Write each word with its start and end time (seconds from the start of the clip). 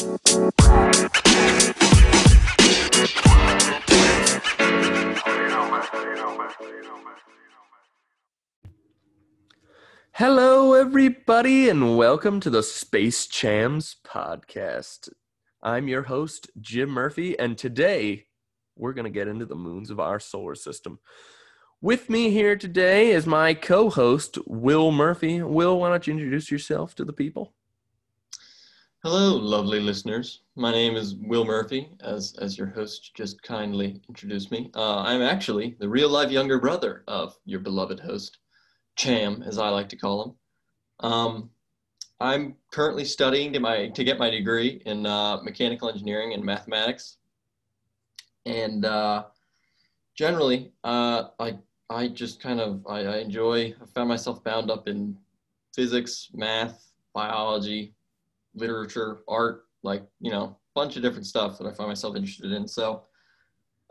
Hello, 0.00 0.16
everybody, 10.72 11.68
and 11.68 11.98
welcome 11.98 12.40
to 12.40 12.48
the 12.48 12.62
Space 12.62 13.26
Jams 13.26 13.96
podcast. 14.02 15.10
I'm 15.62 15.86
your 15.86 16.04
host, 16.04 16.50
Jim 16.58 16.88
Murphy, 16.88 17.38
and 17.38 17.58
today 17.58 18.24
we're 18.76 18.94
going 18.94 19.04
to 19.04 19.10
get 19.10 19.28
into 19.28 19.44
the 19.44 19.54
moons 19.54 19.90
of 19.90 20.00
our 20.00 20.18
solar 20.18 20.54
system. 20.54 20.98
With 21.82 22.08
me 22.08 22.30
here 22.30 22.56
today 22.56 23.10
is 23.10 23.26
my 23.26 23.52
co 23.52 23.90
host, 23.90 24.38
Will 24.46 24.92
Murphy. 24.92 25.42
Will, 25.42 25.78
why 25.78 25.90
don't 25.90 26.06
you 26.06 26.14
introduce 26.14 26.50
yourself 26.50 26.94
to 26.94 27.04
the 27.04 27.12
people? 27.12 27.52
Hello, 29.02 29.34
lovely 29.34 29.80
listeners. 29.80 30.42
My 30.56 30.70
name 30.70 30.94
is 30.94 31.14
Will 31.14 31.46
Murphy, 31.46 31.88
as, 32.00 32.34
as 32.38 32.58
your 32.58 32.66
host 32.66 33.12
just 33.14 33.42
kindly 33.42 33.98
introduced 34.10 34.50
me. 34.50 34.70
Uh, 34.74 34.98
I'm 34.98 35.22
actually 35.22 35.74
the 35.80 35.88
real 35.88 36.10
life 36.10 36.30
younger 36.30 36.58
brother 36.60 37.02
of 37.08 37.34
your 37.46 37.60
beloved 37.60 37.98
host. 37.98 38.36
Cham, 38.96 39.42
as 39.42 39.56
I 39.56 39.70
like 39.70 39.88
to 39.88 39.96
call 39.96 40.22
him. 40.22 41.08
Um, 41.10 41.50
I'm 42.20 42.56
currently 42.72 43.06
studying 43.06 43.54
to 43.54 43.58
my 43.58 43.88
to 43.88 44.04
get 44.04 44.18
my 44.18 44.28
degree 44.28 44.82
in 44.84 45.06
uh, 45.06 45.40
mechanical 45.42 45.88
engineering 45.88 46.34
and 46.34 46.44
mathematics, 46.44 47.16
and 48.44 48.84
uh, 48.84 49.24
generally, 50.14 50.72
uh, 50.84 51.28
I 51.38 51.56
I 51.88 52.08
just 52.08 52.42
kind 52.42 52.60
of 52.60 52.86
I, 52.86 53.06
I 53.06 53.16
enjoy. 53.20 53.74
I 53.80 53.86
found 53.94 54.10
myself 54.10 54.44
bound 54.44 54.70
up 54.70 54.88
in 54.88 55.16
physics, 55.74 56.28
math, 56.34 56.92
biology, 57.14 57.94
literature, 58.54 59.20
art, 59.28 59.64
like 59.82 60.02
you 60.20 60.30
know, 60.30 60.44
a 60.44 60.56
bunch 60.74 60.96
of 60.96 61.02
different 61.02 61.26
stuff 61.26 61.58
that 61.58 61.66
I 61.66 61.72
find 61.72 61.88
myself 61.88 62.16
interested 62.16 62.52
in. 62.52 62.66
So. 62.68 63.04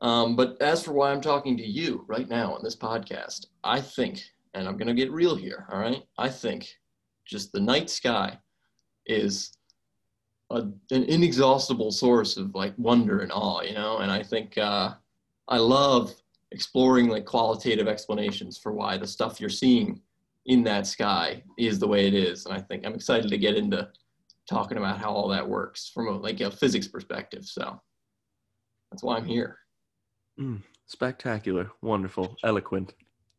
Um, 0.01 0.37
but 0.37 0.55
as 0.61 0.81
for 0.81 0.93
why 0.93 1.11
I'm 1.11 1.19
talking 1.19 1.57
to 1.57 1.65
you 1.65 2.05
right 2.07 2.29
now 2.29 2.53
on 2.53 2.63
this 2.63 2.77
podcast, 2.77 3.47
I 3.65 3.81
think 3.81 4.23
and 4.53 4.67
I'm 4.67 4.77
going 4.77 4.87
to 4.87 4.93
get 4.93 5.11
real 5.11 5.35
here, 5.35 5.67
all 5.71 5.79
right? 5.79 6.03
I 6.17 6.29
think 6.29 6.69
just 7.25 7.51
the 7.51 7.59
night 7.59 7.89
sky 7.89 8.37
is 9.05 9.51
a, 10.49 10.57
an 10.91 11.03
inexhaustible 11.03 11.91
source 11.91 12.37
of 12.37 12.55
like 12.55 12.73
wonder 12.77 13.19
and 13.19 13.31
awe, 13.31 13.61
you 13.61 13.73
know? 13.73 13.99
And 13.99 14.11
I 14.11 14.23
think 14.23 14.57
uh, 14.57 14.93
I 15.47 15.57
love 15.57 16.13
exploring 16.51 17.09
like 17.09 17.25
qualitative 17.25 17.87
explanations 17.87 18.57
for 18.57 18.73
why 18.73 18.97
the 18.97 19.07
stuff 19.07 19.39
you're 19.39 19.49
seeing 19.49 20.01
in 20.47 20.63
that 20.63 20.87
sky 20.87 21.43
is 21.57 21.77
the 21.77 21.87
way 21.87 22.07
it 22.07 22.15
is. 22.15 22.45
And 22.45 22.55
I 22.55 22.59
think 22.59 22.85
I'm 22.85 22.95
excited 22.95 23.29
to 23.29 23.37
get 23.37 23.55
into 23.55 23.87
talking 24.49 24.77
about 24.77 24.97
how 24.97 25.11
all 25.11 25.27
that 25.29 25.47
works 25.47 25.91
from 25.93 26.07
a, 26.07 26.11
like 26.11 26.41
a 26.41 26.49
physics 26.49 26.87
perspective. 26.87 27.45
So 27.45 27.79
that's 28.91 29.03
why 29.03 29.17
I'm 29.17 29.25
here. 29.25 29.59
Mm, 30.39 30.63
spectacular, 30.87 31.71
wonderful, 31.81 32.35
eloquent. 32.43 32.93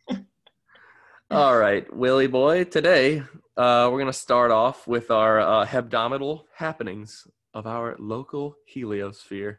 All 1.31 1.57
right, 1.57 1.93
Willie 1.95 2.29
boy. 2.29 2.65
Today, 2.65 3.23
uh, 3.57 3.89
we're 3.91 3.99
to 4.07 4.13
start 4.13 4.51
off 4.51 4.87
with 4.87 5.11
our 5.11 5.41
uh, 5.41 5.67
hebdomadal 5.67 6.45
happenings 6.55 7.27
of 7.55 7.67
our 7.67 7.97
local 7.99 8.57
heliosphere. 8.73 9.57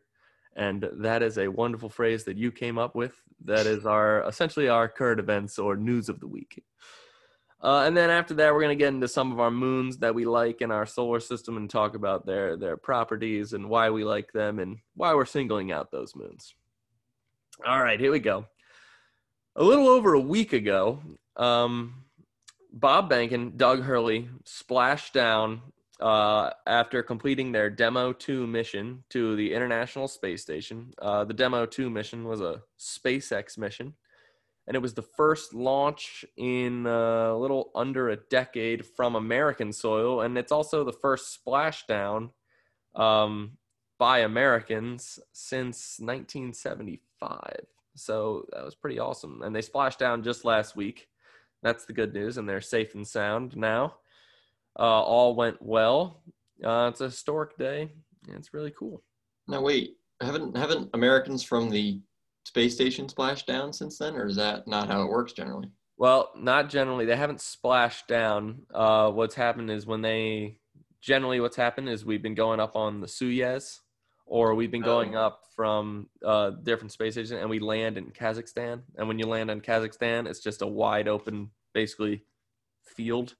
And 0.55 0.87
that 0.99 1.23
is 1.23 1.37
a 1.37 1.47
wonderful 1.47 1.89
phrase 1.89 2.23
that 2.25 2.37
you 2.37 2.51
came 2.51 2.77
up 2.77 2.95
with. 2.95 3.13
That 3.45 3.65
is 3.65 3.85
our 3.85 4.27
essentially 4.27 4.69
our 4.69 4.87
current 4.87 5.19
events 5.19 5.57
or 5.57 5.75
news 5.75 6.09
of 6.09 6.19
the 6.19 6.27
week. 6.27 6.63
Uh, 7.63 7.83
and 7.85 7.95
then 7.95 8.09
after 8.09 8.33
that, 8.33 8.53
we're 8.53 8.61
going 8.61 8.77
to 8.77 8.83
get 8.83 8.93
into 8.93 9.07
some 9.07 9.31
of 9.31 9.39
our 9.39 9.51
moons 9.51 9.97
that 9.97 10.15
we 10.15 10.25
like 10.25 10.61
in 10.61 10.71
our 10.71 10.85
solar 10.85 11.19
system 11.19 11.57
and 11.57 11.69
talk 11.69 11.95
about 11.95 12.25
their 12.25 12.57
their 12.57 12.75
properties 12.75 13.53
and 13.53 13.69
why 13.69 13.89
we 13.89 14.03
like 14.03 14.31
them 14.31 14.59
and 14.59 14.77
why 14.95 15.13
we're 15.13 15.25
singling 15.25 15.71
out 15.71 15.91
those 15.91 16.15
moons. 16.15 16.55
All 17.65 17.81
right, 17.81 17.99
here 17.99 18.11
we 18.11 18.19
go. 18.19 18.47
A 19.55 19.63
little 19.63 19.87
over 19.87 20.13
a 20.13 20.19
week 20.19 20.53
ago, 20.53 21.01
um, 21.35 22.05
Bob 22.73 23.11
Behnken, 23.11 23.57
Doug 23.57 23.83
Hurley 23.83 24.29
splashed 24.45 25.13
down 25.13 25.61
uh, 25.99 26.49
after 26.65 27.03
completing 27.03 27.51
their 27.51 27.69
Demo 27.69 28.11
2 28.13 28.47
mission 28.47 29.03
to 29.09 29.35
the 29.35 29.53
International 29.53 30.07
Space 30.07 30.41
Station. 30.41 30.91
Uh, 30.99 31.23
the 31.23 31.33
Demo 31.33 31.65
2 31.65 31.89
mission 31.89 32.23
was 32.23 32.41
a 32.41 32.63
SpaceX 32.79 33.57
mission, 33.57 33.93
and 34.67 34.75
it 34.75 34.81
was 34.81 34.93
the 34.93 35.01
first 35.01 35.53
launch 35.53 36.23
in 36.37 36.85
uh, 36.85 37.31
a 37.31 37.37
little 37.37 37.71
under 37.75 38.09
a 38.09 38.15
decade 38.15 38.85
from 38.85 39.15
American 39.15 39.73
soil, 39.73 40.21
and 40.21 40.37
it's 40.37 40.51
also 40.51 40.83
the 40.83 40.93
first 40.93 41.39
splashdown 41.43 42.29
um, 42.95 43.57
by 43.97 44.19
Americans 44.19 45.19
since 45.33 45.97
1975. 45.99 47.65
So 47.95 48.45
that 48.53 48.63
was 48.63 48.75
pretty 48.75 48.99
awesome. 48.99 49.41
And 49.43 49.55
they 49.55 49.61
splashed 49.61 49.99
down 49.99 50.23
just 50.23 50.45
last 50.45 50.75
week. 50.75 51.07
That's 51.61 51.85
the 51.85 51.93
good 51.93 52.13
news, 52.13 52.37
and 52.37 52.47
they're 52.47 52.61
safe 52.61 52.95
and 52.95 53.07
sound 53.07 53.55
now. 53.55 53.95
Uh, 54.79 55.01
all 55.01 55.35
went 55.35 55.61
well. 55.61 56.21
Uh, 56.63 56.87
it's 56.91 57.01
a 57.01 57.05
historic 57.05 57.57
day. 57.57 57.89
And 58.27 58.37
it's 58.37 58.53
really 58.53 58.71
cool. 58.71 59.03
Now 59.47 59.61
wait, 59.61 59.97
haven't 60.21 60.55
haven't 60.55 60.89
Americans 60.93 61.43
from 61.43 61.69
the 61.69 61.99
space 62.43 62.75
station 62.75 63.07
splashed 63.09 63.47
down 63.47 63.73
since 63.73 63.97
then, 63.97 64.15
or 64.15 64.25
is 64.25 64.35
that 64.35 64.67
not 64.67 64.87
how 64.87 65.03
it 65.03 65.09
works 65.09 65.33
generally? 65.33 65.69
Well, 65.97 66.31
not 66.35 66.69
generally. 66.69 67.05
They 67.05 67.15
haven't 67.15 67.41
splashed 67.41 68.07
down. 68.07 68.63
Uh, 68.73 69.11
what's 69.11 69.35
happened 69.35 69.69
is 69.69 69.85
when 69.85 70.01
they 70.01 70.57
generally 71.01 71.39
what's 71.39 71.55
happened 71.55 71.89
is 71.89 72.05
we've 72.05 72.21
been 72.21 72.35
going 72.35 72.59
up 72.59 72.75
on 72.75 73.01
the 73.01 73.07
Soyuz, 73.07 73.79
or 74.25 74.55
we've 74.55 74.71
been 74.71 74.81
going 74.81 75.15
oh. 75.15 75.21
up 75.21 75.41
from 75.55 76.07
uh, 76.25 76.51
different 76.63 76.91
space 76.91 77.13
stations 77.13 77.31
and 77.31 77.49
we 77.49 77.59
land 77.59 77.97
in 77.97 78.11
Kazakhstan. 78.11 78.81
And 78.95 79.07
when 79.07 79.19
you 79.19 79.25
land 79.25 79.51
in 79.51 79.61
Kazakhstan, 79.61 80.27
it's 80.27 80.39
just 80.39 80.61
a 80.61 80.67
wide 80.67 81.07
open, 81.07 81.49
basically, 81.73 82.23
field, 82.95 83.35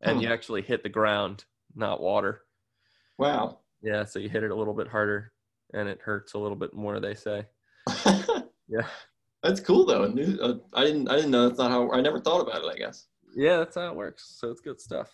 and 0.00 0.20
you 0.20 0.28
actually 0.28 0.62
hit 0.62 0.82
the 0.82 0.88
ground, 0.88 1.44
not 1.74 2.00
water. 2.00 2.42
Wow. 3.18 3.60
Yeah, 3.82 4.04
so 4.04 4.18
you 4.18 4.28
hit 4.28 4.42
it 4.42 4.50
a 4.50 4.54
little 4.54 4.74
bit 4.74 4.88
harder, 4.88 5.32
and 5.72 5.88
it 5.88 6.00
hurts 6.02 6.34
a 6.34 6.38
little 6.38 6.56
bit 6.56 6.74
more. 6.74 6.98
They 6.98 7.14
say. 7.14 7.46
yeah. 8.72 8.86
That's 9.42 9.60
cool 9.60 9.84
though. 9.84 10.04
Uh, 10.04 10.54
I 10.72 10.84
didn't. 10.84 11.08
I 11.08 11.16
didn't 11.16 11.30
know 11.30 11.48
that's 11.48 11.58
not 11.58 11.70
how. 11.70 11.90
I 11.90 12.00
never 12.00 12.20
thought 12.20 12.40
about 12.40 12.62
it. 12.64 12.70
I 12.72 12.78
guess. 12.78 13.06
Yeah, 13.34 13.58
that's 13.58 13.74
how 13.74 13.88
it 13.88 13.96
works. 13.96 14.36
So 14.38 14.50
it's 14.50 14.60
good 14.60 14.80
stuff. 14.80 15.10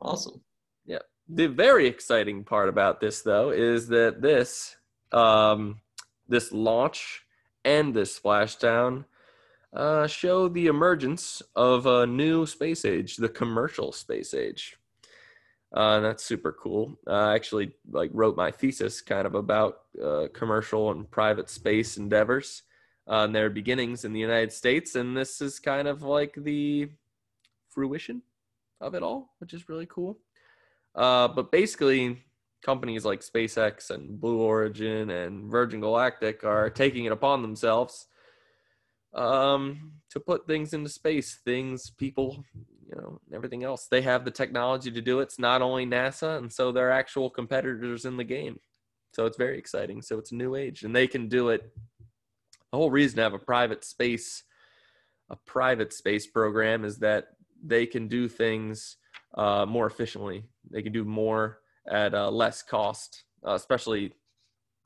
Awesome. 0.00 0.40
Yeah. 0.84 0.98
The 1.28 1.46
very 1.46 1.86
exciting 1.86 2.44
part 2.44 2.68
about 2.68 3.00
this, 3.00 3.22
though, 3.22 3.50
is 3.50 3.88
that 3.88 4.20
this 4.20 4.76
um, 5.12 5.80
this 6.28 6.52
launch 6.52 7.22
and 7.64 7.94
this 7.94 8.18
splashdown 8.18 9.04
uh, 9.72 10.06
show 10.06 10.48
the 10.48 10.66
emergence 10.66 11.42
of 11.54 11.86
a 11.86 12.06
new 12.06 12.44
space 12.46 12.84
age, 12.84 13.16
the 13.16 13.28
commercial 13.28 13.92
space 13.92 14.34
age. 14.34 14.76
Uh, 15.72 16.00
that's 16.00 16.24
super 16.24 16.52
cool. 16.52 16.98
I 17.06 17.34
actually 17.34 17.72
like 17.90 18.10
wrote 18.12 18.36
my 18.36 18.50
thesis 18.50 19.00
kind 19.00 19.26
of 19.26 19.36
about 19.36 19.82
uh, 20.02 20.26
commercial 20.32 20.90
and 20.90 21.08
private 21.08 21.48
space 21.48 21.96
endeavors 21.96 22.62
uh, 23.06 23.26
their 23.26 23.50
beginnings 23.50 24.04
in 24.04 24.12
the 24.12 24.20
United 24.20 24.52
States, 24.52 24.94
and 24.94 25.16
this 25.16 25.40
is 25.40 25.58
kind 25.58 25.88
of 25.88 26.02
like 26.02 26.34
the 26.36 26.88
fruition 27.68 28.22
of 28.80 28.94
it 28.94 29.02
all, 29.02 29.30
which 29.38 29.52
is 29.54 29.68
really 29.68 29.86
cool. 29.86 30.18
Uh, 30.94 31.28
but 31.28 31.52
basically, 31.52 32.22
companies 32.62 33.04
like 33.04 33.20
SpaceX 33.20 33.90
and 33.90 34.20
Blue 34.20 34.38
Origin 34.38 35.10
and 35.10 35.50
Virgin 35.50 35.80
Galactic 35.80 36.44
are 36.44 36.70
taking 36.70 37.04
it 37.04 37.12
upon 37.12 37.42
themselves 37.42 38.06
um, 39.14 39.92
to 40.10 40.20
put 40.20 40.46
things 40.46 40.72
into 40.72 40.88
space, 40.88 41.38
things, 41.44 41.90
people, 41.90 42.44
you 42.88 42.96
know, 42.96 43.20
everything 43.32 43.64
else. 43.64 43.86
They 43.90 44.02
have 44.02 44.24
the 44.24 44.30
technology 44.30 44.90
to 44.90 45.00
do 45.00 45.20
it. 45.20 45.24
It's 45.24 45.38
not 45.38 45.62
only 45.62 45.86
NASA, 45.86 46.38
and 46.38 46.52
so 46.52 46.72
they're 46.72 46.92
actual 46.92 47.30
competitors 47.30 48.04
in 48.04 48.16
the 48.16 48.24
game. 48.24 48.60
So 49.12 49.26
it's 49.26 49.36
very 49.36 49.58
exciting. 49.58 50.02
So 50.02 50.18
it's 50.18 50.32
a 50.32 50.36
new 50.36 50.54
age, 50.54 50.84
and 50.84 50.94
they 50.94 51.06
can 51.06 51.28
do 51.28 51.48
it. 51.48 51.72
The 52.72 52.78
whole 52.78 52.90
reason 52.90 53.16
to 53.16 53.22
have 53.22 53.34
a 53.34 53.38
private 53.38 53.84
space, 53.84 54.44
a 55.28 55.36
private 55.36 55.92
space 55.92 56.26
program, 56.26 56.84
is 56.84 56.98
that 56.98 57.28
they 57.62 57.86
can 57.86 58.08
do 58.08 58.28
things 58.28 58.96
uh, 59.36 59.66
more 59.66 59.86
efficiently. 59.86 60.44
They 60.70 60.82
can 60.82 60.92
do 60.92 61.04
more 61.04 61.60
at 61.90 62.14
uh, 62.14 62.30
less 62.30 62.62
cost, 62.62 63.24
uh, 63.46 63.54
especially 63.54 64.12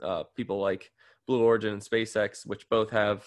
uh, 0.03 0.25
people 0.37 0.61
like 0.61 0.91
Blue 1.27 1.43
Origin 1.43 1.75
and 1.75 1.83
SpaceX, 1.83 2.47
which 2.47 2.69
both 2.69 2.91
have 2.91 3.25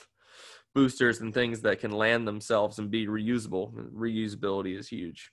boosters 0.73 1.21
and 1.21 1.33
things 1.33 1.61
that 1.61 1.79
can 1.79 1.91
land 1.91 2.27
themselves 2.27 2.79
and 2.79 2.91
be 2.91 3.07
reusable. 3.07 3.73
Reusability 3.93 4.77
is 4.77 4.87
huge. 4.87 5.31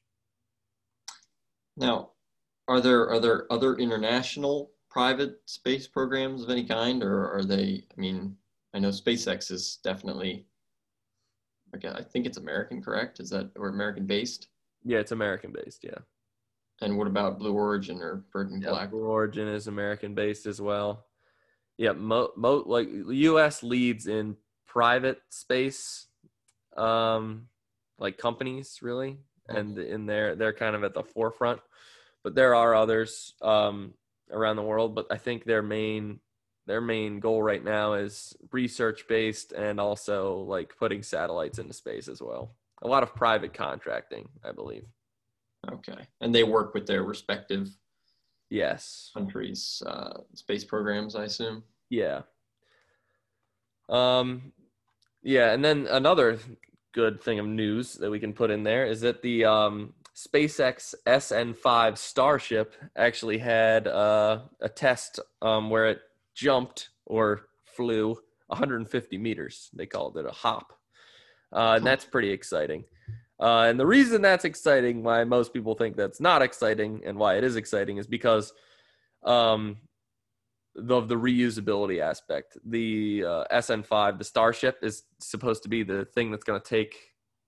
Now, 1.76 2.10
are 2.68 2.80
there 2.80 3.10
are 3.10 3.20
there 3.20 3.52
other 3.52 3.76
international 3.76 4.70
private 4.90 5.40
space 5.46 5.86
programs 5.86 6.42
of 6.42 6.50
any 6.50 6.64
kind, 6.64 7.02
or 7.02 7.30
are 7.30 7.44
they? 7.44 7.84
I 7.96 8.00
mean, 8.00 8.36
I 8.74 8.80
know 8.80 8.88
SpaceX 8.88 9.50
is 9.50 9.78
definitely. 9.84 10.46
Okay, 11.76 11.88
I 11.88 12.02
think 12.02 12.26
it's 12.26 12.38
American, 12.38 12.82
correct? 12.82 13.20
Is 13.20 13.30
that 13.30 13.50
or 13.56 13.68
American 13.68 14.06
based? 14.06 14.48
Yeah, 14.84 14.98
it's 14.98 15.12
American 15.12 15.52
based. 15.52 15.84
Yeah. 15.84 15.98
And 16.80 16.98
what 16.98 17.06
about 17.06 17.38
Blue 17.38 17.52
Origin 17.54 18.00
or 18.02 18.24
Virgin 18.32 18.60
Yeah, 18.60 18.70
Black? 18.70 18.90
Blue 18.90 19.06
Origin 19.06 19.48
is 19.48 19.68
American 19.68 20.14
based 20.14 20.46
as 20.46 20.60
well. 20.60 21.06
Yeah, 21.78 21.92
mo, 21.92 22.30
mo 22.36 22.62
like 22.66 22.88
U.S. 22.90 23.62
leads 23.62 24.06
in 24.06 24.36
private 24.66 25.18
space, 25.30 26.06
um, 26.76 27.48
like 27.98 28.18
companies 28.18 28.80
really, 28.82 29.18
and 29.48 29.78
in 29.78 30.06
there 30.06 30.34
they're 30.36 30.52
kind 30.52 30.76
of 30.76 30.84
at 30.84 30.94
the 30.94 31.02
forefront. 31.02 31.60
But 32.22 32.34
there 32.34 32.54
are 32.54 32.74
others 32.74 33.34
um, 33.42 33.94
around 34.30 34.56
the 34.56 34.62
world. 34.62 34.94
But 34.94 35.06
I 35.10 35.16
think 35.16 35.44
their 35.44 35.62
main 35.62 36.20
their 36.66 36.81
main 36.81 37.20
goal 37.20 37.43
right 37.43 37.62
now 37.62 37.94
is 37.94 38.37
research 38.52 39.06
based 39.08 39.52
and 39.52 39.78
also 39.78 40.38
like 40.38 40.76
putting 40.78 41.02
satellites 41.02 41.58
into 41.58 41.72
space 41.72 42.08
as 42.08 42.22
well. 42.22 42.55
A 42.82 42.88
lot 42.88 43.02
of 43.02 43.14
private 43.14 43.55
contracting, 43.55 44.28
I 44.44 44.52
believe. 44.52 44.84
Okay. 45.70 46.06
And 46.20 46.34
they 46.34 46.44
work 46.44 46.75
with 46.75 46.87
their 46.87 47.02
respective 47.02 47.69
Yes. 48.50 49.11
countries' 49.14 49.82
uh, 49.87 50.20
space 50.34 50.64
programs, 50.64 51.16
I 51.16 51.25
assume. 51.25 51.64
Yeah. 51.90 52.22
Um 53.88 54.52
yeah, 55.22 55.52
and 55.52 55.64
then 55.64 55.87
another 55.90 56.38
good 56.93 57.20
thing 57.20 57.38
of 57.38 57.46
news 57.46 57.94
that 57.94 58.10
we 58.10 58.20
can 58.20 58.34
put 58.34 58.50
in 58.50 58.62
there 58.62 58.87
is 58.87 59.00
that 59.00 59.22
the 59.22 59.44
um 59.44 59.94
SpaceX 60.14 60.94
SN5 61.06 61.99
Starship 61.99 62.75
actually 62.96 63.38
had 63.38 63.88
uh, 63.88 64.43
a 64.60 64.69
test 64.69 65.19
um, 65.43 65.70
where 65.70 65.87
it 65.87 66.02
jumped 66.34 66.90
or 67.06 67.48
flew 67.64 68.16
150 68.48 69.19
meters. 69.19 69.70
They 69.72 69.86
called 69.86 70.16
it 70.16 70.26
a 70.26 70.31
hop. 70.31 70.72
Uh, 71.52 71.75
and 71.76 71.86
that's 71.86 72.04
pretty 72.04 72.31
exciting. 72.31 72.84
Uh, 73.40 73.66
and 73.69 73.78
the 73.78 73.86
reason 73.86 74.22
that's 74.22 74.44
exciting, 74.44 75.02
why 75.02 75.25
most 75.25 75.52
people 75.52 75.75
think 75.75 75.96
that's 75.96 76.20
not 76.20 76.42
exciting, 76.42 77.02
and 77.04 77.19
why 77.19 77.36
it 77.36 77.44
is 77.44 77.56
exciting, 77.56 77.98
is 77.98 78.06
because 78.06 78.52
um, 79.25 79.76
of 80.76 81.08
the 81.08 81.14
reusability 81.14 82.00
aspect. 82.00 82.56
The 82.64 83.25
uh, 83.26 83.44
SN5, 83.52 84.19
the 84.19 84.25
Starship, 84.25 84.78
is 84.82 85.04
supposed 85.20 85.62
to 85.64 85.69
be 85.69 85.82
the 85.82 86.04
thing 86.04 86.31
that's 86.31 86.44
going 86.44 86.60
to 86.60 86.69
take 86.69 86.96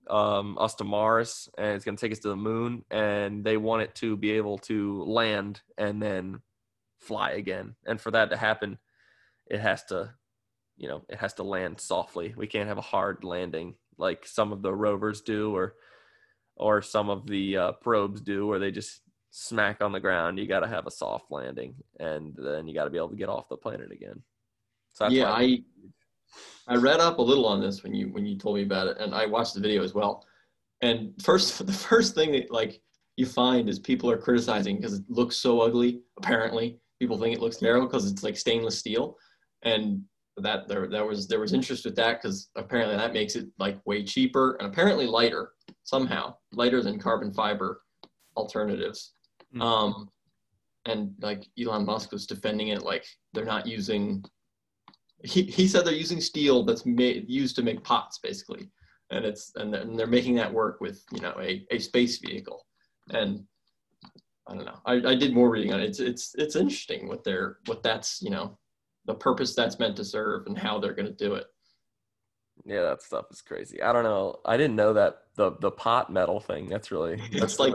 um, 0.09 0.57
us 0.59 0.75
to 0.77 0.85
Mars 0.85 1.49
and 1.59 1.75
it's 1.75 1.85
going 1.85 1.97
to 1.97 2.01
take 2.01 2.13
us 2.13 2.21
to 2.21 2.29
the 2.29 2.37
moon. 2.37 2.85
And 2.91 3.45
they 3.45 3.57
want 3.57 3.83
it 3.83 3.95
to 3.97 4.17
be 4.17 4.33
able 4.33 4.59
to 4.59 5.03
land 5.05 5.61
and 5.79 6.01
then 6.01 6.41
fly 6.99 7.33
again. 7.33 7.75
And 7.87 8.01
for 8.01 8.11
that 8.11 8.31
to 8.31 8.37
happen, 8.37 8.79
it 9.47 9.61
has 9.61 9.85
to, 9.85 10.15
you 10.77 10.89
know, 10.89 11.03
it 11.09 11.19
has 11.19 11.35
to 11.35 11.43
land 11.43 11.81
softly. 11.81 12.35
We 12.37 12.47
can't 12.47 12.69
have 12.69 12.79
a 12.79 12.83
hard 12.83 13.25
landing 13.25 13.75
like 13.99 14.27
some 14.27 14.53
of 14.53 14.63
the 14.63 14.75
rovers 14.75 15.21
do 15.21 15.55
or 15.55 15.75
or 16.57 16.81
some 16.81 17.11
of 17.11 17.27
the 17.27 17.57
uh, 17.57 17.73
probes 17.73 18.21
do 18.21 18.47
where 18.47 18.59
they 18.59 18.71
just 18.71 19.01
smack 19.31 19.83
on 19.83 19.93
the 19.93 20.01
ground. 20.01 20.39
You 20.39 20.47
got 20.47 20.61
to 20.61 20.67
have 20.67 20.87
a 20.87 20.91
soft 20.91 21.31
landing, 21.31 21.75
and 22.01 22.35
then 22.37 22.67
you 22.67 22.75
got 22.75 22.85
to 22.85 22.91
be 22.91 22.97
able 22.97 23.11
to 23.11 23.17
get 23.17 23.29
off 23.29 23.49
the 23.49 23.57
planet 23.57 23.93
again. 23.93 24.23
So 24.95 25.05
that's 25.05 25.15
yeah, 25.15 25.31
I 25.31 25.63
I 26.67 26.77
read 26.77 27.01
up 27.01 27.19
a 27.19 27.23
little 27.23 27.47
on 27.47 27.61
this 27.61 27.83
when 27.83 27.95
you 27.95 28.09
when 28.09 28.27
you 28.27 28.37
told 28.39 28.57
me 28.57 28.63
about 28.63 28.87
it, 28.87 28.99
and 28.99 29.15
I 29.15 29.27
watched 29.27 29.55
the 29.55 29.61
video 29.61 29.83
as 29.83 29.95
well. 29.95 30.25
And 30.81 31.13
first, 31.23 31.65
the 31.67 31.73
first 31.73 32.15
thing 32.15 32.33
that 32.33 32.51
like 32.51 32.81
you 33.17 33.27
find 33.27 33.69
is 33.69 33.79
people 33.79 34.11
are 34.11 34.19
criticizing 34.19 34.77
because 34.77 34.95
it 34.95 35.05
looks 35.09 35.37
so 35.37 35.61
ugly. 35.61 36.01
Apparently, 36.17 36.79
people 36.99 37.19
think 37.19 37.35
it 37.35 37.41
looks 37.41 37.57
terrible 37.57 37.87
because 37.87 38.11
it's 38.11 38.23
like 38.23 38.37
stainless 38.37 38.79
steel, 38.79 39.17
and 39.63 40.03
that 40.39 40.69
there 40.69 40.89
there 40.89 41.07
was 41.07 41.27
there 41.29 41.41
was 41.41 41.53
interest 41.53 41.85
with 41.85 41.97
that 41.97 42.21
because 42.21 42.51
apparently 42.57 42.97
that 42.97 43.13
makes 43.13 43.37
it 43.37 43.47
like 43.59 43.79
way 43.87 44.05
cheaper 44.05 44.57
and 44.61 44.69
apparently 44.69 45.07
lighter 45.07 45.53
somehow 45.85 46.35
lighter 46.53 46.83
than 46.83 46.99
carbon 46.99 47.33
fiber 47.33 47.83
alternatives. 48.37 49.13
Mm-hmm. 49.55 49.63
Um, 49.63 50.11
and 50.85 51.13
like 51.21 51.47
Elon 51.59 51.85
Musk 51.85 52.13
was 52.13 52.27
defending 52.27 52.69
it 52.69 52.83
like 52.83 53.05
they're 53.33 53.45
not 53.45 53.67
using 53.67 54.25
he, 55.25 55.43
he 55.43 55.67
said 55.67 55.85
they're 55.85 55.95
using 55.95 56.21
steel 56.21 56.63
that's 56.63 56.85
made 56.85 57.29
used 57.29 57.57
to 57.57 57.63
make 57.63 57.83
pots 57.83 58.19
basically 58.19 58.71
and 59.11 59.25
it's 59.25 59.53
and 59.57 59.73
they're, 59.73 59.83
and 59.83 59.99
they're 59.99 60.07
making 60.07 60.35
that 60.35 60.53
work 60.53 60.81
with 60.81 61.03
you 61.13 61.21
know 61.21 61.35
a, 61.41 61.67
a 61.71 61.79
space 61.79 62.19
vehicle 62.19 62.67
and 63.11 63.43
i 64.49 64.55
don't 64.55 64.65
know. 64.65 64.79
I, 64.85 64.95
I 64.95 65.15
did 65.15 65.35
more 65.35 65.51
reading 65.51 65.73
on 65.73 65.81
it. 65.81 65.91
It's 65.91 66.01
it's 66.01 66.35
it's 66.37 66.57
interesting 66.57 67.09
what 67.09 67.25
they're 67.25 67.59
what 67.67 67.83
that's 67.83 68.23
you 68.23 68.31
know 68.31 68.59
the 69.07 69.15
purpose 69.15 69.55
that's 69.55 69.79
meant 69.79 69.97
to 69.97 70.05
serve 70.05 70.47
and 70.47 70.59
how 70.59 70.79
they're 70.79 70.95
going 70.95 71.07
to 71.07 71.25
do 71.25 71.35
it. 71.35 71.47
Yeah 72.65 72.83
that 72.83 73.03
stuff 73.03 73.27
is 73.31 73.43
crazy. 73.43 73.83
I 73.83 73.93
don't 73.93 74.05
know. 74.05 74.41
I 74.45 74.57
didn't 74.57 74.77
know 74.77 74.93
that 74.93 75.19
the 75.37 75.53
the 75.61 75.71
pot 75.71 76.13
metal 76.13 76.41
thing 76.41 76.69
that's 76.69 76.91
really 76.91 77.17
that's 77.33 77.55
it's 77.55 77.59
like 77.59 77.75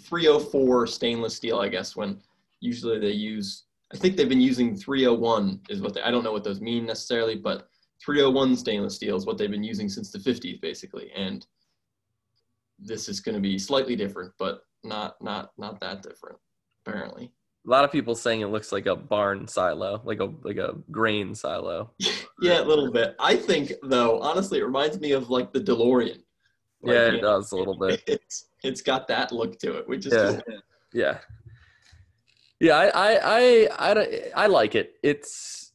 304 0.00 0.86
stainless 0.88 1.36
steel 1.36 1.60
i 1.60 1.68
guess 1.68 1.94
when 1.94 2.20
usually 2.60 2.98
they 2.98 3.12
use 3.12 3.66
I 3.92 3.96
think 3.96 4.16
they've 4.16 4.28
been 4.28 4.40
using 4.40 4.76
301 4.76 5.60
is 5.68 5.80
what 5.80 5.94
they, 5.94 6.02
I 6.02 6.10
don't 6.10 6.24
know 6.24 6.32
what 6.32 6.44
those 6.44 6.60
mean 6.60 6.86
necessarily, 6.86 7.36
but 7.36 7.68
301 8.04 8.56
stainless 8.56 8.96
steel 8.96 9.16
is 9.16 9.26
what 9.26 9.38
they've 9.38 9.50
been 9.50 9.62
using 9.62 9.88
since 9.88 10.10
the 10.10 10.18
50s 10.18 10.60
basically. 10.60 11.10
And 11.14 11.46
this 12.78 13.08
is 13.08 13.20
going 13.20 13.36
to 13.36 13.40
be 13.40 13.58
slightly 13.58 13.94
different, 13.94 14.32
but 14.38 14.62
not 14.84 15.16
not 15.20 15.50
not 15.58 15.80
that 15.80 16.02
different 16.02 16.38
apparently. 16.86 17.32
A 17.66 17.70
lot 17.70 17.84
of 17.84 17.90
people 17.90 18.14
saying 18.14 18.42
it 18.42 18.46
looks 18.46 18.70
like 18.70 18.86
a 18.86 18.94
barn 18.94 19.48
silo, 19.48 20.00
like 20.04 20.20
a 20.20 20.32
like 20.42 20.56
a 20.56 20.74
grain 20.90 21.34
silo. 21.34 21.90
yeah, 22.40 22.60
a 22.60 22.64
little 22.64 22.92
bit. 22.92 23.16
I 23.18 23.36
think 23.36 23.72
though, 23.82 24.20
honestly, 24.20 24.60
it 24.60 24.64
reminds 24.64 25.00
me 25.00 25.12
of 25.12 25.30
like 25.30 25.52
the 25.52 25.60
DeLorean. 25.60 26.22
Like, 26.82 26.94
yeah, 26.94 27.06
it 27.14 27.20
does 27.20 27.50
a 27.52 27.56
little 27.56 27.76
bit. 27.76 28.02
It's 28.06 28.48
it's 28.62 28.82
got 28.82 29.08
that 29.08 29.32
look 29.32 29.58
to 29.60 29.78
it, 29.78 29.88
which 29.88 30.06
is 30.06 30.12
yeah. 30.12 30.40
Cool. 30.46 30.60
Yeah. 30.92 31.18
Yeah, 32.58 32.76
I, 32.76 32.86
I, 32.86 33.18
I, 33.22 33.68
I, 33.78 34.30
I 34.34 34.46
like 34.46 34.74
it. 34.74 34.94
It's, 35.02 35.72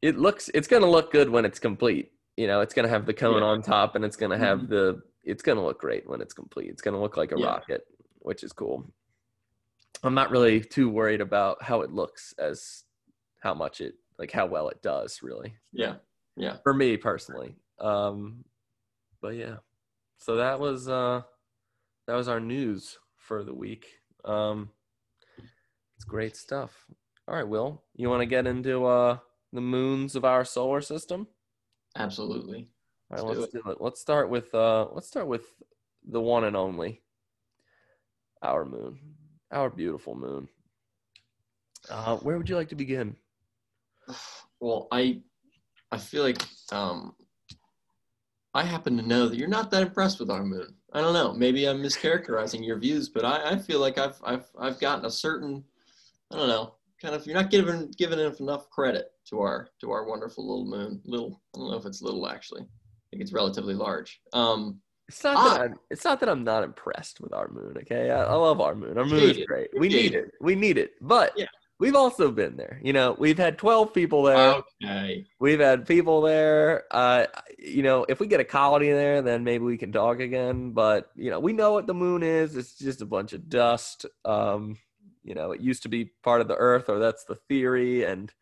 it 0.00 0.16
looks, 0.16 0.48
it's 0.54 0.66
gonna 0.66 0.90
look 0.90 1.12
good 1.12 1.28
when 1.28 1.44
it's 1.44 1.58
complete. 1.58 2.12
You 2.36 2.46
know, 2.46 2.62
it's 2.62 2.72
gonna 2.72 2.88
have 2.88 3.04
the 3.04 3.12
cone 3.12 3.42
yeah. 3.42 3.48
on 3.48 3.62
top, 3.62 3.94
and 3.94 4.04
it's 4.04 4.16
gonna 4.16 4.38
have 4.38 4.60
mm-hmm. 4.60 4.72
the, 4.72 5.02
it's 5.22 5.42
gonna 5.42 5.62
look 5.62 5.80
great 5.80 6.08
when 6.08 6.22
it's 6.22 6.32
complete. 6.32 6.70
It's 6.70 6.80
gonna 6.80 7.00
look 7.00 7.18
like 7.18 7.32
a 7.32 7.38
yeah. 7.38 7.46
rocket, 7.46 7.86
which 8.24 8.42
is 8.42 8.52
cool. 8.52 8.84
I'm 10.02 10.14
not 10.14 10.30
really 10.30 10.60
too 10.60 10.88
worried 10.88 11.20
about 11.20 11.62
how 11.62 11.82
it 11.82 11.92
looks 11.92 12.34
as 12.38 12.84
how 13.40 13.54
much 13.54 13.80
it, 13.80 13.94
like 14.18 14.32
how 14.32 14.46
well 14.46 14.68
it 14.68 14.82
does, 14.82 15.20
really. 15.22 15.54
Yeah, 15.72 15.96
yeah. 16.36 16.56
For 16.62 16.74
me 16.74 16.96
personally, 16.96 17.54
um, 17.78 18.44
but 19.20 19.36
yeah. 19.36 19.56
So 20.18 20.36
that 20.36 20.58
was, 20.58 20.88
uh, 20.88 21.22
that 22.06 22.14
was 22.14 22.28
our 22.28 22.40
news 22.40 22.98
for 23.16 23.44
the 23.44 23.54
week. 23.54 23.86
Um, 24.24 24.70
it's 25.96 26.04
great 26.04 26.36
stuff. 26.36 26.86
All 27.28 27.34
right, 27.34 27.46
Will, 27.46 27.82
you 27.94 28.08
want 28.08 28.20
to 28.20 28.26
get 28.26 28.46
into 28.46 28.86
uh, 28.86 29.18
the 29.52 29.60
moons 29.60 30.16
of 30.16 30.24
our 30.24 30.44
solar 30.44 30.80
system? 30.80 31.26
Absolutely. 31.96 32.68
All 33.10 33.18
right, 33.18 33.26
let's, 33.26 33.40
let's 33.40 33.52
do, 33.52 33.58
it. 33.58 33.64
do, 33.64 33.70
it. 33.72 33.80
Let's 33.80 34.00
start 34.00 34.30
with 34.30 34.54
uh, 34.54 34.88
let's 34.92 35.08
start 35.08 35.26
with 35.26 35.44
the 36.06 36.20
one 36.20 36.44
and 36.44 36.56
only 36.56 37.02
our 38.44 38.64
moon, 38.64 38.98
our 39.50 39.70
beautiful 39.70 40.14
moon. 40.14 40.48
Uh, 41.90 42.16
where 42.18 42.38
would 42.38 42.48
you 42.48 42.56
like 42.56 42.68
to 42.68 42.74
begin? 42.74 43.16
Well, 44.60 44.88
I 44.92 45.20
I 45.90 45.98
feel 45.98 46.22
like 46.22 46.42
um, 46.72 47.14
I 48.54 48.64
happen 48.64 48.96
to 48.96 49.02
know 49.02 49.28
that 49.28 49.36
you're 49.36 49.48
not 49.48 49.70
that 49.70 49.82
impressed 49.82 50.20
with 50.20 50.30
our 50.30 50.44
moon. 50.44 50.74
I 50.92 51.00
don't 51.00 51.14
know. 51.14 51.32
Maybe 51.32 51.66
I'm 51.66 51.82
mischaracterizing 51.82 52.64
your 52.64 52.78
views, 52.78 53.08
but 53.08 53.24
I, 53.24 53.52
I 53.52 53.58
feel 53.58 53.80
like 53.80 53.98
I've 53.98 54.20
I've 54.24 54.46
I've 54.58 54.80
gotten 54.80 55.04
a 55.04 55.10
certain 55.10 55.64
I 56.32 56.36
don't 56.36 56.48
know, 56.48 56.74
kind 57.00 57.14
of 57.14 57.26
you're 57.26 57.36
not 57.36 57.50
giving 57.50 57.92
giving 57.96 58.18
enough 58.18 58.70
credit 58.70 59.12
to 59.28 59.40
our 59.40 59.68
to 59.80 59.90
our 59.90 60.04
wonderful 60.04 60.46
little 60.46 60.66
moon. 60.66 61.00
Little, 61.04 61.40
I 61.54 61.58
don't 61.58 61.70
know 61.70 61.76
if 61.76 61.86
it's 61.86 62.02
little 62.02 62.28
actually. 62.28 62.62
I 62.62 63.06
think 63.10 63.22
it's 63.22 63.32
relatively 63.32 63.74
large. 63.74 64.20
Um, 64.32 64.80
it's 65.08 65.22
not 65.22 65.36
ah, 65.36 65.48
that 65.48 65.60
I'm, 65.60 65.74
it's 65.90 66.04
not 66.04 66.20
that 66.20 66.28
I'm 66.28 66.44
not 66.44 66.64
impressed 66.64 67.20
with 67.20 67.32
our 67.32 67.48
moon. 67.48 67.76
Okay, 67.78 68.10
I, 68.10 68.24
I 68.24 68.34
love 68.34 68.60
our 68.60 68.74
moon. 68.74 68.96
Our 68.98 69.04
moon 69.04 69.30
is 69.30 69.44
great. 69.46 69.68
We 69.78 69.88
need 69.88 70.14
it. 70.14 70.32
We 70.40 70.54
need 70.54 70.78
it. 70.78 70.92
But 71.00 71.32
yeah. 71.36 71.46
we've 71.78 71.96
also 71.96 72.30
been 72.30 72.56
there. 72.56 72.80
You 72.82 72.92
know, 72.92 73.14
we've 73.18 73.38
had 73.38 73.58
12 73.58 73.92
people 73.92 74.22
there. 74.22 74.62
Okay. 74.82 75.26
We've 75.38 75.60
had 75.60 75.86
people 75.86 76.22
there. 76.22 76.84
Uh, 76.90 77.26
you 77.58 77.82
know, 77.82 78.06
if 78.08 78.20
we 78.20 78.26
get 78.26 78.40
a 78.40 78.44
colony 78.44 78.90
there, 78.90 79.22
then 79.22 79.44
maybe 79.44 79.64
we 79.64 79.76
can 79.76 79.92
talk 79.92 80.20
again. 80.20 80.72
But 80.72 81.10
you 81.16 81.30
know, 81.30 81.40
we 81.40 81.52
know 81.52 81.72
what 81.72 81.86
the 81.86 81.94
moon 81.94 82.22
is. 82.22 82.56
It's 82.56 82.78
just 82.78 83.02
a 83.02 83.06
bunch 83.06 83.32
of 83.32 83.48
dust. 83.48 84.06
Um, 84.24 84.78
you 85.24 85.34
know 85.34 85.50
it 85.50 85.60
used 85.60 85.82
to 85.82 85.88
be 85.88 86.12
part 86.22 86.40
of 86.40 86.48
the 86.48 86.56
earth 86.56 86.88
or 86.88 86.98
that's 86.98 87.24
the 87.24 87.34
theory 87.34 88.04
and 88.04 88.32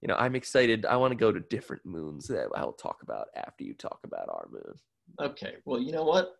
you 0.00 0.08
know 0.08 0.16
i'm 0.16 0.34
excited 0.34 0.86
i 0.86 0.96
want 0.96 1.12
to 1.12 1.16
go 1.16 1.30
to 1.30 1.40
different 1.40 1.84
moons 1.84 2.26
that 2.26 2.48
i'll 2.56 2.72
talk 2.72 3.02
about 3.02 3.28
after 3.36 3.62
you 3.62 3.74
talk 3.74 4.00
about 4.02 4.28
our 4.28 4.48
moon 4.50 4.74
okay 5.20 5.54
well 5.64 5.80
you 5.80 5.92
know 5.92 6.04
what 6.04 6.36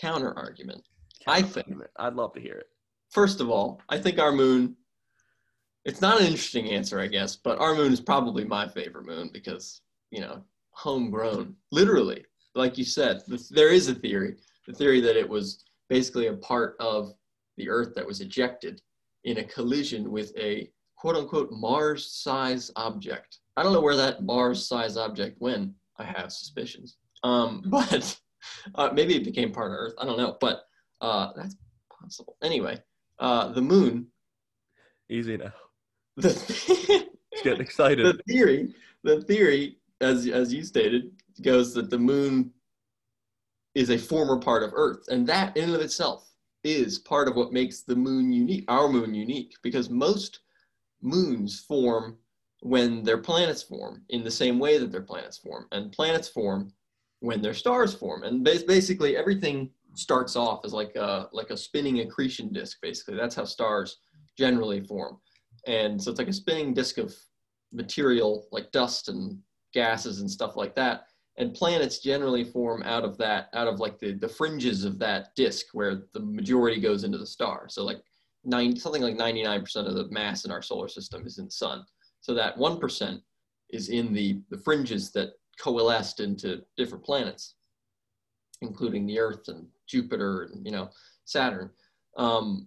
counter 0.00 0.36
argument 0.36 0.82
i 1.26 1.42
think 1.42 1.66
i'd 1.98 2.14
love 2.14 2.32
to 2.32 2.40
hear 2.40 2.54
it 2.54 2.68
first 3.10 3.40
of 3.40 3.50
all 3.50 3.80
i 3.88 3.98
think 3.98 4.18
our 4.18 4.32
moon 4.32 4.76
it's 5.84 6.00
not 6.00 6.20
an 6.20 6.26
interesting 6.26 6.70
answer 6.70 7.00
i 7.00 7.06
guess 7.06 7.36
but 7.36 7.58
our 7.58 7.74
moon 7.74 7.92
is 7.92 8.00
probably 8.00 8.44
my 8.44 8.66
favorite 8.68 9.06
moon 9.06 9.30
because 9.32 9.82
you 10.10 10.20
know 10.20 10.42
homegrown 10.70 11.54
literally 11.72 12.24
like 12.54 12.78
you 12.78 12.84
said 12.84 13.20
there 13.50 13.70
is 13.70 13.88
a 13.88 13.94
theory 13.94 14.36
the 14.66 14.74
theory 14.74 15.00
that 15.00 15.16
it 15.16 15.28
was 15.28 15.64
basically 15.88 16.26
a 16.26 16.34
part 16.34 16.76
of 16.78 17.14
the 17.56 17.68
Earth 17.68 17.94
that 17.94 18.06
was 18.06 18.20
ejected 18.20 18.80
in 19.24 19.38
a 19.38 19.44
collision 19.44 20.10
with 20.10 20.32
a 20.38 20.70
quote 20.96 21.16
unquote 21.16 21.50
Mars 21.50 22.12
size 22.12 22.70
object. 22.76 23.38
I 23.56 23.62
don't 23.62 23.72
know 23.72 23.80
where 23.80 23.96
that 23.96 24.22
Mars 24.22 24.66
size 24.66 24.96
object 24.96 25.40
went. 25.40 25.72
I 25.98 26.04
have 26.04 26.32
suspicions. 26.32 26.98
Um, 27.22 27.62
but 27.66 28.18
uh, 28.74 28.90
maybe 28.92 29.16
it 29.16 29.24
became 29.24 29.52
part 29.52 29.70
of 29.70 29.78
Earth. 29.78 29.94
I 29.98 30.04
don't 30.04 30.18
know. 30.18 30.36
But 30.40 30.64
uh, 31.00 31.32
that's 31.36 31.56
possible. 31.90 32.36
Anyway, 32.42 32.82
uh, 33.18 33.48
the 33.48 33.62
moon. 33.62 34.06
Easy 35.08 35.36
now. 35.36 35.52
The, 36.16 37.06
It's 37.30 37.42
getting 37.44 37.60
excited. 37.60 38.04
the 38.04 38.20
theory, 38.28 38.74
the 39.04 39.22
theory, 39.22 39.78
as 40.00 40.26
as 40.26 40.52
you 40.52 40.64
stated, 40.64 41.12
goes 41.42 41.72
that 41.74 41.90
the 41.90 41.98
moon 41.98 42.50
is 43.76 43.90
a 43.90 43.98
former 43.98 44.36
part 44.38 44.64
of 44.64 44.72
Earth, 44.74 45.06
and 45.08 45.24
that 45.28 45.56
in 45.56 45.64
and 45.64 45.74
of 45.74 45.80
itself 45.80 46.28
is 46.64 46.98
part 46.98 47.28
of 47.28 47.36
what 47.36 47.52
makes 47.52 47.82
the 47.82 47.94
moon 47.94 48.32
unique, 48.32 48.64
our 48.66 48.88
moon 48.88 49.14
unique, 49.14 49.54
because 49.62 49.88
most 49.88 50.40
moons 51.00 51.60
form 51.60 52.18
when 52.62 53.04
their 53.04 53.18
planets 53.18 53.62
form 53.62 54.02
in 54.08 54.24
the 54.24 54.30
same 54.30 54.58
way 54.58 54.78
that 54.78 54.90
their 54.90 55.02
planets 55.02 55.38
form, 55.38 55.66
and 55.70 55.92
planets 55.92 56.28
form 56.28 56.72
when 57.20 57.42
their 57.42 57.54
stars 57.54 57.94
form, 57.94 58.22
and 58.22 58.44
bas- 58.44 58.62
basically 58.62 59.16
everything 59.16 59.70
starts 59.94 60.36
off 60.36 60.64
as 60.64 60.72
like 60.72 60.94
a 60.96 61.28
like 61.32 61.50
a 61.50 61.56
spinning 61.56 62.00
accretion 62.00 62.52
disk. 62.52 62.78
Basically, 62.80 63.16
that's 63.16 63.34
how 63.34 63.44
stars 63.44 63.98
generally 64.36 64.80
form, 64.80 65.18
and 65.66 66.00
so 66.00 66.10
it's 66.10 66.18
like 66.18 66.28
a 66.28 66.32
spinning 66.32 66.74
disk 66.74 66.98
of 66.98 67.14
material 67.72 68.46
like 68.52 68.70
dust 68.72 69.08
and 69.08 69.38
gases 69.74 70.20
and 70.20 70.30
stuff 70.30 70.56
like 70.56 70.74
that. 70.74 71.06
And 71.36 71.54
planets 71.54 72.00
generally 72.00 72.42
form 72.42 72.82
out 72.82 73.04
of 73.04 73.16
that 73.18 73.48
out 73.54 73.68
of 73.68 73.78
like 73.78 73.98
the, 73.98 74.12
the 74.12 74.28
fringes 74.28 74.84
of 74.84 74.98
that 74.98 75.34
disk 75.36 75.66
where 75.72 76.02
the 76.12 76.20
majority 76.20 76.80
goes 76.80 77.04
into 77.04 77.18
the 77.18 77.26
star. 77.26 77.68
So 77.68 77.84
like 77.84 78.00
nine 78.44 78.76
something 78.76 79.02
like 79.02 79.16
99% 79.16 79.76
of 79.86 79.94
the 79.94 80.08
mass 80.10 80.44
in 80.44 80.50
our 80.50 80.62
solar 80.62 80.88
system 80.88 81.26
is 81.26 81.38
in 81.38 81.46
the 81.46 81.50
sun. 81.50 81.84
So 82.20 82.34
that 82.34 82.56
1% 82.56 83.20
is 83.70 83.88
in 83.90 84.12
the 84.12 84.40
the 84.50 84.58
fringes 84.58 85.12
that 85.12 85.32
coalesced 85.60 86.20
into 86.20 86.62
different 86.76 87.04
planets 87.04 87.54
including 88.62 89.06
the 89.06 89.18
earth 89.18 89.48
and 89.48 89.66
jupiter 89.86 90.50
and 90.52 90.64
you 90.64 90.72
know 90.72 90.90
saturn 91.24 91.70
um, 92.16 92.66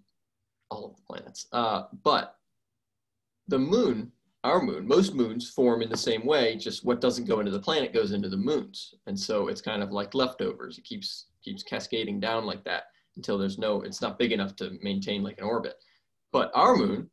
all 0.70 0.86
of 0.86 0.96
the 0.96 1.02
planets 1.08 1.48
uh, 1.52 1.84
but 2.04 2.36
the 3.48 3.60
moon 3.60 4.12
our 4.44 4.62
moon, 4.62 4.88
most 4.88 5.14
moons 5.14 5.50
form 5.50 5.82
in 5.82 5.90
the 5.90 5.98
same 5.98 6.26
way, 6.26 6.56
just 6.56 6.84
what 6.84 7.02
doesn't 7.02 7.28
go 7.28 7.40
into 7.40 7.52
the 7.52 7.60
planet 7.60 7.94
goes 7.94 8.12
into 8.12 8.30
the 8.30 8.38
moons. 8.38 8.96
And 9.06 9.20
so 9.20 9.48
it's 9.48 9.62
kind 9.62 9.84
of 9.84 9.92
like 9.92 10.16
leftovers. 10.16 10.78
It 10.78 10.84
keeps 10.84 11.28
keeps 11.44 11.64
cascading 11.64 12.20
down 12.20 12.46
like 12.46 12.64
that 12.64 12.86
until 13.16 13.38
there's 13.38 13.58
no, 13.58 13.82
it's 13.82 14.02
not 14.02 14.20
big 14.20 14.32
enough 14.32 14.56
to 14.56 14.78
maintain 14.82 15.24
like 15.24 15.38
an 15.38 15.44
orbit. 15.44 15.76
But 16.32 16.52
our 16.56 16.76
moon 16.76 17.10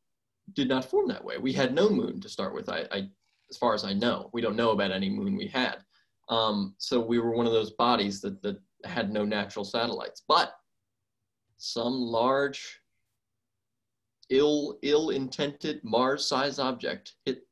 did 0.54 0.68
not 0.68 0.84
form 0.84 1.08
that 1.08 1.24
way. 1.24 1.38
We 1.38 1.52
had 1.52 1.74
no 1.74 1.90
moon 1.90 2.20
to 2.20 2.28
start 2.28 2.54
with. 2.54 2.68
I, 2.68 2.86
I 2.92 3.08
as 3.50 3.56
far 3.56 3.74
as 3.74 3.84
I 3.84 3.92
know, 3.92 4.30
we 4.32 4.40
don't 4.40 4.56
know 4.56 4.70
about 4.70 4.92
any 4.92 5.08
moon 5.08 5.36
we 5.36 5.46
had. 5.46 5.78
Um, 6.28 6.74
so 6.78 7.00
we 7.00 7.18
were 7.18 7.34
one 7.34 7.46
of 7.46 7.52
those 7.52 7.72
bodies 7.72 8.20
that, 8.20 8.42
that 8.42 8.58
had 8.84 9.10
no 9.12 9.24
natural 9.24 9.64
satellites. 9.64 10.22
But 10.28 10.52
some 11.56 11.94
large 11.94 12.80
ill 14.30 14.78
ill 14.82 15.08
intended 15.10 15.82
Mars 15.82 16.26
sized 16.26 16.60
object 16.60 17.14
hit 17.24 17.46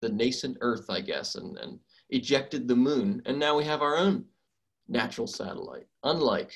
the 0.00 0.08
nascent 0.08 0.56
Earth, 0.62 0.88
I 0.88 1.00
guess, 1.00 1.34
and, 1.34 1.58
and 1.58 1.78
ejected 2.08 2.66
the 2.66 2.76
moon. 2.76 3.22
And 3.26 3.38
now 3.38 3.56
we 3.56 3.64
have 3.64 3.82
our 3.82 3.96
own 3.96 4.24
natural 4.88 5.26
satellite. 5.26 5.86
Unlike 6.04 6.52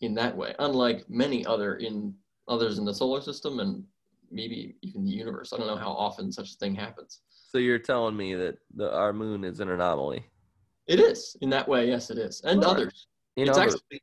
in 0.00 0.14
that 0.14 0.36
way, 0.36 0.54
unlike 0.58 1.08
many 1.08 1.46
other 1.46 1.76
in 1.76 2.14
others 2.48 2.78
in 2.78 2.84
the 2.84 2.94
solar 2.94 3.20
system 3.20 3.60
and 3.60 3.84
maybe 4.30 4.76
even 4.82 5.04
the 5.04 5.10
universe. 5.10 5.52
I 5.52 5.56
don't 5.56 5.66
know 5.66 5.76
how 5.76 5.90
often 5.90 6.32
such 6.32 6.52
a 6.52 6.56
thing 6.56 6.74
happens. 6.74 7.20
So 7.50 7.58
you're 7.58 7.80
telling 7.80 8.16
me 8.16 8.34
that 8.36 8.58
the, 8.76 8.94
our 8.94 9.12
moon 9.12 9.42
is 9.42 9.58
an 9.58 9.70
anomaly? 9.70 10.24
It 10.86 11.00
is 11.00 11.36
in 11.40 11.50
that 11.50 11.66
way. 11.66 11.88
Yes, 11.88 12.08
it 12.08 12.16
is, 12.16 12.40
and 12.44 12.62
Alright. 12.62 12.82
others. 12.82 13.08
You 13.34 13.44
it's 13.44 13.56
know, 13.56 13.64
actually 13.64 14.02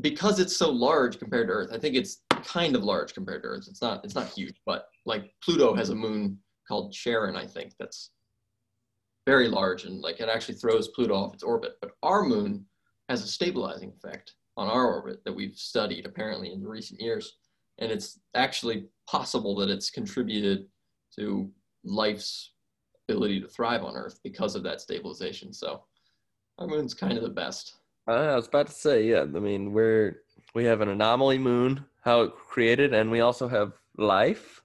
because 0.00 0.40
it's 0.40 0.56
so 0.56 0.70
large 0.70 1.18
compared 1.18 1.48
to 1.48 1.52
Earth. 1.52 1.70
I 1.74 1.78
think 1.78 1.94
it's 1.94 2.22
kind 2.30 2.74
of 2.74 2.82
large 2.82 3.12
compared 3.12 3.42
to 3.42 3.48
Earth. 3.48 3.66
It's 3.68 3.82
not 3.82 4.02
it's 4.02 4.14
not 4.14 4.28
huge, 4.28 4.62
but 4.64 4.86
like 5.04 5.30
Pluto 5.44 5.74
has 5.74 5.90
a 5.90 5.94
moon 5.94 6.38
called 6.66 6.94
Charon, 6.94 7.36
I 7.36 7.46
think 7.46 7.72
that's 7.78 8.12
very 9.26 9.48
large 9.48 9.84
and 9.84 10.00
like 10.00 10.20
it 10.20 10.30
actually 10.30 10.54
throws 10.54 10.88
Pluto 10.88 11.14
off 11.14 11.34
its 11.34 11.42
orbit. 11.42 11.72
But 11.82 11.90
our 12.02 12.22
moon 12.22 12.64
has 13.10 13.22
a 13.22 13.26
stabilizing 13.26 13.92
effect 13.94 14.36
on 14.56 14.68
our 14.68 14.86
orbit 14.86 15.22
that 15.26 15.34
we've 15.34 15.56
studied 15.56 16.06
apparently 16.06 16.50
in 16.50 16.66
recent 16.66 16.98
years, 16.98 17.36
and 17.78 17.92
it's 17.92 18.20
actually 18.34 18.86
possible 19.06 19.54
that 19.56 19.68
it's 19.68 19.90
contributed 19.90 20.66
to 21.18 21.50
life's 21.84 22.52
ability 23.10 23.40
to 23.40 23.48
thrive 23.48 23.84
on 23.84 23.96
Earth 23.96 24.20
because 24.22 24.54
of 24.54 24.62
that 24.62 24.80
stabilization. 24.80 25.52
So 25.52 25.82
our 26.58 26.66
moon's 26.66 26.94
kind 26.94 27.16
of 27.16 27.22
the 27.22 27.30
best. 27.30 27.76
I 28.06 28.34
was 28.36 28.48
about 28.48 28.68
to 28.68 28.72
say, 28.72 29.06
yeah. 29.06 29.22
I 29.22 29.26
mean, 29.26 29.72
we're 29.72 30.22
we 30.54 30.64
have 30.64 30.80
an 30.80 30.88
anomaly 30.88 31.38
moon, 31.38 31.84
how 32.02 32.22
it 32.22 32.32
created, 32.34 32.94
and 32.94 33.10
we 33.10 33.20
also 33.20 33.48
have 33.48 33.72
life. 33.96 34.62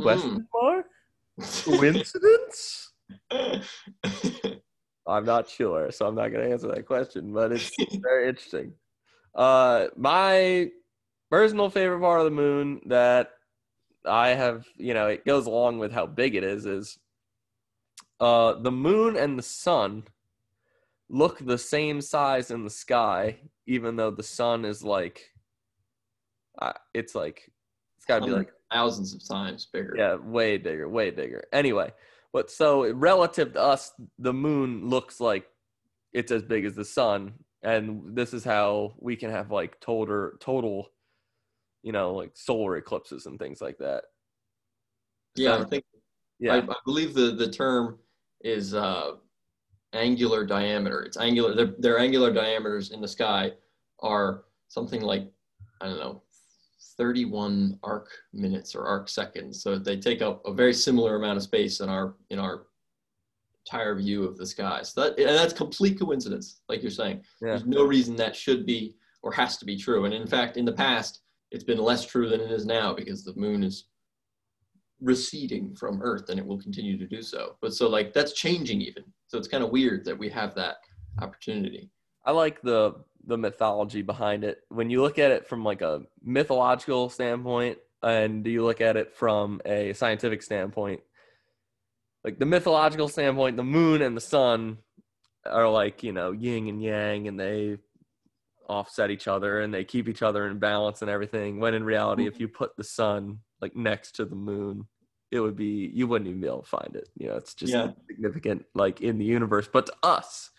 Question 0.00 0.46
mark? 0.54 0.86
Coincidence? 1.64 2.92
I'm 5.06 5.24
not 5.24 5.48
sure, 5.48 5.90
so 5.90 6.06
I'm 6.06 6.14
not 6.14 6.32
going 6.32 6.44
to 6.44 6.52
answer 6.52 6.68
that 6.68 6.86
question, 6.86 7.32
but 7.32 7.52
it's 7.52 7.70
very 8.02 8.28
interesting. 8.28 8.72
Uh, 9.34 9.86
my 9.96 10.70
personal 11.30 11.70
favorite 11.70 12.00
part 12.00 12.20
of 12.20 12.24
the 12.24 12.30
moon 12.30 12.80
that 12.86 13.30
I 14.04 14.28
have, 14.28 14.66
you 14.76 14.94
know, 14.94 15.06
it 15.08 15.24
goes 15.24 15.46
along 15.46 15.78
with 15.78 15.92
how 15.92 16.06
big 16.06 16.34
it 16.34 16.44
is, 16.44 16.66
is 16.66 16.98
uh, 18.20 18.54
the 18.60 18.72
moon 18.72 19.16
and 19.16 19.38
the 19.38 19.42
sun 19.42 20.04
look 21.08 21.38
the 21.44 21.58
same 21.58 22.00
size 22.00 22.50
in 22.50 22.64
the 22.64 22.70
sky, 22.70 23.38
even 23.66 23.96
though 23.96 24.10
the 24.10 24.22
sun 24.22 24.64
is 24.64 24.82
like, 24.82 25.30
uh, 26.60 26.72
it's 26.94 27.14
like, 27.14 27.50
it's 27.96 28.06
got 28.06 28.20
to 28.20 28.26
be 28.26 28.32
like 28.32 28.52
thousands 28.72 29.14
of 29.14 29.26
times 29.26 29.68
bigger. 29.72 29.94
yeah, 29.96 30.16
way 30.16 30.56
bigger, 30.58 30.88
way 30.88 31.10
bigger. 31.10 31.44
Anyway, 31.52 31.92
but 32.32 32.50
so 32.50 32.92
relative 32.92 33.52
to 33.52 33.60
us, 33.60 33.92
the 34.18 34.32
moon 34.32 34.88
looks 34.88 35.20
like 35.20 35.46
it's 36.12 36.32
as 36.32 36.42
big 36.42 36.64
as 36.64 36.74
the 36.74 36.84
sun, 36.84 37.34
and 37.62 38.16
this 38.16 38.32
is 38.32 38.44
how 38.44 38.94
we 38.98 39.16
can 39.16 39.30
have 39.30 39.50
like 39.50 39.80
total, 39.80 40.30
total, 40.40 40.88
you 41.82 41.92
know, 41.92 42.14
like 42.14 42.32
solar 42.34 42.76
eclipses 42.76 43.26
and 43.26 43.38
things 43.38 43.60
like 43.60 43.78
that. 43.78 44.04
Yeah, 45.36 45.58
I 45.58 45.64
think 45.64 45.84
Yeah, 46.40 46.54
I, 46.54 46.58
I 46.58 46.76
believe 46.84 47.14
the 47.14 47.32
the 47.32 47.50
term 47.50 47.98
is 48.42 48.74
uh, 48.74 49.12
angular 49.92 50.44
diameter. 50.44 51.02
It's 51.02 51.16
angular. 51.16 51.54
Their, 51.54 51.74
their 51.78 51.98
angular 51.98 52.32
diameters 52.32 52.90
in 52.90 53.00
the 53.00 53.08
sky 53.08 53.52
are 54.00 54.44
something 54.68 55.00
like 55.00 55.30
I 55.80 55.86
don't 55.86 55.98
know, 55.98 56.22
31 56.96 57.78
arc 57.82 58.08
minutes 58.32 58.74
or 58.74 58.86
arc 58.86 59.08
seconds. 59.08 59.62
So 59.62 59.78
they 59.78 59.98
take 59.98 60.22
up 60.22 60.42
a 60.46 60.52
very 60.52 60.72
similar 60.72 61.16
amount 61.16 61.36
of 61.36 61.42
space 61.42 61.80
in 61.80 61.88
our 61.88 62.14
in 62.30 62.38
our 62.38 62.66
entire 63.66 63.94
view 63.96 64.24
of 64.24 64.38
the 64.38 64.46
sky. 64.46 64.82
So 64.82 65.02
that 65.02 65.18
and 65.18 65.36
that's 65.36 65.52
complete 65.52 65.98
coincidence, 65.98 66.60
like 66.68 66.82
you're 66.82 66.90
saying. 66.90 67.22
Yeah. 67.42 67.48
There's 67.48 67.66
no 67.66 67.84
reason 67.84 68.16
that 68.16 68.36
should 68.36 68.64
be 68.64 68.96
or 69.22 69.32
has 69.32 69.56
to 69.58 69.64
be 69.64 69.76
true. 69.76 70.04
And 70.04 70.14
in 70.14 70.26
fact, 70.26 70.56
in 70.56 70.64
the 70.64 70.72
past, 70.72 71.20
it's 71.50 71.64
been 71.64 71.78
less 71.78 72.04
true 72.04 72.28
than 72.28 72.40
it 72.40 72.50
is 72.50 72.66
now 72.66 72.94
because 72.94 73.24
the 73.24 73.34
moon 73.34 73.62
is 73.62 73.86
receding 75.00 75.74
from 75.74 76.00
Earth 76.02 76.30
and 76.30 76.38
it 76.38 76.46
will 76.46 76.60
continue 76.60 76.98
to 76.98 77.06
do 77.06 77.22
so. 77.22 77.56
But 77.60 77.74
so 77.74 77.88
like 77.88 78.12
that's 78.12 78.32
changing 78.32 78.80
even. 78.80 79.04
So 79.28 79.38
it's 79.38 79.48
kind 79.48 79.64
of 79.64 79.70
weird 79.70 80.04
that 80.04 80.18
we 80.18 80.28
have 80.30 80.54
that 80.54 80.76
opportunity. 81.20 81.90
I 82.24 82.32
like 82.32 82.60
the 82.62 82.94
the 83.26 83.36
mythology 83.36 84.02
behind 84.02 84.44
it. 84.44 84.62
When 84.68 84.88
you 84.88 85.02
look 85.02 85.18
at 85.18 85.30
it 85.30 85.46
from 85.46 85.64
like 85.64 85.82
a 85.82 86.02
mythological 86.22 87.08
standpoint, 87.08 87.78
and 88.02 88.46
you 88.46 88.64
look 88.64 88.80
at 88.80 88.96
it 88.96 89.14
from 89.14 89.60
a 89.64 89.92
scientific 89.92 90.42
standpoint, 90.42 91.00
like 92.24 92.38
the 92.38 92.46
mythological 92.46 93.08
standpoint, 93.08 93.56
the 93.56 93.64
moon 93.64 94.02
and 94.02 94.16
the 94.16 94.20
sun 94.20 94.78
are 95.44 95.68
like 95.68 96.02
you 96.02 96.12
know 96.12 96.32
yin 96.32 96.68
and 96.68 96.82
yang, 96.82 97.28
and 97.28 97.38
they 97.38 97.78
offset 98.68 99.10
each 99.10 99.28
other 99.28 99.60
and 99.60 99.72
they 99.72 99.84
keep 99.84 100.08
each 100.08 100.22
other 100.22 100.48
in 100.48 100.58
balance 100.58 101.02
and 101.02 101.10
everything. 101.10 101.60
When 101.60 101.74
in 101.74 101.84
reality, 101.84 102.26
if 102.26 102.34
mm-hmm. 102.34 102.42
you 102.42 102.48
put 102.48 102.76
the 102.76 102.84
sun 102.84 103.38
like 103.60 103.76
next 103.76 104.12
to 104.16 104.24
the 104.24 104.36
moon, 104.36 104.86
it 105.30 105.40
would 105.40 105.56
be 105.56 105.90
you 105.94 106.06
wouldn't 106.06 106.28
even 106.28 106.40
be 106.40 106.46
able 106.46 106.62
to 106.62 106.68
find 106.68 106.94
it. 106.94 107.08
You 107.16 107.28
know, 107.28 107.36
it's 107.36 107.54
just 107.54 107.72
Yeah. 107.72 107.92
significant 108.08 108.64
like 108.74 109.00
in 109.00 109.18
the 109.18 109.24
universe. 109.24 109.68
But 109.72 109.86
to 109.86 109.94
us, 110.02 110.50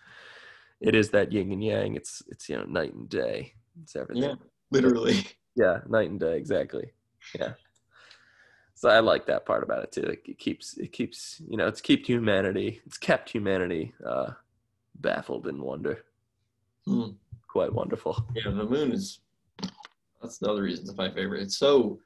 it 0.81 0.95
is 0.95 1.09
that 1.11 1.31
yin 1.31 1.51
and 1.51 1.63
yang. 1.63 1.95
It's 1.95 2.21
it's 2.27 2.49
you 2.49 2.57
know 2.57 2.65
night 2.65 2.93
and 2.93 3.09
day. 3.09 3.53
It's 3.81 3.95
everything. 3.95 4.23
Yeah, 4.23 4.35
literally. 4.71 5.25
Yeah, 5.55 5.79
night 5.87 6.09
and 6.09 6.19
day, 6.19 6.37
exactly. 6.37 6.91
Yeah. 7.37 7.53
So 8.75 8.89
I 8.89 8.99
like 8.99 9.25
that 9.25 9.45
part 9.45 9.63
about 9.63 9.83
it 9.83 9.91
too. 9.91 10.03
Like 10.03 10.29
it 10.29 10.37
keeps 10.37 10.77
it 10.77 10.91
keeps 10.91 11.41
you 11.49 11.57
know 11.57 11.67
it's 11.67 11.81
kept 11.81 12.05
humanity 12.05 12.81
it's 12.85 12.97
kept 12.97 13.29
humanity 13.31 13.93
uh, 14.05 14.33
baffled 14.99 15.47
in 15.47 15.61
wonder. 15.61 16.03
Hmm. 16.85 17.11
Quite 17.47 17.73
wonderful. 17.73 18.27
Yeah, 18.35 18.51
the 18.51 18.65
moon 18.65 18.91
is 18.91 19.21
That's 20.21 20.41
another 20.41 20.63
reason 20.63 20.85
it's 20.87 20.95
my 20.95 21.09
favorite. 21.11 21.41
It's 21.41 21.57
so 21.57 21.99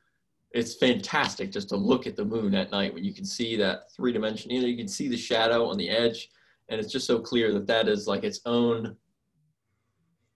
it's 0.53 0.75
fantastic 0.75 1.51
just 1.51 1.69
to 1.69 1.75
look 1.77 2.07
at 2.07 2.15
the 2.15 2.25
moon 2.25 2.53
at 2.55 2.71
night 2.71 2.93
when 2.93 3.03
you 3.03 3.13
can 3.13 3.25
see 3.25 3.55
that 3.57 3.91
three 3.95 4.11
dimension. 4.11 4.51
You 4.51 4.61
know, 4.61 4.67
you 4.67 4.77
can 4.77 4.87
see 4.87 5.07
the 5.07 5.17
shadow 5.17 5.65
on 5.65 5.77
the 5.77 5.89
edge, 5.89 6.29
and 6.69 6.79
it's 6.79 6.91
just 6.91 7.07
so 7.07 7.19
clear 7.19 7.53
that 7.53 7.67
that 7.67 7.87
is 7.87 8.07
like 8.07 8.23
its 8.23 8.41
own 8.45 8.95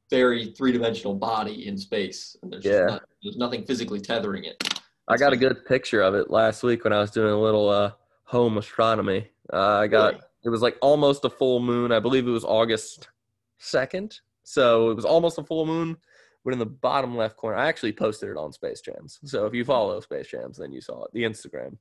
very 0.09 0.53
three 0.53 0.71
dimensional 0.71 1.15
body 1.15 1.67
in 1.67 1.77
space. 1.77 2.37
And 2.41 2.53
there's 2.53 2.65
Yeah. 2.65 2.85
not, 2.85 3.03
there's 3.23 3.37
nothing 3.37 3.65
physically 3.65 3.99
tethering 3.99 4.45
it. 4.45 4.63
I 5.07 5.17
got 5.17 5.33
a 5.33 5.37
good 5.37 5.65
picture 5.65 6.01
of 6.01 6.15
it 6.15 6.29
last 6.29 6.63
week 6.63 6.83
when 6.83 6.93
I 6.93 6.99
was 6.99 7.11
doing 7.11 7.31
a 7.33 7.39
little 7.39 7.69
uh, 7.69 7.91
home 8.23 8.57
astronomy. 8.57 9.29
Uh, 9.51 9.57
I 9.79 9.87
got 9.87 10.13
Really? 10.13 10.23
it 10.45 10.49
was 10.49 10.61
like 10.61 10.77
almost 10.81 11.25
a 11.25 11.29
full 11.29 11.59
moon. 11.59 11.91
I 11.91 11.99
believe 11.99 12.27
it 12.27 12.31
was 12.31 12.45
August 12.45 13.09
second, 13.57 14.19
so 14.43 14.89
it 14.91 14.95
was 14.95 15.05
almost 15.05 15.37
a 15.39 15.43
full 15.43 15.65
moon. 15.65 15.97
But 16.45 16.53
in 16.53 16.59
the 16.59 16.65
bottom 16.67 17.17
left 17.17 17.37
corner, 17.37 17.57
I 17.57 17.67
actually 17.67 17.91
posted 17.91 18.29
it 18.29 18.37
on 18.37 18.53
Space 18.53 18.79
Jams. 18.79 19.19
So 19.25 19.47
if 19.47 19.53
you 19.55 19.65
follow 19.65 19.99
Space 19.99 20.27
Jams, 20.27 20.57
then 20.59 20.71
you 20.71 20.79
saw 20.79 21.03
it, 21.05 21.11
the 21.11 21.23
Instagram. 21.23 21.77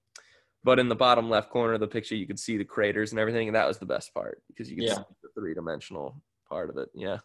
But 0.64 0.78
in 0.78 0.88
the 0.88 0.94
bottom 0.96 1.28
left 1.28 1.50
corner 1.50 1.74
of 1.74 1.80
the 1.80 1.86
picture, 1.86 2.14
you 2.16 2.26
could 2.26 2.38
see 2.40 2.56
the 2.56 2.64
craters 2.64 3.10
and 3.12 3.20
everything, 3.20 3.46
and 3.46 3.54
that 3.54 3.68
was 3.68 3.76
the 3.76 3.84
best 3.84 4.14
part 4.14 4.42
because 4.48 4.70
you 4.70 4.76
could 4.76 4.86
Yeah. 4.86 4.94
see 4.94 5.02
the 5.22 5.28
three 5.38 5.52
dimensional 5.52 6.16
part 6.48 6.70
of 6.70 6.78
it. 6.78 6.88
Yeah, 6.94 7.18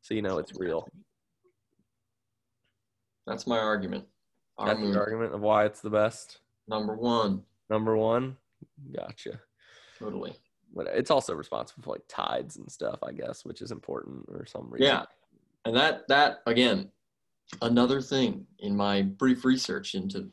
so 0.00 0.14
you 0.14 0.22
know 0.22 0.38
it's 0.38 0.54
real. 0.56 0.88
That's 3.26 3.48
my 3.48 3.58
argument. 3.58 4.06
Our 4.56 4.68
That's 4.68 4.80
the 4.80 4.96
argument 4.98 5.34
of 5.34 5.40
why 5.40 5.64
it's 5.64 5.80
the 5.80 5.90
best. 5.90 6.38
number 6.68 6.94
one, 6.94 7.44
Number 7.68 7.96
one, 7.96 8.36
gotcha. 8.92 9.40
totally. 9.98 10.36
But 10.72 10.86
it's 10.88 11.10
also 11.10 11.34
responsible 11.34 11.82
for 11.82 11.90
like 11.94 12.04
tides 12.08 12.56
and 12.58 12.70
stuff, 12.70 13.00
I 13.02 13.10
guess, 13.10 13.44
which 13.44 13.60
is 13.62 13.72
important 13.72 14.26
or 14.28 14.46
some 14.46 14.70
reason. 14.70 14.86
Yeah. 14.86 15.06
And 15.64 15.76
that 15.76 16.06
that 16.08 16.40
again, 16.46 16.90
another 17.62 18.00
thing 18.00 18.46
in 18.58 18.76
my 18.76 19.02
brief 19.02 19.44
research 19.44 19.94
into 19.94 20.30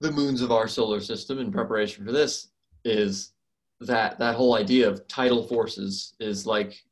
the 0.00 0.12
moons 0.12 0.42
of 0.42 0.52
our 0.52 0.68
solar 0.68 1.00
system 1.00 1.38
in 1.38 1.52
preparation 1.52 2.04
for 2.04 2.12
this 2.12 2.48
is 2.84 3.32
that 3.80 4.18
that 4.18 4.34
whole 4.34 4.56
idea 4.56 4.88
of 4.88 5.06
tidal 5.08 5.46
forces 5.46 6.14
is 6.20 6.46
like 6.46 6.82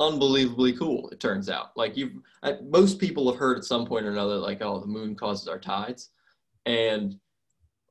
unbelievably 0.00 0.74
cool 0.74 1.08
it 1.10 1.20
turns 1.20 1.48
out. 1.48 1.76
Like 1.76 1.96
you 1.96 2.22
most 2.68 2.98
people 2.98 3.30
have 3.30 3.40
heard 3.40 3.58
at 3.58 3.64
some 3.64 3.86
point 3.86 4.06
or 4.06 4.10
another 4.10 4.36
like 4.36 4.62
oh 4.62 4.80
the 4.80 4.86
moon 4.86 5.14
causes 5.14 5.48
our 5.48 5.58
tides. 5.58 6.10
And 6.66 7.18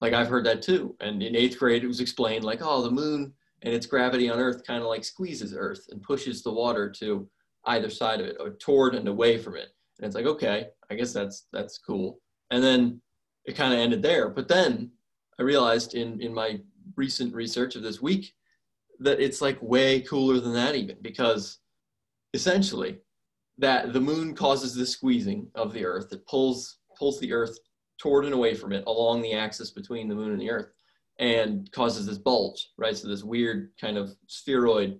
like 0.01 0.13
i've 0.13 0.27
heard 0.27 0.45
that 0.45 0.61
too. 0.61 0.95
And 0.99 1.23
in 1.23 1.35
eighth 1.35 1.57
grade 1.57 1.83
it 1.83 1.87
was 1.87 2.01
explained 2.01 2.43
like 2.43 2.59
oh 2.61 2.83
the 2.83 2.91
moon 2.91 3.33
and 3.63 3.73
its 3.73 3.87
gravity 3.87 4.29
on 4.29 4.39
earth 4.39 4.63
kind 4.65 4.81
of 4.81 4.87
like 4.87 5.03
squeezes 5.03 5.55
earth 5.57 5.87
and 5.89 6.03
pushes 6.03 6.43
the 6.43 6.53
water 6.53 6.89
to 6.99 7.27
either 7.67 7.89
side 7.89 8.19
of 8.19 8.27
it 8.27 8.37
or 8.39 8.51
toward 8.51 8.95
and 8.95 9.07
away 9.07 9.37
from 9.37 9.55
it. 9.55 9.69
And 9.97 10.07
it's 10.07 10.15
like 10.15 10.25
okay 10.25 10.67
i 10.89 10.95
guess 10.95 11.13
that's 11.13 11.47
that's 11.51 11.77
cool. 11.77 12.19
And 12.51 12.63
then 12.63 13.01
it 13.45 13.55
kind 13.55 13.73
of 13.73 13.79
ended 13.79 14.01
there. 14.01 14.29
But 14.29 14.47
then 14.47 14.91
i 15.39 15.43
realized 15.43 15.95
in 15.95 16.21
in 16.21 16.33
my 16.33 16.59
recent 16.95 17.33
research 17.33 17.75
of 17.75 17.83
this 17.83 18.01
week 18.01 18.33
that 18.99 19.19
it's 19.19 19.41
like 19.41 19.61
way 19.61 20.01
cooler 20.01 20.39
than 20.39 20.53
that 20.53 20.75
even 20.75 20.97
because 21.01 21.59
essentially 22.33 22.99
that 23.57 23.93
the 23.93 24.01
moon 24.01 24.35
causes 24.35 24.75
this 24.75 24.91
squeezing 24.91 25.47
of 25.55 25.73
the 25.73 25.85
earth. 25.85 26.11
It 26.11 26.25
pulls 26.27 26.77
pulls 26.97 27.19
the 27.19 27.33
earth 27.33 27.57
toward 27.97 28.25
and 28.25 28.33
away 28.33 28.53
from 28.53 28.73
it 28.73 28.83
along 28.87 29.21
the 29.21 29.33
axis 29.33 29.71
between 29.71 30.07
the 30.07 30.15
moon 30.15 30.31
and 30.31 30.41
the 30.41 30.51
earth 30.51 30.67
and 31.19 31.71
causes 31.71 32.05
this 32.05 32.17
bulge 32.17 32.69
right? 32.77 32.95
So 32.95 33.07
this 33.07 33.23
weird 33.23 33.71
kind 33.79 33.97
of 33.97 34.15
spheroid 34.27 34.99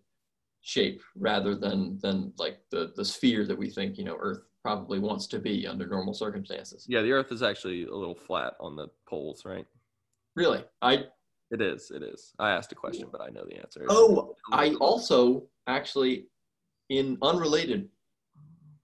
shape 0.66 1.00
rather 1.16 1.54
than 1.54 2.00
than 2.02 2.34
like 2.40 2.60
the 2.72 2.92
the 2.96 3.06
sphere 3.06 3.46
that 3.46 3.56
we 3.56 3.70
think 3.70 4.00
you 4.00 4.04
know 4.04 4.18
earth 4.20 4.42
probably 4.64 4.98
wants 4.98 5.28
to 5.28 5.38
be 5.38 5.68
under 5.68 5.86
normal 5.86 6.12
circumstances 6.12 6.88
Yeah, 6.90 7.04
the 7.04 7.12
Earth 7.12 7.32
is 7.32 7.44
actually 7.44 7.84
a 7.86 7.94
little 7.94 8.16
flat 8.16 8.56
on 8.60 8.76
the 8.76 8.88
poles, 9.08 9.46
right? 9.46 9.68
really 10.36 10.64
i 10.82 11.04
It 11.52 11.62
is. 11.62 11.92
It 11.92 12.02
is. 12.02 12.34
I 12.40 12.50
asked 12.50 12.72
a 12.72 12.76
question, 12.76 13.10
but 13.12 13.22
I 13.22 13.30
know 13.30 13.46
the 13.48 13.58
answer. 13.58 13.86
Oh, 13.90 14.36
I 14.52 14.74
also 14.82 15.44
actually, 15.68 16.26
in 16.90 17.20
unrelated 17.22 17.90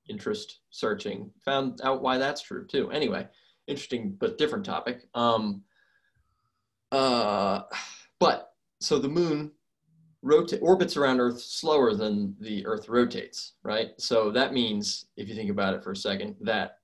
interest 0.08 0.60
searching, 0.70 1.32
found 1.44 1.82
out 1.84 2.04
why 2.04 2.20
that's 2.20 2.44
true 2.44 2.68
too. 2.68 2.92
Anyway, 2.92 3.28
interesting 3.66 4.16
but 4.20 4.38
different 4.38 4.64
topic. 4.64 5.08
Um, 5.16 5.64
uh, 6.92 7.64
but 8.20 8.54
so 8.80 9.00
the 9.00 9.10
moon 9.10 9.52
rota- 10.22 10.60
orbits 10.60 10.98
around 10.98 11.20
Earth 11.20 11.40
slower 11.42 11.94
than 11.94 12.36
the 12.40 12.66
Earth 12.66 12.90
rotates, 12.90 13.54
right? 13.64 13.90
So 13.98 14.32
that 14.32 14.54
means, 14.54 15.06
if 15.18 15.28
you 15.28 15.36
think 15.36 15.50
about 15.50 15.74
it 15.74 15.84
for 15.84 15.92
a 15.92 15.96
second, 15.96 16.36
that 16.42 16.78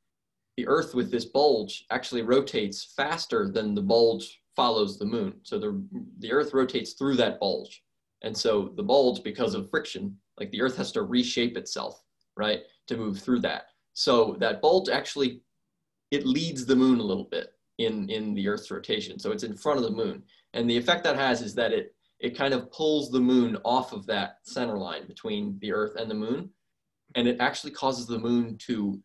the 0.58 0.68
Earth 0.68 0.96
with 0.96 1.12
this 1.12 1.26
bulge 1.26 1.86
actually 1.92 2.24
rotates 2.24 2.94
faster 2.96 3.50
than 3.50 3.76
the 3.76 3.82
bulge 3.82 4.42
follows 4.56 4.98
the 4.98 5.06
moon. 5.06 5.36
So 5.44 5.60
the 5.60 5.84
the 6.20 6.32
Earth 6.32 6.54
rotates 6.54 6.94
through 6.94 7.16
that 7.18 7.40
bulge, 7.40 7.84
and 8.24 8.36
so 8.36 8.74
the 8.76 8.84
bulge, 8.84 9.24
because 9.24 9.54
of 9.54 9.70
friction, 9.70 10.18
like 10.40 10.50
the 10.52 10.62
Earth 10.62 10.76
has 10.78 10.92
to 10.94 11.04
reshape 11.04 11.58
itself, 11.58 12.02
right, 12.36 12.62
to 12.88 12.98
move 12.98 13.20
through 13.20 13.42
that. 13.42 13.68
So 13.94 14.36
that 14.40 14.62
bulge 14.62 14.90
actually 14.90 15.42
it 16.10 16.26
leads 16.26 16.66
the 16.66 16.76
moon 16.76 17.00
a 17.00 17.04
little 17.04 17.26
bit 17.26 17.54
in 17.78 18.10
in 18.10 18.34
the 18.34 18.48
Earth's 18.48 18.72
rotation. 18.72 19.20
So 19.20 19.32
it's 19.32 19.44
in 19.44 19.56
front 19.56 19.78
of 19.78 19.84
the 19.86 19.92
moon, 19.92 20.24
and 20.54 20.68
the 20.68 20.78
effect 20.78 21.04
that 21.04 21.16
has 21.16 21.42
is 21.42 21.54
that 21.54 21.72
it 21.72 21.94
it 22.20 22.38
kind 22.38 22.54
of 22.54 22.72
pulls 22.72 23.12
the 23.12 23.20
moon 23.20 23.58
off 23.64 23.94
of 23.94 24.06
that 24.08 24.38
center 24.44 24.78
line 24.78 25.08
between 25.08 25.58
the 25.62 25.72
Earth 25.72 25.96
and 25.96 26.10
the 26.10 26.16
moon, 26.16 26.50
and 27.16 27.28
it 27.28 27.38
actually 27.40 27.72
causes 27.72 28.08
the 28.08 28.20
moon 28.20 28.58
to 28.60 29.00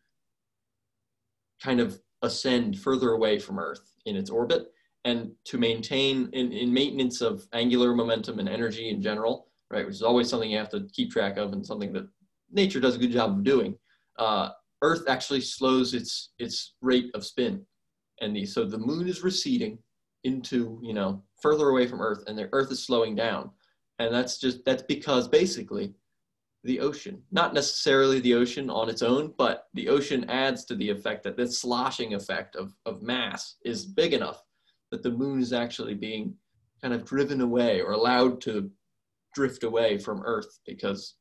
kind 1.61 1.79
of 1.79 1.99
ascend 2.21 2.79
further 2.79 3.11
away 3.11 3.39
from 3.39 3.59
Earth 3.59 3.93
in 4.05 4.15
its 4.15 4.29
orbit 4.29 4.67
and 5.05 5.31
to 5.45 5.57
maintain 5.57 6.29
in, 6.33 6.51
in 6.51 6.73
maintenance 6.73 7.21
of 7.21 7.45
angular 7.53 7.93
momentum 7.93 8.39
and 8.39 8.47
energy 8.49 8.89
in 8.89 9.01
general, 9.01 9.49
right, 9.69 9.85
which 9.85 9.95
is 9.95 10.01
always 10.01 10.29
something 10.29 10.49
you 10.49 10.57
have 10.57 10.69
to 10.69 10.87
keep 10.93 11.11
track 11.11 11.37
of 11.37 11.53
and 11.53 11.65
something 11.65 11.91
that 11.93 12.07
nature 12.51 12.79
does 12.79 12.95
a 12.95 12.99
good 12.99 13.11
job 13.11 13.31
of 13.31 13.43
doing. 13.43 13.75
Uh, 14.17 14.49
Earth 14.81 15.03
actually 15.07 15.41
slows 15.41 15.93
its 15.93 16.31
its 16.39 16.75
rate 16.81 17.09
of 17.13 17.25
spin, 17.25 17.65
and 18.21 18.35
the 18.35 18.45
so 18.45 18.65
the 18.65 18.77
moon 18.77 19.07
is 19.07 19.23
receding 19.23 19.77
into 20.23 20.79
you 20.81 20.93
know 20.93 21.23
further 21.43 21.69
away 21.69 21.85
from 21.85 22.01
Earth, 22.01 22.23
and 22.25 22.35
the 22.35 22.49
Earth 22.53 22.71
is 22.71 22.83
slowing 22.83 23.15
down, 23.15 23.51
and 23.99 24.11
that's 24.11 24.39
just 24.39 24.65
that's 24.65 24.83
because 24.83 25.27
basically 25.27 25.93
the 26.63 26.79
ocean, 26.79 27.21
not 27.31 27.53
necessarily 27.53 28.19
the 28.21 28.33
ocean 28.33 28.69
on 28.69 28.89
its 28.89 29.01
own, 29.01 29.33
but 29.37 29.67
the 29.73 29.89
ocean 29.89 30.27
adds 30.29 30.63
to 30.65 30.75
the 30.75 30.89
effect 30.89 31.23
that 31.23 31.35
this 31.35 31.59
sloshing 31.59 32.13
effect 32.13 32.55
of, 32.55 32.73
of 32.85 33.03
mass 33.03 33.57
is 33.65 33.85
big 33.85 34.13
enough 34.13 34.41
that 34.89 35.03
the 35.03 35.11
moon 35.11 35.41
is 35.41 35.51
actually 35.51 35.93
being 35.93 36.33
kind 36.81 36.93
of 36.93 37.03
driven 37.03 37.41
away 37.41 37.81
or 37.81 37.91
allowed 37.91 38.39
to 38.39 38.71
drift 39.35 39.63
away 39.63 39.97
from 39.97 40.21
Earth 40.23 40.59
because 40.65 41.15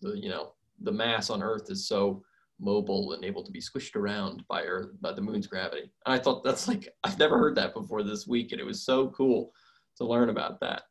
the 0.00 0.18
you 0.18 0.28
know 0.28 0.54
the 0.80 0.92
mass 0.92 1.30
on 1.30 1.42
Earth 1.42 1.70
is 1.70 1.86
so 1.86 2.22
mobile 2.60 3.12
and 3.12 3.24
able 3.24 3.44
to 3.44 3.52
be 3.52 3.60
squished 3.60 3.94
around 3.94 4.42
by 4.48 4.62
Earth 4.62 4.90
by 5.00 5.12
the 5.12 5.20
moon's 5.20 5.46
gravity. 5.46 5.90
And 6.06 6.14
I 6.14 6.18
thought 6.18 6.42
that's 6.42 6.66
like 6.66 6.88
I've 7.04 7.18
never 7.18 7.38
heard 7.38 7.56
that 7.56 7.74
before 7.74 8.02
this 8.02 8.26
week, 8.26 8.52
and 8.52 8.60
it 8.60 8.64
was 8.64 8.82
so 8.82 9.08
cool 9.10 9.52
to 9.98 10.04
learn 10.04 10.30
about 10.30 10.60
that. 10.60 10.82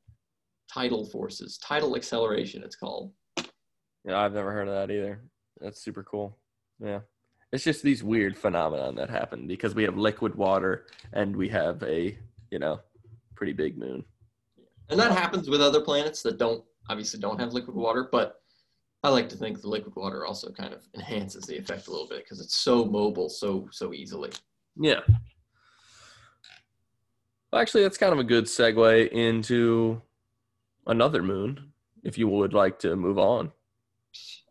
Tidal 0.71 1.05
forces, 1.05 1.57
tidal 1.57 1.95
acceleration, 1.95 2.63
it's 2.63 2.75
called. 2.75 3.11
Yeah, 4.05 4.19
I've 4.19 4.33
never 4.33 4.51
heard 4.51 4.67
of 4.67 4.73
that 4.75 4.93
either. 4.93 5.21
That's 5.59 5.81
super 5.81 6.03
cool. 6.03 6.37
Yeah. 6.79 6.99
It's 7.51 7.63
just 7.63 7.81
these 7.81 8.03
weird 8.03 8.37
phenomenon 8.37 8.95
that 8.95 9.09
happen 9.09 9.47
because 9.47 9.73
we 9.73 9.83
have 9.83 9.97
liquid 9.97 10.35
water 10.35 10.85
and 11.13 11.35
we 11.35 11.47
have 11.49 11.81
a, 11.83 12.17
you 12.51 12.59
know, 12.59 12.81
pretty 13.35 13.53
big 13.53 13.77
moon. 13.77 14.03
And 14.89 14.99
that 14.99 15.11
happens 15.11 15.49
with 15.49 15.61
other 15.61 15.81
planets 15.81 16.21
that 16.23 16.37
don't 16.37 16.63
obviously 16.89 17.19
don't 17.19 17.39
have 17.39 17.53
liquid 17.53 17.75
water, 17.75 18.09
but 18.11 18.41
I 19.03 19.09
like 19.09 19.29
to 19.29 19.37
think 19.37 19.61
the 19.61 19.69
liquid 19.69 19.95
water 19.95 20.25
also 20.25 20.51
kind 20.51 20.73
of 20.73 20.83
enhances 20.95 21.45
the 21.45 21.57
effect 21.57 21.87
a 21.87 21.91
little 21.91 22.07
bit 22.07 22.23
because 22.23 22.41
it's 22.41 22.57
so 22.57 22.83
mobile 22.83 23.29
so 23.29 23.67
so 23.71 23.93
easily. 23.93 24.31
Yeah. 24.75 25.01
Well, 27.51 27.61
actually, 27.61 27.83
that's 27.83 27.97
kind 27.97 28.13
of 28.13 28.19
a 28.19 28.23
good 28.23 28.45
segue 28.45 29.09
into 29.09 30.01
another 30.85 31.23
moon, 31.23 31.71
if 32.03 32.17
you 32.17 32.27
would 32.27 32.53
like 32.53 32.79
to 32.79 32.95
move 32.95 33.17
on. 33.17 33.51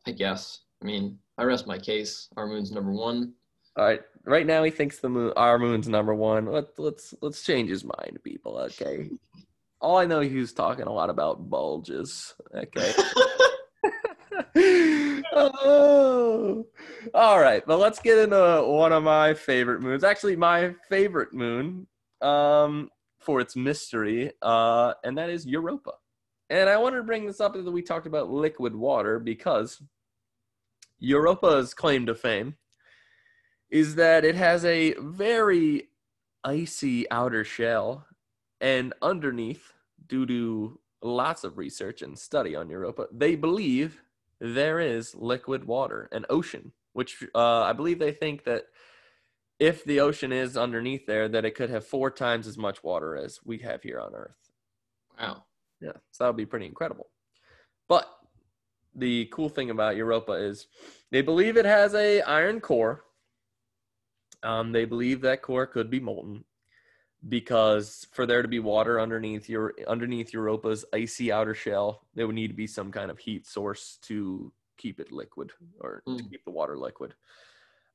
I 0.07 0.13
guess. 0.13 0.61
I 0.83 0.87
mean, 0.87 1.19
I 1.39 1.45
rest 1.45 1.67
my 1.67 1.79
case. 1.79 2.29
Our 2.37 2.47
moon's 2.47 2.73
number 2.73 2.93
one. 2.93 3.35
All 3.77 3.85
right. 3.85 4.03
Right 4.25 4.47
now, 4.47 4.63
he 4.63 4.71
thinks 4.71 4.99
the 4.99 5.09
moon, 5.09 5.33
our 5.37 5.59
moon's 5.59 5.89
number 5.89 6.15
one. 6.15 6.47
Let, 6.47 6.79
let's 6.79 7.15
let's 7.21 7.45
change 7.45 7.71
his 7.71 7.85
mind, 7.85 8.19
people. 8.25 8.59
Okay. 8.59 9.11
All 9.81 9.99
I 9.99 10.07
know, 10.07 10.21
he 10.21 10.37
was 10.37 10.53
talking 10.53 10.87
a 10.87 10.93
lot 10.93 11.11
about 11.11 11.51
bulges. 11.51 12.35
Okay. 12.55 12.93
oh. 15.33 16.67
All 17.15 17.41
right. 17.41 17.63
But 17.67 17.79
let's 17.79 17.99
get 18.01 18.19
into 18.19 18.65
one 18.67 18.93
of 18.93 19.03
my 19.03 19.35
favorite 19.35 19.81
moons. 19.81 20.05
Actually, 20.05 20.37
my 20.37 20.75
favorite 20.89 21.33
moon, 21.33 21.87
um, 22.21 22.91
for 23.19 23.41
its 23.41 23.57
mystery, 23.57 24.33
uh, 24.43 24.95
and 25.05 25.19
that 25.19 25.31
is 25.31 25.47
Europa. 25.47 25.93
And 26.49 26.69
I 26.69 26.77
wanted 26.77 26.99
to 26.99 27.03
bring 27.03 27.27
this 27.27 27.41
up 27.41 27.55
that 27.55 27.71
we 27.71 27.83
talked 27.83 28.07
about 28.07 28.31
liquid 28.31 28.75
water 28.75 29.19
because 29.19 29.83
Europa's 30.99 31.75
claim 31.75 32.07
to 32.07 32.15
fame 32.15 32.57
is 33.71 33.97
that 33.97 34.25
it 34.25 34.37
has 34.37 34.65
a 34.65 34.95
very 34.95 35.89
icy 36.45 37.11
outer 37.11 37.43
shell, 37.43 38.07
and 38.61 38.95
underneath, 39.03 39.73
due 40.07 40.25
to 40.27 40.79
lots 41.03 41.45
of 41.45 41.59
research 41.59 42.03
and 42.03 42.19
study 42.19 42.55
on 42.55 42.71
Europa, 42.71 43.07
they 43.13 43.35
believe 43.35 44.03
there 44.41 44.79
is 44.79 45.15
liquid 45.15 45.65
water, 45.65 46.09
an 46.13 46.25
ocean, 46.31 46.73
which 46.93 47.25
uh, 47.35 47.63
I 47.63 47.73
believe 47.73 47.99
they 47.99 48.13
think 48.13 48.45
that 48.45 48.67
if 49.59 49.85
the 49.85 50.01
ocean 50.01 50.33
is 50.33 50.57
underneath 50.57 51.07
there, 51.07 51.29
that 51.29 51.45
it 51.45 51.55
could 51.55 51.71
have 51.71 51.87
four 51.87 52.11
times 52.11 52.47
as 52.47 52.59
much 52.59 52.83
water 52.85 53.17
as 53.17 53.41
we 53.45 53.59
have 53.59 53.83
here 53.83 54.01
on 54.01 54.15
Earth. 54.15 54.51
Wow. 55.19 55.45
Yeah, 55.81 55.93
so 56.11 56.25
that 56.25 56.29
would 56.29 56.37
be 56.37 56.47
pretty 56.47 56.67
incredible. 56.67 57.09
But 57.89 58.09
the 58.95 59.27
cool 59.27 59.49
thing 59.49 59.71
about 59.71 59.97
Europa 59.97 60.33
is 60.33 60.67
they 61.11 61.23
believe 61.23 61.57
it 61.57 61.65
has 61.67 61.95
a 61.95 62.23
iron 62.23 62.61
core. 62.61 63.05
Um, 64.43 64.73
they 64.73 64.85
believe 64.85 65.21
that 65.23 65.43
core 65.43 65.67
could 65.67 65.91
be 65.91 66.01
molten 66.01 66.45
because 67.29 68.07
for 68.13 68.27
there 68.27 68.43
to 68.43 68.49
be 68.49 68.59
water 68.59 69.01
underneath 69.01 69.49
your 69.49 69.75
underneath 69.89 70.33
Europa's 70.33 70.85
icy 70.95 71.33
outer 71.33 71.55
shell, 71.55 72.07
there 72.15 72.27
would 72.27 72.37
need 72.37 72.49
to 72.49 72.55
be 72.55 72.67
some 72.67 72.93
kind 72.93 73.11
of 73.11 73.19
heat 73.19 73.47
source 73.47 73.99
to 74.03 74.53
keep 74.77 75.01
it 75.01 75.13
liquid 75.13 75.53
or 75.81 76.03
mm. 76.07 76.19
to 76.19 76.25
hmm. 76.25 76.31
keep 76.31 76.45
the 76.45 76.51
water 76.51 76.79
liquid. 76.79 77.15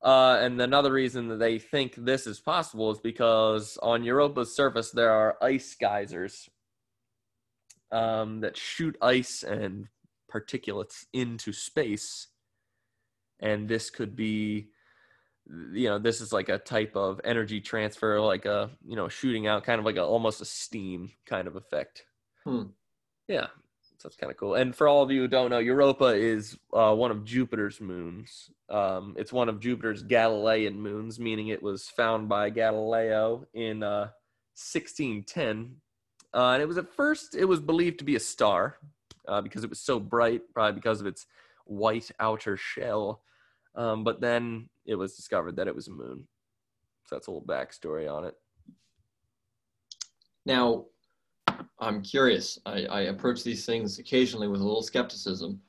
Uh, 0.02 0.38
and 0.40 0.60
another 0.60 0.92
reason 0.92 1.28
that 1.28 1.38
they 1.38 1.58
think 1.58 1.94
this 1.96 2.26
is 2.26 2.40
possible 2.40 2.90
is 2.90 2.98
because 2.98 3.78
on 3.82 4.02
Europa's 4.02 4.54
surface 4.54 4.90
there 4.90 5.12
are 5.12 5.36
ice 5.40 5.76
geysers 5.80 6.48
um, 7.92 8.40
that 8.40 8.56
shoot 8.56 8.96
ice 9.00 9.44
and 9.44 9.88
particulates 10.32 11.04
into 11.12 11.52
space. 11.52 12.28
And 13.38 13.68
this 13.68 13.90
could 13.90 14.16
be, 14.16 14.70
you 15.72 15.88
know, 15.88 15.98
this 15.98 16.20
is 16.20 16.32
like 16.32 16.48
a 16.48 16.58
type 16.58 16.96
of 16.96 17.20
energy 17.24 17.60
transfer, 17.60 18.20
like 18.20 18.44
a, 18.44 18.70
you 18.84 18.96
know, 18.96 19.08
shooting 19.08 19.46
out 19.46 19.64
kind 19.64 19.78
of 19.78 19.84
like 19.84 19.96
a, 19.96 20.04
almost 20.04 20.40
a 20.40 20.44
steam 20.44 21.12
kind 21.26 21.46
of 21.46 21.54
effect. 21.54 22.04
Hmm. 22.44 22.62
Yeah. 23.28 23.48
So 24.02 24.08
that's 24.08 24.16
kind 24.16 24.32
of 24.32 24.36
cool. 24.36 24.56
And 24.56 24.74
for 24.74 24.88
all 24.88 25.04
of 25.04 25.12
you 25.12 25.20
who 25.20 25.28
don't 25.28 25.50
know, 25.50 25.60
Europa 25.60 26.06
is 26.06 26.58
uh, 26.74 26.92
one 26.92 27.12
of 27.12 27.24
Jupiter's 27.24 27.80
moons. 27.80 28.50
Um, 28.68 29.14
it's 29.16 29.32
one 29.32 29.48
of 29.48 29.60
Jupiter's 29.60 30.02
Galilean 30.02 30.80
moons, 30.80 31.20
meaning 31.20 31.48
it 31.48 31.62
was 31.62 31.88
found 31.88 32.28
by 32.28 32.50
Galileo 32.50 33.46
in 33.54 33.84
uh, 33.84 34.10
1610 34.56 35.76
uh, 36.34 36.52
and 36.52 36.62
it 36.62 36.66
was 36.66 36.78
at 36.78 36.88
first, 36.88 37.34
it 37.34 37.44
was 37.44 37.60
believed 37.60 37.98
to 37.98 38.04
be 38.04 38.16
a 38.16 38.20
star 38.20 38.78
uh, 39.28 39.40
because 39.40 39.64
it 39.64 39.70
was 39.70 39.80
so 39.80 40.00
bright, 40.00 40.42
probably 40.54 40.72
because 40.72 41.00
of 41.00 41.06
its 41.06 41.26
white 41.64 42.10
outer 42.18 42.56
shell. 42.56 43.22
Um, 43.74 44.02
but 44.02 44.20
then 44.20 44.68
it 44.86 44.94
was 44.94 45.14
discovered 45.14 45.56
that 45.56 45.68
it 45.68 45.74
was 45.74 45.88
a 45.88 45.92
moon. 45.92 46.26
So 47.04 47.16
that's 47.16 47.26
a 47.26 47.30
little 47.30 47.46
backstory 47.46 48.10
on 48.10 48.24
it. 48.24 48.34
Now, 50.44 50.86
I'm 51.82 52.00
curious. 52.00 52.60
I, 52.64 52.84
I 52.84 53.00
approach 53.02 53.42
these 53.42 53.66
things 53.66 53.98
occasionally 53.98 54.46
with 54.46 54.60
a 54.60 54.64
little 54.64 54.84
skepticism 54.84 55.60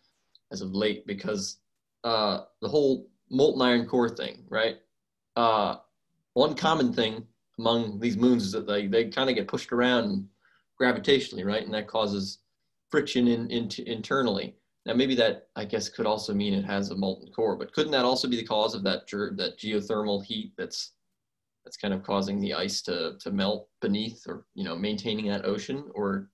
as 0.52 0.62
of 0.62 0.76
late 0.76 1.08
because 1.08 1.58
uh, 2.04 2.41
the 2.62 2.69
whole 2.69 3.10
molten 3.32 3.63
iron 3.63 3.88
core 3.88 4.10
thing, 4.10 4.45
right? 4.47 4.78
Uh, 5.36 5.78
one 6.34 6.54
common 6.54 6.93
thing 6.93 7.26
among 7.58 7.99
these 7.99 8.15
moons 8.15 8.43
is 8.43 8.52
that 8.52 8.67
they, 8.67 8.86
they 8.86 9.10
kind 9.10 9.30
of 9.30 9.36
get 9.36 9.47
pushed 9.47 9.71
around 9.71 10.28
gravitationally, 10.80 11.43
right? 11.45 11.63
And 11.63 11.73
that 11.73 11.88
causes 11.88 12.39
friction 12.91 13.28
in, 13.28 13.49
in 13.49 13.69
internally. 13.88 14.56
Now, 14.86 14.93
maybe 14.93 15.15
that 15.15 15.47
I 15.56 15.65
guess 15.65 15.89
could 15.89 16.06
also 16.06 16.32
mean 16.34 16.54
it 16.54 16.65
has 16.65 16.91
a 16.91 16.95
molten 16.95 17.32
core, 17.32 17.56
but 17.56 17.73
couldn't 17.73 17.91
that 17.93 18.06
also 18.06 18.28
be 18.28 18.36
the 18.36 18.45
cause 18.45 18.76
of 18.76 18.84
that 18.84 19.08
that 19.38 19.58
geothermal 19.58 20.23
heat 20.23 20.54
that's 20.58 20.91
that's 21.63 21.78
kind 21.78 21.93
of 21.93 22.04
causing 22.04 22.39
the 22.39 22.54
ice 22.54 22.82
to 22.84 23.17
to 23.19 23.32
melt 23.32 23.69
beneath, 23.82 24.23
or 24.28 24.45
you 24.54 24.63
know, 24.63 24.76
maintaining 24.76 25.28
that 25.28 25.45
ocean, 25.45 25.86
or 25.93 26.30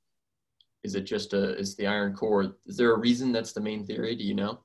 is 0.84 0.96
it 0.96 1.02
just 1.02 1.34
a 1.34 1.58
is 1.58 1.76
the 1.76 1.88
iron 1.88 2.14
core? 2.14 2.56
Is 2.66 2.78
there 2.78 2.94
a 2.94 3.00
reason 3.00 3.32
that's 3.32 3.54
the 3.54 3.62
main 3.62 3.86
theory? 3.86 4.16
Do 4.16 4.24
you 4.24 4.36
know? 4.36 4.60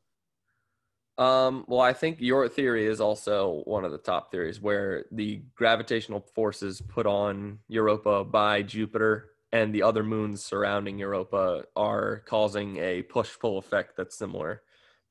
Um, 1.16 1.64
well, 1.68 1.81
I 1.81 1.92
think 1.92 2.16
your 2.20 2.48
theory 2.48 2.87
is 2.87 3.00
also 3.00 3.62
one 3.66 3.85
of 3.85 3.92
the 3.92 3.98
top 3.98 4.31
theories, 4.31 4.61
where 4.61 5.05
the 5.12 5.42
gravitational 5.55 6.20
forces 6.20 6.81
put 6.81 7.07
on 7.07 7.61
Europa 7.68 8.24
by 8.24 8.62
Jupiter 8.62 9.31
and 9.53 9.72
the 9.72 9.85
other 9.85 10.03
moons 10.03 10.44
surrounding 10.44 10.98
Europa 10.98 11.62
are 11.77 12.24
causing 12.27 12.79
a 12.79 13.03
push 13.03 13.38
pull 13.38 13.59
effect 13.59 13.96
that's 13.96 14.18
similar 14.18 14.62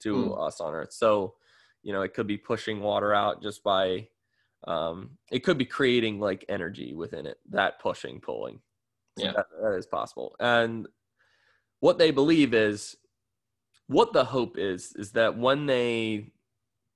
to 0.01 0.13
mm. 0.13 0.47
us 0.47 0.59
on 0.59 0.73
Earth. 0.73 0.91
So, 0.91 1.35
you 1.81 1.93
know, 1.93 2.01
it 2.01 2.13
could 2.13 2.27
be 2.27 2.37
pushing 2.37 2.81
water 2.81 3.13
out 3.13 3.41
just 3.41 3.63
by, 3.63 4.09
um, 4.65 5.11
it 5.31 5.43
could 5.43 5.57
be 5.57 5.65
creating 5.65 6.19
like 6.19 6.45
energy 6.49 6.93
within 6.93 7.25
it, 7.25 7.37
that 7.49 7.79
pushing, 7.79 8.19
pulling. 8.19 8.59
So 9.17 9.25
yeah, 9.25 9.33
that, 9.33 9.45
that 9.61 9.75
is 9.75 9.85
possible. 9.85 10.35
And 10.39 10.87
what 11.79 11.97
they 11.97 12.11
believe 12.11 12.53
is, 12.53 12.95
what 13.87 14.13
the 14.13 14.23
hope 14.23 14.57
is, 14.57 14.93
is 14.95 15.11
that 15.11 15.37
when 15.37 15.65
they 15.65 16.31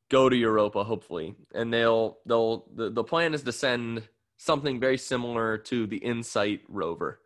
go 0.10 0.30
to 0.30 0.36
Europa, 0.36 0.84
hopefully, 0.84 1.36
and 1.53 1.73
they'll, 1.73 2.17
they'll, 2.25 2.65
the, 2.73 2.89
the 2.89 3.03
plan 3.03 3.34
is 3.34 3.43
to 3.43 3.51
send 3.51 4.08
something 4.38 4.80
very 4.80 4.97
similar 4.97 5.58
to 5.58 5.86
the 5.88 5.97
InSight 5.97 6.62
rover 6.69 7.19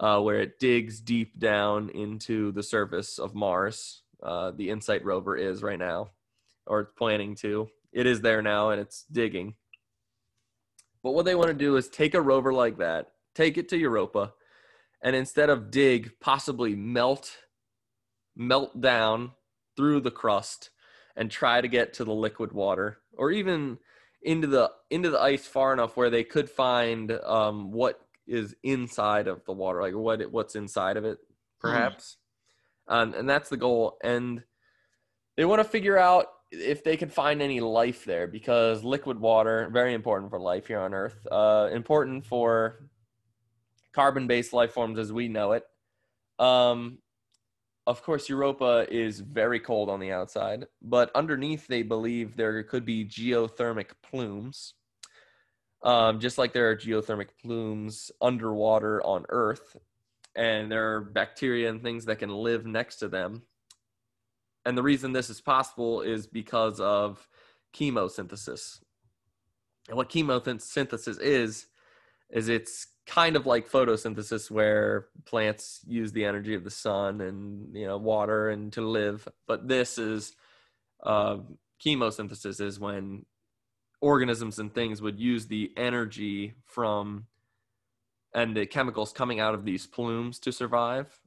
uh, 0.00 0.20
where 0.20 0.40
it 0.40 0.58
digs 0.58 1.00
deep 1.00 1.38
down 1.38 1.90
into 1.90 2.52
the 2.52 2.62
surface 2.62 3.18
of 3.18 3.34
Mars. 3.34 4.02
Uh, 4.22 4.50
the 4.50 4.70
InSight 4.70 5.04
rover 5.04 5.36
is 5.36 5.62
right 5.62 5.78
now, 5.78 6.10
or 6.66 6.80
it's 6.80 6.92
planning 6.96 7.34
to. 7.36 7.68
It 7.92 8.06
is 8.06 8.20
there 8.20 8.42
now 8.42 8.70
and 8.70 8.80
it's 8.80 9.04
digging. 9.10 9.54
But 11.08 11.14
what 11.14 11.24
they 11.24 11.34
want 11.34 11.48
to 11.48 11.54
do 11.54 11.76
is 11.76 11.88
take 11.88 12.12
a 12.12 12.20
rover 12.20 12.52
like 12.52 12.76
that, 12.76 13.12
take 13.34 13.56
it 13.56 13.70
to 13.70 13.78
Europa, 13.78 14.34
and 15.00 15.16
instead 15.16 15.48
of 15.48 15.70
dig, 15.70 16.10
possibly 16.20 16.76
melt, 16.76 17.34
melt 18.36 18.78
down 18.78 19.32
through 19.74 20.00
the 20.02 20.10
crust 20.10 20.68
and 21.16 21.30
try 21.30 21.62
to 21.62 21.66
get 21.66 21.94
to 21.94 22.04
the 22.04 22.12
liquid 22.12 22.52
water, 22.52 22.98
or 23.16 23.30
even 23.30 23.78
into 24.20 24.46
the 24.48 24.70
into 24.90 25.08
the 25.08 25.18
ice 25.18 25.46
far 25.46 25.72
enough 25.72 25.96
where 25.96 26.10
they 26.10 26.24
could 26.24 26.50
find 26.50 27.10
um, 27.24 27.72
what 27.72 27.98
is 28.26 28.54
inside 28.62 29.28
of 29.28 29.42
the 29.46 29.52
water, 29.54 29.80
like 29.80 29.94
what 29.94 30.20
it, 30.20 30.30
what's 30.30 30.56
inside 30.56 30.98
of 30.98 31.06
it, 31.06 31.16
hmm. 31.62 31.68
perhaps. 31.68 32.18
Um, 32.86 33.14
and 33.14 33.26
that's 33.26 33.48
the 33.48 33.56
goal. 33.56 33.96
And 34.04 34.42
they 35.38 35.46
want 35.46 35.60
to 35.60 35.68
figure 35.70 35.96
out 35.96 36.26
if 36.50 36.82
they 36.82 36.96
can 36.96 37.08
find 37.08 37.42
any 37.42 37.60
life 37.60 38.04
there 38.04 38.26
because 38.26 38.82
liquid 38.82 39.20
water 39.20 39.68
very 39.72 39.94
important 39.94 40.30
for 40.30 40.40
life 40.40 40.66
here 40.66 40.80
on 40.80 40.94
Earth. 40.94 41.26
Uh, 41.30 41.68
important 41.72 42.24
for 42.24 42.88
carbon-based 43.92 44.52
life 44.52 44.72
forms 44.72 44.98
as 44.98 45.12
we 45.12 45.28
know 45.28 45.52
it. 45.52 45.64
Um, 46.38 46.98
of 47.86 48.02
course, 48.02 48.28
Europa 48.28 48.86
is 48.90 49.20
very 49.20 49.60
cold 49.60 49.88
on 49.88 49.98
the 49.98 50.12
outside, 50.12 50.66
but 50.82 51.10
underneath, 51.14 51.66
they 51.66 51.82
believe 51.82 52.36
there 52.36 52.62
could 52.62 52.84
be 52.84 53.04
geothermic 53.04 53.88
plumes 54.02 54.74
um, 55.82 56.18
just 56.18 56.38
like 56.38 56.52
there 56.52 56.70
are 56.70 56.76
geothermic 56.76 57.28
plumes 57.40 58.10
underwater 58.20 59.04
on 59.04 59.24
Earth, 59.28 59.76
and 60.34 60.70
there 60.70 60.94
are 60.94 61.00
bacteria 61.00 61.70
and 61.70 61.82
things 61.82 62.04
that 62.06 62.18
can 62.18 62.30
live 62.30 62.66
next 62.66 62.96
to 62.96 63.08
them. 63.08 63.42
And 64.68 64.76
the 64.76 64.82
reason 64.82 65.12
this 65.12 65.30
is 65.30 65.40
possible 65.40 66.02
is 66.02 66.26
because 66.26 66.78
of 66.78 67.26
chemosynthesis. 67.74 68.80
And 69.88 69.96
what 69.96 70.10
chemosynthesis 70.10 71.18
is, 71.20 71.66
is 72.30 72.48
it's 72.48 72.86
kind 73.06 73.36
of 73.36 73.46
like 73.46 73.70
photosynthesis 73.70 74.50
where 74.50 75.06
plants 75.24 75.80
use 75.86 76.12
the 76.12 76.26
energy 76.26 76.54
of 76.54 76.64
the 76.64 76.70
sun 76.70 77.22
and 77.22 77.74
you 77.74 77.86
know 77.86 77.96
water 77.96 78.50
and 78.50 78.70
to 78.70 78.82
live 78.82 79.26
but 79.46 79.66
this 79.66 79.96
is 79.96 80.34
uh, 81.04 81.38
chemosynthesis 81.82 82.60
is 82.60 82.78
when 82.78 83.24
organisms 84.00 84.58
and 84.58 84.74
things 84.74 85.00
would 85.00 85.18
use 85.18 85.46
the 85.46 85.72
energy 85.76 86.54
from 86.66 87.26
and 88.34 88.56
the 88.56 88.66
chemicals 88.66 89.12
coming 89.12 89.40
out 89.40 89.54
of 89.54 89.64
these 89.64 89.86
plumes 89.86 90.38
to 90.40 90.52
survive. 90.52 91.20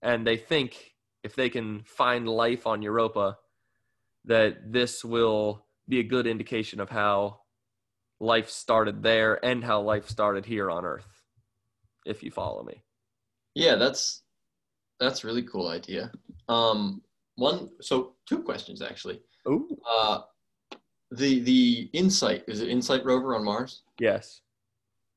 And 0.00 0.26
they 0.26 0.36
think 0.36 0.91
if 1.22 1.34
they 1.34 1.48
can 1.48 1.82
find 1.84 2.28
life 2.28 2.66
on 2.66 2.82
Europa, 2.82 3.38
that 4.24 4.72
this 4.72 5.04
will 5.04 5.64
be 5.88 6.00
a 6.00 6.04
good 6.04 6.26
indication 6.26 6.80
of 6.80 6.90
how 6.90 7.40
life 8.20 8.48
started 8.48 9.02
there 9.02 9.44
and 9.44 9.64
how 9.64 9.80
life 9.80 10.08
started 10.08 10.46
here 10.46 10.70
on 10.70 10.84
Earth, 10.84 11.06
if 12.06 12.22
you 12.22 12.30
follow 12.30 12.62
me. 12.62 12.82
Yeah, 13.54 13.74
that's 13.76 14.22
that's 15.00 15.24
really 15.24 15.42
cool 15.42 15.68
idea. 15.68 16.12
Um, 16.48 17.02
one, 17.34 17.70
so 17.80 18.14
two 18.26 18.42
questions 18.42 18.80
actually. 18.82 19.20
Ooh. 19.48 19.76
Uh, 19.88 20.20
the 21.10 21.40
the 21.40 21.90
InSight 21.92 22.44
is 22.48 22.60
it 22.60 22.68
InSight 22.68 23.04
rover 23.04 23.34
on 23.34 23.44
Mars? 23.44 23.82
Yes. 23.98 24.40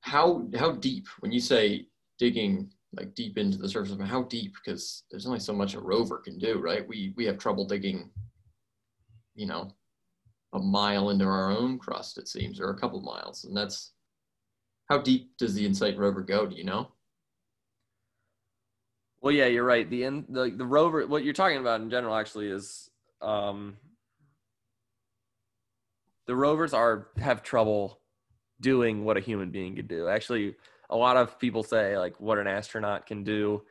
How 0.01 0.47
how 0.57 0.71
deep 0.71 1.07
when 1.19 1.31
you 1.31 1.39
say 1.39 1.87
digging 2.17 2.71
like 2.97 3.15
deep 3.15 3.37
into 3.37 3.57
the 3.57 3.69
surface 3.69 3.91
of 3.91 3.99
how 3.99 4.23
deep 4.23 4.53
because 4.53 5.03
there's 5.09 5.25
only 5.25 5.39
so 5.39 5.53
much 5.53 5.73
a 5.73 5.79
rover 5.79 6.17
can 6.17 6.37
do, 6.37 6.59
right? 6.59 6.87
We 6.87 7.13
we 7.15 7.25
have 7.25 7.37
trouble 7.37 7.65
digging, 7.65 8.09
you 9.35 9.45
know, 9.47 9.71
a 10.53 10.59
mile 10.59 11.09
into 11.09 11.25
our 11.25 11.51
own 11.51 11.77
crust, 11.77 12.17
it 12.17 12.27
seems, 12.27 12.59
or 12.59 12.69
a 12.69 12.79
couple 12.79 13.01
miles. 13.01 13.43
And 13.45 13.55
that's 13.55 13.91
how 14.89 14.99
deep 14.99 15.37
does 15.37 15.53
the 15.53 15.65
InSight 15.65 15.97
rover 15.97 16.21
go? 16.21 16.45
Do 16.45 16.55
you 16.55 16.63
know? 16.63 16.91
Well, 19.21 19.33
yeah, 19.33 19.47
you're 19.47 19.65
right. 19.65 19.89
The 19.89 20.03
in, 20.03 20.25
the 20.29 20.53
the 20.55 20.65
rover, 20.65 21.05
what 21.07 21.23
you're 21.23 21.33
talking 21.33 21.57
about 21.57 21.81
in 21.81 21.89
general, 21.89 22.15
actually, 22.15 22.47
is 22.47 22.89
um, 23.21 23.77
the 26.27 26.35
rovers 26.35 26.73
are 26.73 27.07
have 27.17 27.43
trouble 27.43 27.99
doing 28.61 29.03
what 29.03 29.17
a 29.17 29.19
human 29.21 29.49
being 29.49 29.75
could 29.75 29.87
do. 29.87 30.07
Actually, 30.07 30.55
a 30.89 30.95
lot 30.95 31.17
of 31.17 31.39
people 31.39 31.63
say 31.63 31.97
like 31.97 32.19
what 32.19 32.37
an 32.37 32.47
astronaut 32.47 33.05
can 33.05 33.23
do 33.23 33.63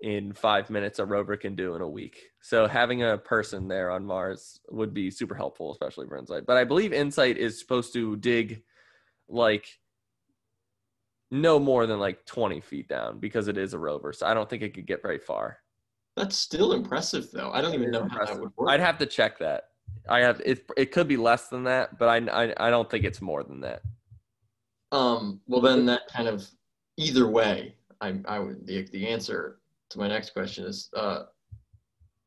in 0.00 0.32
five 0.32 0.70
minutes, 0.70 0.98
a 0.98 1.04
rover 1.04 1.36
can 1.36 1.54
do 1.54 1.74
in 1.74 1.82
a 1.82 1.88
week. 1.88 2.18
So 2.40 2.66
having 2.66 3.02
a 3.02 3.18
person 3.18 3.68
there 3.68 3.90
on 3.90 4.04
Mars 4.04 4.60
would 4.70 4.94
be 4.94 5.10
super 5.10 5.34
helpful, 5.34 5.72
especially 5.72 6.06
for 6.06 6.16
InSight. 6.16 6.46
But 6.46 6.56
I 6.56 6.64
believe 6.64 6.92
InSight 6.92 7.36
is 7.36 7.58
supposed 7.58 7.92
to 7.94 8.16
dig 8.16 8.62
like 9.28 9.66
no 11.30 11.58
more 11.58 11.86
than 11.86 12.00
like 12.00 12.24
20 12.26 12.60
feet 12.60 12.88
down 12.88 13.18
because 13.18 13.48
it 13.48 13.58
is 13.58 13.74
a 13.74 13.78
rover. 13.78 14.12
So 14.12 14.26
I 14.26 14.34
don't 14.34 14.48
think 14.48 14.62
it 14.62 14.74
could 14.74 14.86
get 14.86 15.02
very 15.02 15.18
far. 15.18 15.58
That's 16.16 16.36
still 16.36 16.72
impressive, 16.72 17.30
though. 17.30 17.50
I 17.52 17.60
don't 17.60 17.74
even 17.74 17.90
know 17.90 18.08
how 18.08 18.24
that 18.24 18.40
would 18.40 18.50
work. 18.56 18.68
I'd 18.68 18.80
have 18.80 18.98
to 18.98 19.06
check 19.06 19.38
that. 19.38 19.64
I 20.08 20.20
have 20.20 20.40
it. 20.44 20.66
It 20.76 20.92
could 20.92 21.08
be 21.08 21.16
less 21.16 21.48
than 21.48 21.64
that, 21.64 21.98
but 21.98 22.08
I, 22.08 22.16
I 22.46 22.66
I 22.66 22.70
don't 22.70 22.90
think 22.90 23.04
it's 23.04 23.20
more 23.20 23.42
than 23.44 23.60
that. 23.60 23.82
Um. 24.92 25.40
Well, 25.46 25.60
then 25.60 25.86
that 25.86 26.02
kind 26.08 26.26
of 26.26 26.46
either 27.00 27.26
way, 27.26 27.74
I 28.00 28.20
I 28.26 28.38
would 28.38 28.66
the 28.66 28.82
the 28.92 29.08
answer 29.08 29.58
to 29.90 29.98
my 29.98 30.08
next 30.08 30.30
question 30.30 30.64
is 30.66 30.88
uh, 30.94 31.24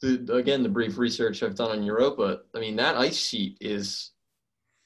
the, 0.01 0.33
again 0.33 0.63
the 0.63 0.69
brief 0.69 0.97
research 0.97 1.43
I've 1.43 1.55
done 1.55 1.71
on 1.71 1.83
Europa. 1.83 2.41
I 2.55 2.59
mean 2.59 2.75
that 2.77 2.97
ice 2.97 3.17
sheet 3.17 3.57
is. 3.61 4.11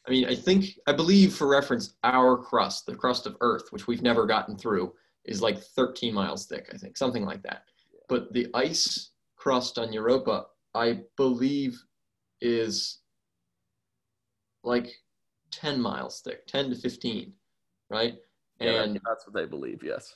I 0.07 0.09
mean, 0.09 0.25
I 0.25 0.35
think 0.35 0.79
I 0.87 0.93
believe 0.93 1.33
for 1.33 1.47
reference, 1.47 1.95
our 2.05 2.37
crust, 2.37 2.85
the 2.85 2.95
crust 2.95 3.25
of 3.25 3.35
Earth, 3.41 3.71
which 3.71 3.87
we've 3.87 4.01
never 4.01 4.25
gotten 4.25 4.57
through, 4.57 4.93
is 5.25 5.41
like 5.41 5.59
13 5.59 6.13
miles 6.13 6.45
thick. 6.45 6.69
I 6.73 6.77
think 6.77 6.95
something 6.95 7.25
like 7.25 7.43
that. 7.43 7.63
But 8.07 8.31
the 8.31 8.47
ice 8.53 9.11
crust 9.35 9.77
on 9.77 9.91
Europa, 9.91 10.45
I 10.73 11.01
believe, 11.17 11.77
is 12.39 12.99
like 14.63 14.93
10 15.51 15.81
miles 15.81 16.21
thick, 16.21 16.47
10 16.47 16.69
to 16.69 16.75
15, 16.77 17.33
right? 17.89 18.15
Yeah, 18.59 18.83
and 18.83 18.99
that's 19.05 19.25
what 19.25 19.33
they 19.33 19.45
believe. 19.45 19.83
Yes. 19.83 20.15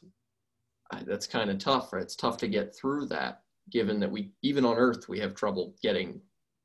that's 1.05 1.27
kind 1.27 1.49
of 1.49 1.59
tough, 1.59 1.93
right? 1.93 2.01
It's 2.01 2.15
tough 2.15 2.37
to 2.37 2.47
get 2.47 2.75
through 2.75 3.07
that, 3.07 3.41
given 3.69 3.99
that 3.99 4.11
we, 4.11 4.31
even 4.41 4.65
on 4.65 4.77
Earth, 4.77 5.07
we 5.07 5.19
have 5.19 5.35
trouble 5.35 5.75
getting. 5.81 6.21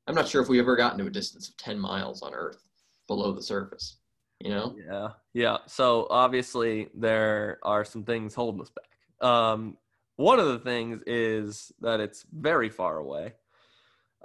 I'm 0.07 0.15
not 0.15 0.27
sure 0.27 0.41
if 0.41 0.49
we 0.49 0.59
ever 0.59 0.75
gotten 0.75 0.99
to 0.99 1.05
a 1.05 1.09
distance 1.09 1.49
of 1.49 1.57
10 1.57 1.77
miles 1.79 2.21
on 2.21 2.33
Earth 2.33 2.63
below 3.07 3.33
the 3.33 3.41
surface, 3.41 3.97
you 4.39 4.49
know? 4.49 4.75
Yeah. 4.89 5.09
Yeah. 5.33 5.57
So 5.67 6.07
obviously, 6.09 6.87
there 6.93 7.59
are 7.63 7.85
some 7.85 8.03
things 8.03 8.33
holding 8.33 8.61
us 8.61 8.69
back. 8.69 9.29
Um, 9.29 9.77
one 10.15 10.39
of 10.39 10.47
the 10.47 10.59
things 10.59 11.01
is 11.05 11.71
that 11.81 11.99
it's 11.99 12.25
very 12.31 12.69
far 12.69 12.97
away. 12.97 13.33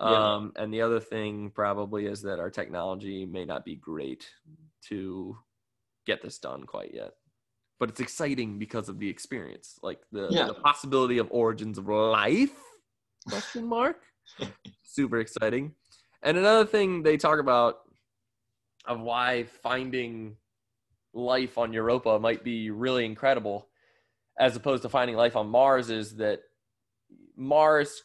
Yeah. 0.00 0.34
Um, 0.34 0.52
and 0.56 0.72
the 0.72 0.80
other 0.82 1.00
thing 1.00 1.50
probably 1.50 2.06
is 2.06 2.22
that 2.22 2.40
our 2.40 2.50
technology 2.50 3.26
may 3.26 3.44
not 3.44 3.64
be 3.64 3.76
great 3.76 4.26
to 4.88 5.36
get 6.06 6.22
this 6.22 6.38
done 6.38 6.64
quite 6.64 6.92
yet. 6.94 7.12
But 7.82 7.90
it's 7.90 7.98
exciting 7.98 8.60
because 8.60 8.88
of 8.88 9.00
the 9.00 9.08
experience, 9.08 9.80
like 9.82 9.98
the, 10.12 10.28
Yeah. 10.30 10.46
the 10.46 10.54
possibility 10.54 11.18
of 11.18 11.26
origins 11.32 11.78
of 11.78 11.88
life? 11.88 12.56
Question 13.28 13.66
mark. 13.66 14.04
Super 14.84 15.18
exciting. 15.18 15.74
And 16.22 16.38
another 16.38 16.64
thing 16.64 17.02
they 17.02 17.16
talk 17.16 17.40
about 17.40 17.78
of 18.84 19.00
why 19.00 19.46
finding 19.64 20.36
life 21.12 21.58
on 21.58 21.72
Europa 21.72 22.20
might 22.20 22.44
be 22.44 22.70
really 22.70 23.04
incredible, 23.04 23.66
as 24.38 24.54
opposed 24.54 24.82
to 24.82 24.88
finding 24.88 25.16
life 25.16 25.34
on 25.34 25.48
Mars, 25.48 25.90
is 25.90 26.14
that 26.18 26.38
Mars 27.34 28.04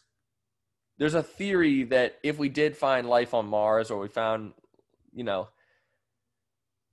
there's 0.98 1.14
a 1.14 1.22
theory 1.22 1.84
that 1.84 2.18
if 2.24 2.40
we 2.40 2.50
did 2.50 2.76
find 2.76 3.08
life 3.08 3.36
on 3.36 3.46
Mars 3.46 3.92
or 3.92 4.00
we 4.00 4.08
found, 4.08 4.54
you 5.14 5.24
know, 5.24 5.50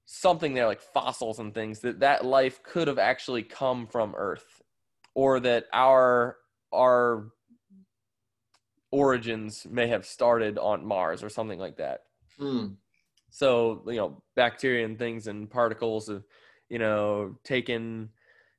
something 0.06 0.54
there 0.54 0.66
like 0.66 0.80
fossils 0.80 1.38
and 1.38 1.54
things, 1.54 1.80
that 1.80 2.00
that 2.00 2.24
life 2.24 2.62
could 2.62 2.88
have 2.88 2.98
actually 2.98 3.42
come 3.42 3.86
from 3.86 4.14
Earth, 4.16 4.62
or 5.14 5.40
that 5.40 5.66
our 5.72 6.36
our 6.72 7.28
origins 8.90 9.66
may 9.68 9.88
have 9.88 10.06
started 10.06 10.58
on 10.58 10.86
Mars 10.86 11.22
or 11.24 11.28
something 11.28 11.58
like 11.58 11.76
that. 11.78 12.04
Hmm. 12.38 12.66
So 13.30 13.82
you 13.86 13.96
know, 13.96 14.22
bacteria 14.36 14.84
and 14.84 14.98
things 14.98 15.26
and 15.26 15.50
particles 15.50 16.08
have, 16.08 16.22
you 16.68 16.78
know, 16.78 17.36
taken 17.44 18.10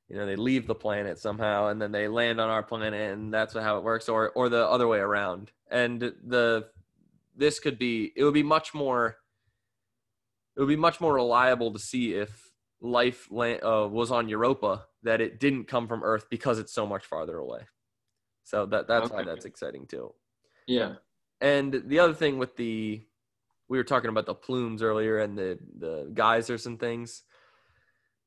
you 0.10 0.16
know 0.16 0.26
they 0.26 0.36
leave 0.36 0.68
the 0.68 0.76
planet 0.76 1.18
somehow 1.18 1.68
and 1.68 1.82
then 1.82 1.92
they 1.92 2.08
land 2.08 2.40
on 2.40 2.50
our 2.50 2.64
planet 2.64 2.94
and 2.94 3.34
that's 3.34 3.54
how 3.54 3.78
it 3.78 3.84
works 3.84 4.08
or 4.08 4.30
or 4.32 4.50
the 4.50 4.66
other 4.68 4.88
way 4.88 5.00
around 5.00 5.52
and 5.72 6.00
the 6.00 6.68
this 7.36 7.60
could 7.60 7.80
be 7.80 8.12
it 8.16 8.24
would 8.24 8.34
be 8.34 8.44
much 8.44 8.74
more 8.74 9.18
it 10.56 10.60
would 10.60 10.70
be 10.70 10.76
much 10.76 11.02
more 11.02 11.14
reliable 11.14 11.74
to 11.74 11.80
see 11.80 12.14
if 12.14 12.52
life 12.82 13.28
uh, 13.32 13.88
was 13.90 14.12
on 14.12 14.30
europa 14.30 14.86
that 15.04 15.22
it 15.22 15.40
didn't 15.40 15.66
come 15.66 15.88
from 15.88 16.04
earth 16.04 16.28
because 16.30 16.60
it's 16.60 16.74
so 16.74 16.86
much 16.86 17.06
farther 17.06 17.38
away. 17.38 17.62
So 18.44 18.66
that 18.68 18.88
that's 18.88 19.10
why 19.10 19.24
that's 19.24 19.46
exciting 19.46 19.88
too. 19.88 20.14
Yeah. 20.68 20.96
and 21.42 21.84
the 21.86 22.00
other 22.00 22.14
thing 22.14 22.38
with 22.38 22.56
the 22.56 23.04
we 23.68 23.78
were 23.78 23.84
talking 23.84 24.10
about 24.10 24.26
the 24.26 24.36
plumes 24.36 24.82
earlier 24.82 25.20
and 25.20 25.38
the 25.38 25.60
the 25.80 26.12
geysers 26.14 26.66
and 26.66 26.80
things. 26.80 27.24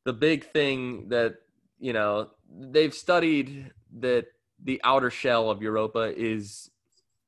The 0.05 0.13
big 0.13 0.45
thing 0.45 1.09
that 1.11 1.37
you 1.79 1.93
know 1.93 2.31
they've 2.49 2.95
studied 2.95 3.73
that 4.01 4.27
the 4.63 4.81
outer 4.83 5.11
shell 5.11 5.51
of 5.51 5.63
europa 5.63 6.13
is 6.17 6.71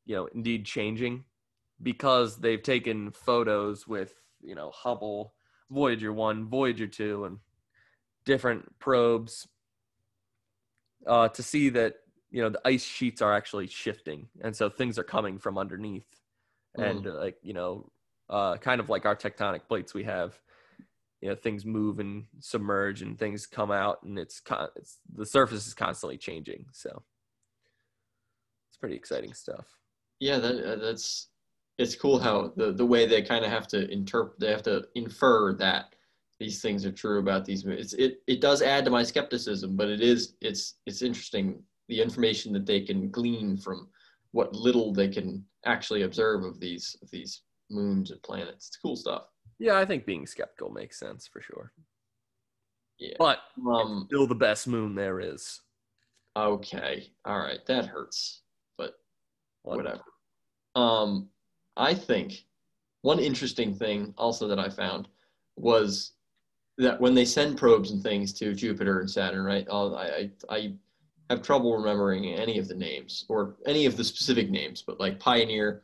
you 0.05 0.17
know 0.17 0.27
indeed 0.35 0.65
changing 0.65 1.25
because 1.83 2.39
they've 2.39 2.63
taken 2.63 3.11
photos 3.11 3.87
with 3.87 4.13
you 4.43 4.55
know 4.55 4.71
hubble 4.71 5.35
voyager 5.71 6.13
1 6.13 6.49
voyager 6.49 6.87
2 6.87 7.25
and 7.25 7.39
different 8.25 8.79
probes 8.79 9.49
uh, 11.07 11.29
to 11.29 11.43
see 11.43 11.69
that 11.71 11.97
you 12.31 12.43
know 12.43 12.49
the 12.49 12.61
ice 12.65 12.85
sheets 12.85 13.23
are 13.23 13.35
actually 13.35 13.67
shifting 13.67 14.29
and 14.41 14.55
so 14.55 14.69
things 14.69 14.99
are 14.99 15.05
coming 15.05 15.39
from 15.39 15.59
underneath. 15.59 16.07
And 16.77 17.07
uh, 17.07 17.15
like 17.15 17.37
you 17.43 17.53
know 17.53 17.91
uh, 18.29 18.57
kind 18.57 18.81
of 18.81 18.89
like 18.89 19.07
our 19.07 19.17
tectonic 19.17 19.67
plates 19.67 19.93
we 19.93 20.05
have 20.05 20.39
you 21.21 21.29
know 21.29 21.35
things 21.35 21.67
move 21.67 21.99
and 21.99 22.27
submerge 22.39 23.03
and 23.03 23.19
things 23.19 23.47
come 23.47 23.71
out 23.71 24.03
and 24.05 24.19
it's, 24.19 24.41
con- 24.41 24.69
it's 24.77 24.99
the 25.13 25.27
surface 25.27 25.67
is 25.67 25.75
constantly 25.75 26.17
changing 26.17 26.67
so. 26.73 27.03
It's 28.71 28.79
pretty 28.79 28.95
exciting 28.95 29.35
stuff. 29.35 29.67
Yeah, 30.21 30.39
that 30.39 30.65
uh, 30.65 30.77
that's 30.77 31.29
it's 31.81 31.95
cool 31.97 32.19
how 32.19 32.53
the 32.57 32.73
the 32.73 32.85
way 32.85 33.07
they 33.07 33.23
kind 33.23 33.45
of 33.45 33.51
have 33.51 33.67
to 33.69 33.91
interpret 33.91 34.39
they 34.39 34.51
have 34.51 34.63
to 34.63 34.85
infer 34.95 35.55
that 35.55 35.95
these 36.39 36.63
things 36.63 36.87
are 36.87 36.93
true 36.93 37.19
about 37.19 37.45
these 37.45 37.65
movies. 37.67 37.93
It's, 37.93 38.03
it 38.05 38.23
it 38.35 38.41
does 38.41 38.63
add 38.63 38.85
to 38.85 38.91
my 38.91 39.03
skepticism, 39.03 39.77
but 39.77 39.89
it 39.89 40.01
is 40.01 40.35
it's 40.41 40.75
it's 40.87 41.03
interesting 41.03 41.63
the 41.89 42.01
information 42.01 42.53
that 42.53 42.67
they 42.67 42.81
can 42.83 43.11
glean 43.11 43.57
from 43.57 43.89
what 44.33 44.55
little 44.55 44.93
they 44.93 45.09
can 45.09 45.45
actually 45.67 46.03
observe 46.03 46.45
of 46.45 46.61
these 46.61 46.97
of 47.03 47.11
these 47.11 47.43
moons 47.71 48.11
and 48.11 48.23
planets. 48.23 48.69
It's 48.69 48.77
cool 48.77 48.97
stuff. 48.97 49.25
yeah 49.59 49.77
i 49.79 49.85
think 49.85 50.07
being 50.07 50.27
skeptical 50.27 50.71
makes 50.71 50.99
sense 50.99 51.27
for 51.33 51.41
sure 51.43 51.73
Yeah. 52.99 53.17
but 53.19 53.39
Um. 53.67 54.07
still 54.09 54.27
the 54.27 54.35
best 54.49 54.67
moon 54.69 54.95
there 54.95 55.21
is 55.21 55.61
Okay. 56.37 57.11
All 57.25 57.39
right. 57.39 57.65
That 57.67 57.87
hurts. 57.87 58.43
But 58.79 58.93
whatever. 59.63 60.05
Um, 60.77 61.29
I 61.81 61.95
think 61.95 62.45
one 63.03 63.19
interesting 63.19 63.75
thing 63.75 64.15
also 64.19 64.47
that 64.49 64.59
I 64.59 64.69
found 64.69 65.09
was 65.57 66.13
that 66.77 67.01
when 67.01 67.15
they 67.15 67.25
send 67.25 67.57
probes 67.57 67.91
and 67.91 68.03
things 68.03 68.33
to 68.35 68.55
Jupiter 68.55 69.01
and 69.01 69.11
Saturn, 69.11 69.45
right? 69.45 69.67
I, 69.71 69.75
I, 69.85 70.31
I 70.51 70.73
have 71.31 71.43
trouble 71.43 71.77
remembering 71.77 72.27
any 72.27 72.59
of 72.59 72.69
the 72.69 72.75
names 72.75 73.25
or 73.29 73.57
any 73.67 73.87
of 73.87 73.97
the 73.97 74.05
specific 74.05 74.51
names, 74.51 74.85
but 74.87 75.01
like 75.01 75.19
Pioneer, 75.19 75.83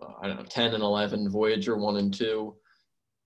uh, 0.00 0.12
I 0.20 0.26
don't 0.26 0.36
know, 0.38 0.44
10 0.44 0.74
and 0.74 0.82
11, 0.82 1.28
Voyager 1.30 1.76
1 1.76 1.96
and 1.98 2.12
2, 2.12 2.54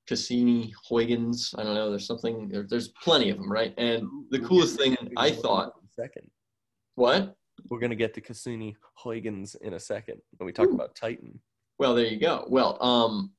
Cassini, 0.09 0.75
Huygens, 0.89 1.55
I 1.57 1.63
don't 1.63 1.75
know, 1.75 1.91
there's 1.91 2.07
something, 2.07 2.49
there, 2.49 2.67
there's 2.69 2.89
plenty 2.89 3.31
of 3.31 3.39
them, 3.39 3.51
right? 3.51 3.73
And 3.79 4.09
the 4.31 4.41
coolest 4.41 4.77
thing 4.77 4.97
I 5.17 5.31
thought, 5.31 5.75
second 5.95 6.29
what? 6.97 7.37
we're 7.69 7.79
going 7.79 7.91
to 7.91 7.97
get 7.97 8.15
to 8.15 8.21
Cassini 8.21 8.77
Huygens 9.05 9.55
in 9.57 9.75
a 9.75 9.81
second 9.81 10.21
when 10.39 10.47
we 10.47 10.53
talk 10.53 10.69
Ooh. 10.69 10.75
about 10.75 10.95
Titan. 10.95 11.39
Well, 11.81 11.95
there 11.95 12.05
you 12.05 12.19
go. 12.19 12.45
Well, 12.47 12.77
um, 12.83 13.31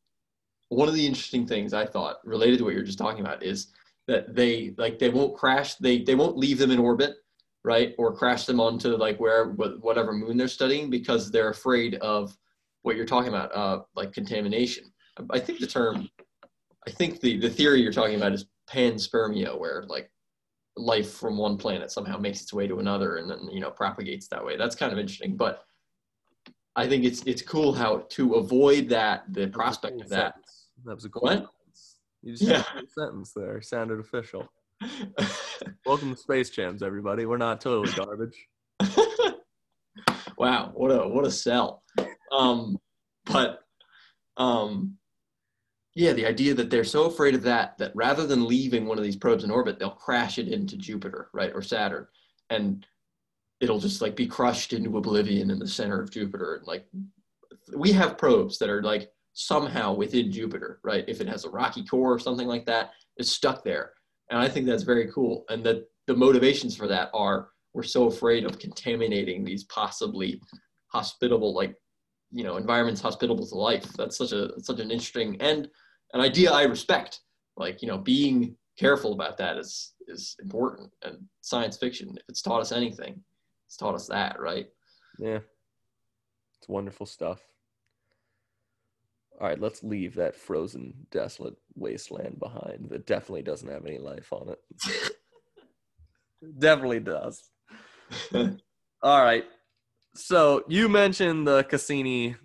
one 0.69 0.87
of 0.89 0.95
the 0.95 1.05
interesting 1.05 1.45
things 1.45 1.75
I 1.75 1.85
thought 1.85 2.17
related 2.23 2.57
to 2.57 2.63
what 2.63 2.73
you're 2.73 2.81
just 2.81 2.97
talking 2.97 3.21
about 3.21 3.43
is 3.43 3.67
that 4.07 4.33
they 4.35 4.73
like 4.79 4.97
they 4.97 5.09
won't 5.09 5.37
crash. 5.37 5.75
They 5.75 6.01
they 6.01 6.15
won't 6.15 6.37
leave 6.37 6.57
them 6.57 6.71
in 6.71 6.79
orbit, 6.79 7.17
right, 7.63 7.93
or 7.99 8.11
crash 8.11 8.47
them 8.47 8.59
onto 8.59 8.97
like 8.97 9.19
where 9.19 9.51
wh- 9.51 9.83
whatever 9.83 10.11
moon 10.11 10.37
they're 10.37 10.47
studying 10.47 10.89
because 10.89 11.29
they're 11.29 11.51
afraid 11.51 11.95
of 11.95 12.35
what 12.81 12.95
you're 12.95 13.05
talking 13.05 13.29
about, 13.29 13.55
uh, 13.55 13.83
like 13.95 14.11
contamination. 14.11 14.91
I 15.29 15.37
think 15.37 15.59
the 15.59 15.67
term, 15.67 16.09
I 16.87 16.89
think 16.89 17.21
the 17.21 17.37
the 17.39 17.49
theory 17.49 17.83
you're 17.83 17.93
talking 17.93 18.15
about 18.15 18.33
is 18.33 18.47
panspermia, 18.67 19.55
where 19.59 19.83
like 19.87 20.09
life 20.75 21.11
from 21.11 21.37
one 21.37 21.57
planet 21.57 21.91
somehow 21.91 22.17
makes 22.17 22.41
its 22.41 22.53
way 22.53 22.65
to 22.65 22.79
another 22.79 23.17
and 23.17 23.29
then 23.29 23.47
you 23.51 23.59
know 23.59 23.69
propagates 23.69 24.27
that 24.29 24.43
way. 24.43 24.57
That's 24.57 24.75
kind 24.75 24.91
of 24.91 24.97
interesting, 24.97 25.37
but 25.37 25.63
I 26.75 26.87
think 26.87 27.03
it's 27.03 27.21
it's 27.23 27.41
cool 27.41 27.73
how 27.73 28.05
to 28.11 28.35
avoid 28.35 28.87
that 28.89 29.25
the 29.33 29.47
prospect 29.47 29.95
cool 29.95 30.03
of 30.03 30.09
that. 30.09 30.33
sentence. 30.35 30.67
That 30.85 30.95
was 30.95 31.05
a 31.05 31.09
cool 31.09 31.21
What? 31.23 31.33
sentence. 31.33 31.97
You 32.23 32.31
just 32.33 32.43
Yeah. 32.43 32.63
sentence 32.87 33.33
there. 33.35 33.61
Sounded 33.61 33.99
official. 33.99 34.47
Welcome 35.85 36.11
to 36.15 36.17
Space 36.19 36.49
Jams, 36.49 36.81
everybody. 36.81 37.25
We're 37.25 37.37
not 37.37 37.59
totally 37.61 37.91
garbage. 37.93 38.47
wow, 40.37 40.71
what 40.73 40.89
a 40.89 41.07
what 41.07 41.25
a 41.25 41.31
sell. 41.31 41.83
Um, 42.31 42.77
but 43.25 43.59
um, 44.37 44.97
yeah, 45.93 46.13
the 46.13 46.25
idea 46.25 46.53
that 46.53 46.69
they're 46.69 46.85
so 46.85 47.03
afraid 47.05 47.35
of 47.35 47.43
that 47.43 47.77
that 47.79 47.91
rather 47.95 48.25
than 48.25 48.47
leaving 48.47 48.85
one 48.85 48.97
of 48.97 49.03
these 49.03 49.17
probes 49.17 49.43
in 49.43 49.51
orbit, 49.51 49.77
they'll 49.77 49.89
crash 49.91 50.37
it 50.39 50.47
into 50.47 50.77
Jupiter, 50.77 51.29
right, 51.33 51.51
or 51.53 51.61
Saturn, 51.61 52.07
and 52.49 52.85
it'll 53.61 53.79
just 53.79 54.01
like 54.01 54.15
be 54.15 54.27
crushed 54.27 54.73
into 54.73 54.97
oblivion 54.97 55.51
in 55.51 55.59
the 55.59 55.67
center 55.67 56.01
of 56.01 56.11
Jupiter. 56.11 56.55
And 56.55 56.67
like 56.67 56.87
we 57.75 57.91
have 57.91 58.17
probes 58.17 58.57
that 58.57 58.69
are 58.69 58.81
like 58.81 59.09
somehow 59.33 59.93
within 59.93 60.31
Jupiter, 60.31 60.79
right? 60.83 61.05
If 61.07 61.21
it 61.21 61.27
has 61.27 61.45
a 61.45 61.49
rocky 61.49 61.85
core 61.85 62.13
or 62.13 62.19
something 62.19 62.47
like 62.47 62.65
that, 62.65 62.91
it's 63.17 63.31
stuck 63.31 63.63
there. 63.63 63.93
And 64.29 64.39
I 64.39 64.49
think 64.49 64.65
that's 64.65 64.83
very 64.83 65.11
cool. 65.11 65.45
And 65.49 65.63
that 65.65 65.85
the 66.07 66.15
motivations 66.15 66.75
for 66.75 66.87
that 66.87 67.09
are 67.13 67.49
we're 67.73 67.83
so 67.83 68.07
afraid 68.07 68.45
of 68.45 68.59
contaminating 68.59 69.45
these 69.45 69.63
possibly 69.65 70.41
hospitable, 70.87 71.53
like, 71.53 71.73
you 72.31 72.43
know, 72.43 72.57
environments 72.57 72.99
hospitable 72.99 73.47
to 73.47 73.55
life. 73.55 73.85
That's 73.93 74.17
such 74.17 74.33
a 74.33 74.59
such 74.59 74.79
an 74.79 74.91
interesting 74.91 75.37
and 75.39 75.69
an 76.13 76.19
idea 76.19 76.51
I 76.51 76.63
respect. 76.63 77.21
Like, 77.55 77.81
you 77.81 77.87
know, 77.87 77.97
being 77.97 78.55
careful 78.77 79.13
about 79.13 79.37
that 79.37 79.57
is 79.57 79.93
is 80.07 80.35
important. 80.41 80.89
And 81.03 81.17
science 81.41 81.77
fiction, 81.77 82.09
if 82.17 82.23
it's 82.27 82.41
taught 82.41 82.61
us 82.61 82.71
anything, 82.71 83.23
it's 83.71 83.77
taught 83.77 83.95
us 83.95 84.07
that, 84.07 84.37
right? 84.37 84.67
Yeah. 85.17 85.39
It's 86.59 86.67
wonderful 86.67 87.05
stuff. 87.05 87.39
All 89.39 89.47
right, 89.47 89.61
let's 89.61 89.81
leave 89.81 90.13
that 90.15 90.35
frozen, 90.35 90.93
desolate 91.09 91.55
wasteland 91.75 92.37
behind 92.37 92.89
that 92.89 93.07
definitely 93.07 93.43
doesn't 93.43 93.69
have 93.69 93.85
any 93.85 93.97
life 93.97 94.33
on 94.33 94.49
it. 94.49 95.15
definitely 96.59 96.99
does. 96.99 97.49
All 99.01 99.23
right. 99.23 99.45
So 100.15 100.65
you 100.67 100.89
mentioned 100.89 101.47
the 101.47 101.63
Cassini 101.63 102.35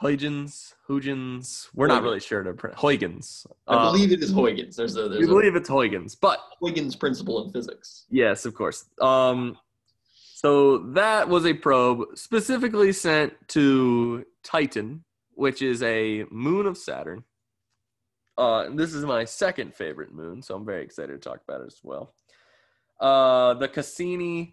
Huygens, 0.00 0.74
Huygens. 0.86 1.70
We're 1.74 1.86
not 1.86 2.02
really 2.02 2.20
sure 2.20 2.42
to 2.42 2.52
pronounce 2.52 2.80
Huygens. 2.82 3.46
I 3.66 3.76
Um, 3.76 3.92
believe 3.94 4.12
it 4.12 4.22
is 4.22 4.30
Huygens. 4.30 4.76
There's 4.76 4.96
a 4.96 5.04
we 5.04 5.08
there's 5.08 5.24
a 5.24 5.28
believe 5.28 5.56
it's 5.56 5.70
Huygens, 5.70 6.14
but 6.14 6.38
Huygens 6.60 6.94
principle 6.94 7.42
in 7.46 7.50
physics. 7.50 8.04
Yes, 8.10 8.44
of 8.44 8.52
course. 8.54 8.84
Um, 9.00 9.56
so 10.36 10.76
that 10.88 11.30
was 11.30 11.46
a 11.46 11.54
probe 11.54 12.08
specifically 12.14 12.92
sent 12.92 13.32
to 13.48 14.26
Titan, 14.42 15.02
which 15.32 15.62
is 15.62 15.82
a 15.82 16.26
moon 16.30 16.66
of 16.66 16.76
Saturn. 16.76 17.24
Uh, 18.36 18.64
and 18.66 18.78
this 18.78 18.92
is 18.92 19.06
my 19.06 19.24
second 19.24 19.74
favorite 19.74 20.12
moon, 20.12 20.42
so 20.42 20.54
I'm 20.54 20.66
very 20.66 20.84
excited 20.84 21.22
to 21.22 21.26
talk 21.26 21.40
about 21.48 21.62
it 21.62 21.68
as 21.68 21.80
well. 21.82 22.12
Uh, 23.00 23.54
the 23.54 23.66
Cassini 23.66 24.52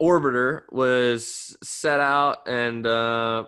orbiter 0.00 0.62
was 0.70 1.56
set 1.64 1.98
out 1.98 2.46
and 2.46 2.86
uh, 2.86 3.46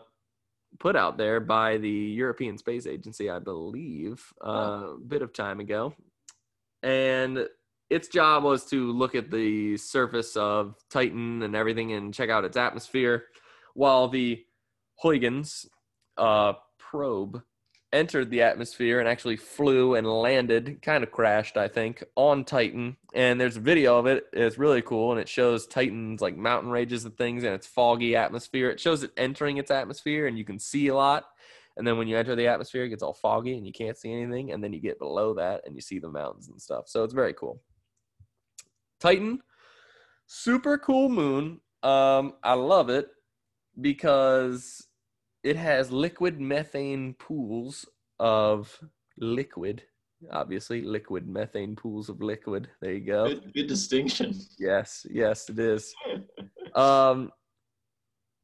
put 0.80 0.96
out 0.96 1.18
there 1.18 1.38
by 1.38 1.76
the 1.76 1.88
European 1.88 2.58
Space 2.58 2.88
Agency, 2.88 3.30
I 3.30 3.38
believe, 3.38 4.20
uh, 4.44 4.94
a 4.94 4.98
bit 5.06 5.22
of 5.22 5.32
time 5.32 5.60
ago. 5.60 5.94
And 6.82 7.46
its 7.90 8.08
job 8.08 8.44
was 8.44 8.64
to 8.66 8.92
look 8.92 9.14
at 9.14 9.30
the 9.30 9.76
surface 9.76 10.36
of 10.36 10.76
Titan 10.88 11.42
and 11.42 11.54
everything 11.56 11.92
and 11.92 12.14
check 12.14 12.30
out 12.30 12.44
its 12.44 12.56
atmosphere, 12.56 13.24
while 13.74 14.08
the 14.08 14.44
Huygens 15.02 15.66
uh, 16.16 16.54
probe 16.78 17.42
entered 17.92 18.30
the 18.30 18.42
atmosphere 18.42 19.00
and 19.00 19.08
actually 19.08 19.36
flew 19.36 19.96
and 19.96 20.06
landed, 20.06 20.80
kind 20.80 21.02
of 21.02 21.10
crashed, 21.10 21.56
I 21.56 21.66
think, 21.66 22.04
on 22.14 22.44
Titan. 22.44 22.96
And 23.14 23.40
there's 23.40 23.56
a 23.56 23.60
video 23.60 23.98
of 23.98 24.06
it. 24.06 24.26
It's 24.32 24.58
really 24.58 24.82
cool, 24.82 25.10
and 25.10 25.20
it 25.20 25.28
shows 25.28 25.66
Titan's 25.66 26.20
like 26.20 26.36
mountain 26.36 26.70
ranges 26.70 27.04
and 27.04 27.16
things, 27.16 27.42
and 27.42 27.52
its 27.52 27.66
foggy 27.66 28.14
atmosphere. 28.14 28.70
It 28.70 28.78
shows 28.78 29.02
it 29.02 29.10
entering 29.16 29.56
its 29.56 29.72
atmosphere, 29.72 30.28
and 30.28 30.38
you 30.38 30.44
can 30.44 30.60
see 30.60 30.86
a 30.86 30.94
lot. 30.94 31.24
And 31.76 31.86
then 31.86 31.96
when 31.96 32.08
you 32.08 32.16
enter 32.16 32.36
the 32.36 32.48
atmosphere, 32.48 32.84
it 32.84 32.90
gets 32.90 33.02
all 33.02 33.14
foggy 33.14 33.56
and 33.56 33.66
you 33.66 33.72
can't 33.72 33.96
see 33.96 34.12
anything. 34.12 34.52
And 34.52 34.62
then 34.62 34.72
you 34.72 34.80
get 34.80 34.98
below 34.98 35.34
that 35.34 35.62
and 35.64 35.74
you 35.74 35.80
see 35.80 35.98
the 35.98 36.10
mountains 36.10 36.48
and 36.48 36.60
stuff. 36.60 36.88
So 36.88 37.04
it's 37.04 37.14
very 37.14 37.32
cool. 37.32 37.62
Titan, 39.00 39.40
super 40.26 40.78
cool 40.78 41.08
moon. 41.08 41.60
Um, 41.82 42.34
I 42.42 42.52
love 42.54 42.90
it 42.90 43.08
because 43.80 44.86
it 45.42 45.56
has 45.56 45.90
liquid 45.90 46.40
methane 46.40 47.14
pools 47.14 47.86
of 48.18 48.78
liquid. 49.18 49.82
Obviously, 50.30 50.82
liquid 50.82 51.26
methane 51.26 51.74
pools 51.74 52.10
of 52.10 52.20
liquid. 52.20 52.68
There 52.82 52.92
you 52.92 53.00
go. 53.00 53.28
Good, 53.28 53.54
good 53.54 53.66
distinction. 53.66 54.34
Yes, 54.58 55.06
yes, 55.10 55.48
it 55.48 55.58
is. 55.58 55.94
Um, 56.72 57.32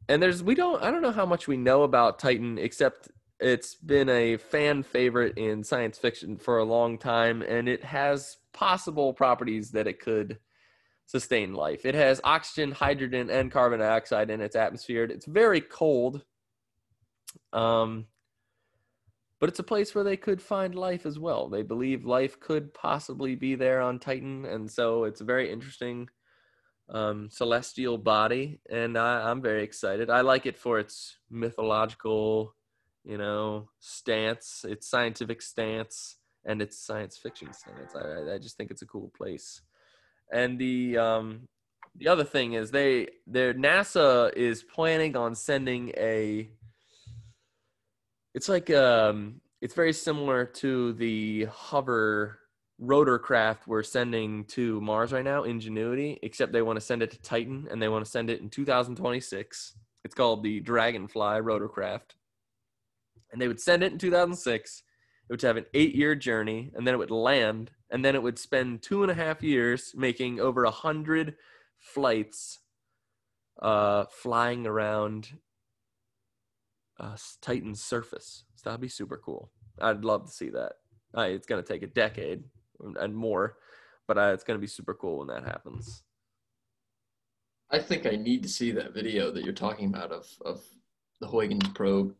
and 0.08 0.20
there's 0.20 0.42
we 0.42 0.56
don't 0.56 0.82
I 0.82 0.90
don't 0.90 1.00
know 1.00 1.12
how 1.12 1.26
much 1.26 1.46
we 1.46 1.56
know 1.56 1.84
about 1.84 2.18
Titan 2.18 2.58
except 2.58 3.08
it's 3.38 3.74
been 3.74 4.08
a 4.08 4.36
fan 4.36 4.82
favorite 4.82 5.36
in 5.36 5.62
science 5.62 5.98
fiction 5.98 6.36
for 6.36 6.58
a 6.58 6.64
long 6.64 6.98
time, 6.98 7.42
and 7.42 7.68
it 7.68 7.84
has 7.84 8.38
possible 8.52 9.12
properties 9.12 9.70
that 9.72 9.86
it 9.86 10.00
could 10.00 10.38
sustain 11.06 11.54
life. 11.54 11.84
It 11.84 11.94
has 11.94 12.20
oxygen, 12.24 12.72
hydrogen, 12.72 13.30
and 13.30 13.50
carbon 13.50 13.80
dioxide 13.80 14.30
in 14.30 14.40
its 14.40 14.56
atmosphere. 14.56 15.04
It's 15.04 15.26
very 15.26 15.60
cold. 15.60 16.24
Um, 17.52 18.06
but 19.38 19.48
it's 19.48 19.58
a 19.58 19.64
place 19.64 19.94
where 19.94 20.04
they 20.04 20.16
could 20.16 20.40
find 20.40 20.74
life 20.74 21.06
as 21.06 21.18
well. 21.18 21.48
They 21.48 21.62
believe 21.62 22.04
life 22.04 22.40
could 22.40 22.72
possibly 22.72 23.34
be 23.34 23.54
there 23.54 23.80
on 23.80 23.98
Titan, 23.98 24.44
and 24.46 24.70
so 24.70 25.04
it's 25.04 25.20
a 25.20 25.24
very 25.24 25.50
interesting 25.52 26.08
um, 26.88 27.28
celestial 27.30 27.98
body, 27.98 28.60
and 28.70 28.96
I, 28.96 29.28
I'm 29.30 29.42
very 29.42 29.62
excited. 29.62 30.08
I 30.08 30.22
like 30.22 30.46
it 30.46 30.56
for 30.56 30.78
its 30.78 31.18
mythological, 31.30 32.54
you 33.04 33.18
know, 33.18 33.68
stance, 33.80 34.64
its 34.66 34.88
scientific 34.88 35.42
stance, 35.42 36.16
and 36.44 36.62
its 36.62 36.78
science 36.78 37.18
fiction 37.18 37.52
stance. 37.52 37.94
I, 37.94 38.00
I- 38.00 38.34
I 38.34 38.38
just 38.38 38.56
think 38.56 38.70
it's 38.70 38.82
a 38.82 38.86
cool 38.86 39.12
place. 39.16 39.60
And 40.32 40.58
the 40.58 40.98
um, 40.98 41.48
the 41.96 42.08
other 42.08 42.24
thing 42.24 42.54
is 42.54 42.70
they 42.70 43.08
their 43.26 43.54
NASA 43.54 44.32
is 44.34 44.62
planning 44.62 45.16
on 45.16 45.34
sending 45.34 45.92
a. 45.96 46.50
It's 48.34 48.48
like 48.48 48.70
um, 48.70 49.40
it's 49.62 49.74
very 49.74 49.92
similar 49.92 50.44
to 50.44 50.92
the 50.94 51.46
hover 51.46 52.38
rotorcraft 52.82 53.66
we're 53.66 53.82
sending 53.82 54.44
to 54.44 54.80
Mars 54.80 55.12
right 55.12 55.24
now, 55.24 55.44
Ingenuity, 55.44 56.18
except 56.22 56.52
they 56.52 56.62
want 56.62 56.76
to 56.76 56.84
send 56.84 57.02
it 57.02 57.10
to 57.12 57.18
Titan 57.22 57.66
and 57.70 57.80
they 57.80 57.88
want 57.88 58.04
to 58.04 58.10
send 58.10 58.28
it 58.30 58.40
in 58.40 58.50
2026. 58.50 59.74
It's 60.04 60.14
called 60.14 60.42
the 60.42 60.60
Dragonfly 60.60 61.40
rotorcraft. 61.40 62.14
And 63.32 63.40
they 63.40 63.48
would 63.48 63.60
send 63.60 63.82
it 63.82 63.92
in 63.92 63.98
2006. 63.98 64.82
It 65.28 65.32
would 65.32 65.42
have 65.42 65.56
an 65.56 65.66
eight 65.74 65.94
year 65.94 66.14
journey 66.14 66.70
and 66.74 66.86
then 66.86 66.94
it 66.94 66.98
would 66.98 67.10
land 67.10 67.72
and 67.90 68.04
then 68.04 68.14
it 68.14 68.22
would 68.22 68.38
spend 68.38 68.82
two 68.82 69.02
and 69.02 69.10
a 69.10 69.14
half 69.14 69.42
years 69.42 69.92
making 69.96 70.40
over 70.40 70.64
a 70.64 70.70
hundred 70.70 71.36
flights 71.78 72.60
uh, 73.60 74.04
flying 74.10 74.66
around 74.66 75.30
uh, 77.00 77.16
Titan's 77.40 77.82
surface. 77.82 78.44
So 78.56 78.70
that'd 78.70 78.80
be 78.80 78.88
super 78.88 79.16
cool. 79.16 79.50
I'd 79.80 80.04
love 80.04 80.26
to 80.26 80.32
see 80.32 80.50
that. 80.50 80.72
Uh, 81.16 81.22
it's 81.22 81.46
going 81.46 81.62
to 81.62 81.72
take 81.72 81.82
a 81.82 81.88
decade 81.88 82.44
and 82.80 83.14
more, 83.14 83.56
but 84.06 84.18
uh, 84.18 84.32
it's 84.32 84.44
going 84.44 84.58
to 84.58 84.60
be 84.60 84.66
super 84.66 84.94
cool 84.94 85.18
when 85.18 85.28
that 85.28 85.44
happens. 85.44 86.02
I 87.70 87.78
think 87.78 88.06
I 88.06 88.16
need 88.16 88.42
to 88.42 88.48
see 88.48 88.70
that 88.72 88.94
video 88.94 89.30
that 89.32 89.44
you're 89.44 89.52
talking 89.52 89.86
about 89.86 90.12
of 90.12 90.26
of 90.44 90.62
the 91.20 91.26
Huygens 91.26 91.68
probe 91.70 92.14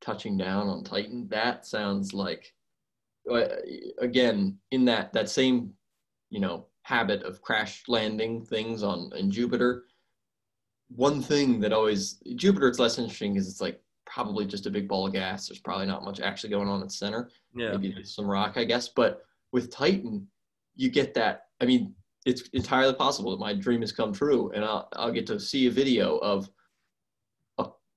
touching 0.00 0.36
down 0.36 0.68
on 0.68 0.84
Titan. 0.84 1.28
That 1.28 1.66
sounds 1.66 2.12
like 2.12 2.52
uh, 3.30 3.46
again 3.98 4.58
in 4.70 4.84
that 4.84 5.12
that 5.12 5.28
same 5.28 5.72
you 6.30 6.40
know 6.40 6.66
habit 6.82 7.22
of 7.24 7.42
crash 7.42 7.82
landing 7.88 8.44
things 8.44 8.82
on 8.82 9.10
in 9.16 9.30
Jupiter. 9.30 9.84
One 10.88 11.20
thing 11.20 11.60
that 11.60 11.72
always 11.72 12.22
Jupiter 12.36 12.68
it's 12.68 12.78
less 12.78 12.98
interesting 12.98 13.34
because 13.34 13.48
it's 13.48 13.60
like 13.60 13.80
probably 14.06 14.46
just 14.46 14.66
a 14.66 14.70
big 14.70 14.88
ball 14.88 15.06
of 15.06 15.12
gas. 15.12 15.48
There's 15.48 15.58
probably 15.58 15.86
not 15.86 16.04
much 16.04 16.20
actually 16.20 16.50
going 16.50 16.68
on 16.68 16.80
the 16.80 16.88
center. 16.88 17.30
Yeah. 17.54 17.72
maybe 17.72 17.92
there's 17.92 18.14
some 18.14 18.26
rock, 18.26 18.54
I 18.56 18.64
guess. 18.64 18.88
But 18.88 19.22
with 19.52 19.70
Titan, 19.70 20.26
you 20.76 20.90
get 20.90 21.12
that. 21.14 21.46
I 21.60 21.64
mean, 21.64 21.94
it's 22.24 22.42
entirely 22.52 22.94
possible 22.94 23.30
that 23.32 23.40
my 23.40 23.54
dream 23.54 23.80
has 23.80 23.92
come 23.92 24.12
true, 24.12 24.50
and 24.52 24.64
I'll 24.64 24.88
I'll 24.94 25.12
get 25.12 25.26
to 25.28 25.40
see 25.40 25.66
a 25.66 25.70
video 25.70 26.18
of, 26.18 26.48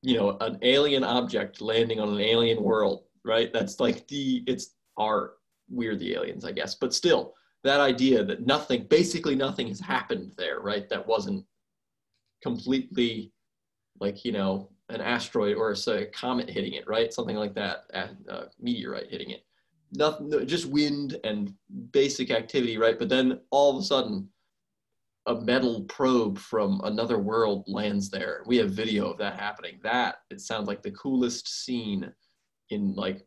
you 0.02 0.18
know, 0.18 0.38
an 0.40 0.58
alien 0.62 1.04
object 1.04 1.62
landing 1.62 2.00
on 2.00 2.10
an 2.10 2.22
alien 2.22 2.64
world 2.64 3.04
right? 3.24 3.52
That's 3.54 3.80
like 3.80 4.08
the 4.08 4.44
it's 4.48 4.76
our 4.98 5.34
we're 5.70 5.96
the 5.96 6.14
aliens, 6.14 6.46
I 6.46 6.52
guess. 6.52 6.76
But 6.76 6.94
still, 6.94 7.36
that 7.64 7.80
idea 7.80 8.24
that 8.24 8.46
nothing, 8.46 8.86
basically 8.90 9.36
nothing 9.36 9.68
has 9.68 9.80
happened 9.80 10.32
there, 10.38 10.60
right? 10.62 10.90
That 10.90 11.06
wasn't 11.06 11.46
completely 12.42 13.32
like, 14.00 14.26
you 14.26 14.32
know, 14.32 14.70
an 14.90 15.02
asteroid 15.02 15.58
or 15.58 15.76
a, 15.88 16.06
comet 16.08 16.50
hitting 16.50 16.74
it, 16.74 16.88
right? 16.88 17.14
Something 17.14 17.36
like 17.36 17.54
that, 17.54 17.86
a 17.94 18.46
meteorite 18.60 19.12
hitting 19.12 19.30
it. 19.30 19.46
Nothing, 19.92 20.48
just 20.48 20.66
wind 20.66 21.20
and 21.24 21.54
basic 21.92 22.32
activity, 22.32 22.78
right? 22.78 22.98
But 22.98 23.10
then 23.10 23.40
all 23.52 23.76
of 23.76 23.84
a 23.84 23.86
sudden, 23.86 24.28
a 25.30 25.42
metal 25.42 25.84
probe 25.84 26.40
from 26.40 26.82
another 26.84 27.20
world 27.20 27.64
lands 27.68 28.10
there. 28.10 28.42
We 28.48 28.58
have 28.58 28.72
video 28.72 29.12
of 29.12 29.20
that 29.20 29.40
happening. 29.40 29.80
That 29.84 30.16
it 30.32 30.42
sounds 30.42 30.68
like 30.68 30.82
the 30.82 30.92
coolest 30.92 31.64
scene 31.64 32.12
in 32.72 32.96
like 32.96 33.26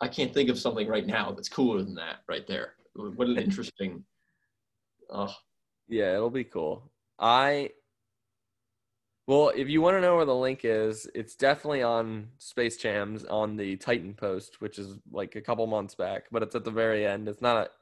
I 0.00 0.06
can't 0.06 0.32
think 0.32 0.48
of 0.48 0.58
something 0.58 0.86
right 0.86 1.06
now 1.06 1.32
that's 1.32 1.48
cooler 1.48 1.82
than 1.82 1.96
that 1.96 2.18
right 2.28 2.46
there. 2.46 2.74
What 2.94 3.28
an 3.28 3.38
interesting. 3.38 4.04
Oh. 5.10 5.34
Yeah, 5.88 6.14
it'll 6.14 6.30
be 6.30 6.44
cool. 6.44 6.90
I. 7.18 7.70
Well, 9.26 9.52
if 9.54 9.68
you 9.68 9.82
want 9.82 9.96
to 9.96 10.00
know 10.00 10.16
where 10.16 10.24
the 10.24 10.34
link 10.34 10.60
is, 10.62 11.06
it's 11.14 11.34
definitely 11.34 11.82
on 11.82 12.28
Space 12.38 12.78
Jams 12.78 13.24
on 13.24 13.56
the 13.56 13.76
Titan 13.76 14.14
post, 14.14 14.60
which 14.60 14.78
is 14.78 14.98
like 15.10 15.36
a 15.36 15.42
couple 15.42 15.66
months 15.66 15.94
back, 15.94 16.24
but 16.30 16.42
it's 16.42 16.54
at 16.54 16.64
the 16.64 16.70
very 16.70 17.06
end. 17.06 17.28
It's 17.28 17.42
not. 17.42 17.72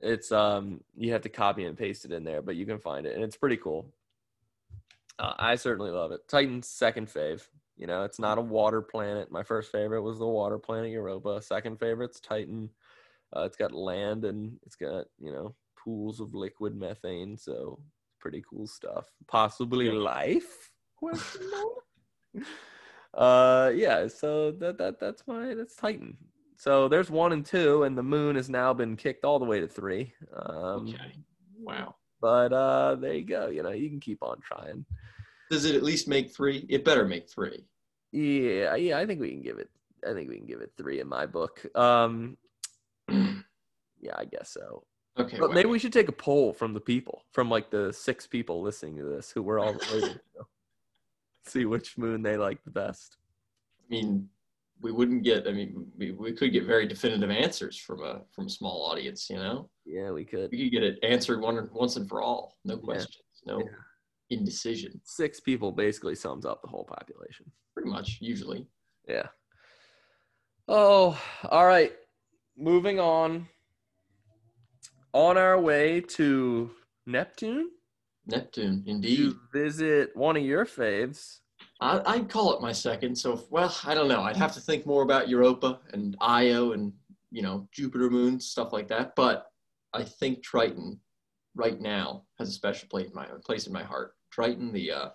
It's 0.00 0.32
um 0.32 0.82
you 0.96 1.12
have 1.12 1.22
to 1.22 1.28
copy 1.28 1.64
and 1.64 1.76
paste 1.76 2.04
it 2.04 2.12
in 2.12 2.24
there, 2.24 2.42
but 2.42 2.56
you 2.56 2.66
can 2.66 2.78
find 2.78 3.06
it, 3.06 3.14
and 3.14 3.24
it's 3.24 3.36
pretty 3.36 3.56
cool. 3.56 3.92
Uh, 5.18 5.34
I 5.38 5.56
certainly 5.56 5.90
love 5.90 6.12
it. 6.12 6.26
Titan's 6.28 6.66
second 6.66 7.08
fave. 7.08 7.46
You 7.76 7.86
know, 7.86 8.04
it's 8.04 8.18
not 8.18 8.38
a 8.38 8.42
water 8.42 8.82
planet. 8.82 9.30
My 9.30 9.42
first 9.42 9.70
favorite 9.70 10.02
was 10.02 10.18
the 10.18 10.26
water 10.26 10.58
planet 10.58 10.90
Europa. 10.90 11.40
Second 11.42 11.78
favorite's 11.78 12.20
Titan. 12.20 12.70
Uh, 13.34 13.42
it's 13.42 13.56
got 13.56 13.72
land 13.72 14.24
and 14.24 14.58
it's 14.64 14.76
got 14.76 15.06
you 15.18 15.32
know 15.32 15.54
pools 15.82 16.20
of 16.20 16.34
liquid 16.34 16.74
methane, 16.74 17.36
so 17.36 17.78
pretty 18.18 18.42
cool 18.48 18.66
stuff. 18.66 19.10
Possibly 19.26 19.90
life? 19.90 20.72
Question 20.96 21.50
mark. 21.50 22.46
uh, 23.14 23.70
yeah. 23.74 24.06
So 24.08 24.52
that 24.52 24.78
that 24.78 25.00
that's 25.00 25.26
my 25.26 25.54
that's 25.54 25.76
Titan. 25.76 26.16
So 26.60 26.88
there's 26.88 27.08
one 27.08 27.32
and 27.32 27.42
two, 27.42 27.84
and 27.84 27.96
the 27.96 28.02
moon 28.02 28.36
has 28.36 28.50
now 28.50 28.74
been 28.74 28.94
kicked 28.94 29.24
all 29.24 29.38
the 29.38 29.46
way 29.46 29.60
to 29.60 29.66
three. 29.66 30.12
Um, 30.36 30.88
okay. 30.88 31.14
Wow. 31.58 31.94
But 32.20 32.52
uh, 32.52 32.96
there 32.96 33.14
you 33.14 33.24
go. 33.24 33.48
You 33.48 33.62
know, 33.62 33.70
you 33.70 33.88
can 33.88 33.98
keep 33.98 34.22
on 34.22 34.42
trying. 34.42 34.84
Does 35.50 35.64
it 35.64 35.74
at 35.74 35.82
least 35.82 36.06
make 36.06 36.30
three? 36.30 36.66
It 36.68 36.84
better 36.84 37.06
make 37.06 37.30
three. 37.30 37.64
Yeah, 38.12 38.74
yeah, 38.74 38.98
I 38.98 39.06
think 39.06 39.22
we 39.22 39.30
can 39.30 39.40
give 39.40 39.58
it. 39.58 39.70
I 40.06 40.12
think 40.12 40.28
we 40.28 40.36
can 40.36 40.44
give 40.44 40.60
it 40.60 40.70
three 40.76 41.00
in 41.00 41.08
my 41.08 41.24
book. 41.24 41.64
Um, 41.74 42.36
yeah, 43.08 44.12
I 44.14 44.26
guess 44.26 44.50
so. 44.50 44.84
Okay, 45.18 45.38
but 45.38 45.54
maybe 45.54 45.70
we 45.70 45.78
should 45.78 45.94
take 45.94 46.10
a 46.10 46.12
poll 46.12 46.52
from 46.52 46.74
the 46.74 46.80
people, 46.80 47.22
from 47.32 47.48
like 47.48 47.70
the 47.70 47.90
six 47.90 48.26
people 48.26 48.60
listening 48.60 48.98
to 48.98 49.04
this, 49.04 49.30
who 49.30 49.42
we're 49.42 49.60
all 49.60 49.72
related. 49.92 50.20
See 51.46 51.64
which 51.64 51.96
moon 51.96 52.20
they 52.20 52.36
like 52.36 52.62
the 52.64 52.70
best. 52.70 53.16
I 53.80 53.84
mean, 53.88 54.28
we 54.82 54.92
wouldn't 54.92 55.22
get. 55.22 55.46
I 55.46 55.52
mean, 55.52 55.86
we, 55.98 56.12
we 56.12 56.32
could 56.32 56.52
get 56.52 56.64
very 56.64 56.86
definitive 56.86 57.30
answers 57.30 57.76
from 57.76 58.02
a 58.02 58.22
from 58.32 58.46
a 58.46 58.50
small 58.50 58.90
audience. 58.90 59.28
You 59.28 59.36
know. 59.36 59.70
Yeah, 59.84 60.10
we 60.10 60.24
could. 60.24 60.50
We 60.50 60.64
could 60.64 60.72
get 60.72 60.82
it 60.82 60.98
answered 61.02 61.40
one 61.40 61.68
once 61.72 61.96
and 61.96 62.08
for 62.08 62.22
all. 62.22 62.56
No 62.64 62.76
questions. 62.78 63.18
Yeah. 63.44 63.54
No. 63.54 63.58
Yeah 63.60 63.76
indecision. 64.30 65.00
Six 65.04 65.40
people 65.40 65.72
basically 65.72 66.14
sums 66.14 66.46
up 66.46 66.62
the 66.62 66.68
whole 66.68 66.84
population. 66.84 67.50
Pretty 67.74 67.90
much, 67.90 68.18
usually. 68.20 68.66
Yeah. 69.08 69.26
Oh, 70.68 71.20
all 71.48 71.66
right. 71.66 71.92
Moving 72.56 73.00
on. 73.00 73.48
On 75.12 75.36
our 75.36 75.60
way 75.60 76.00
to 76.00 76.70
Neptune. 77.06 77.70
Neptune, 78.26 78.84
indeed. 78.86 79.16
To 79.16 79.36
visit 79.52 80.16
one 80.16 80.36
of 80.36 80.44
your 80.44 80.64
faves. 80.64 81.39
I, 81.80 82.02
I'd 82.06 82.28
call 82.28 82.54
it 82.54 82.60
my 82.60 82.72
second. 82.72 83.16
So, 83.16 83.44
well, 83.50 83.74
I 83.84 83.94
don't 83.94 84.08
know. 84.08 84.22
I'd 84.22 84.36
have 84.36 84.52
to 84.54 84.60
think 84.60 84.86
more 84.86 85.02
about 85.02 85.28
Europa 85.28 85.80
and 85.92 86.16
Io 86.20 86.72
and, 86.72 86.92
you 87.30 87.42
know, 87.42 87.68
Jupiter 87.72 88.10
moons, 88.10 88.46
stuff 88.46 88.72
like 88.72 88.88
that. 88.88 89.14
But 89.16 89.46
I 89.94 90.02
think 90.02 90.42
Triton 90.42 91.00
right 91.54 91.80
now 91.80 92.24
has 92.38 92.48
a 92.48 92.52
special 92.52 92.88
place 92.88 93.08
in 93.08 93.14
my 93.14 93.26
place 93.44 93.66
in 93.66 93.72
my 93.72 93.82
heart. 93.82 94.14
Triton, 94.30 94.72
the 94.72 94.92
uh, 94.92 95.08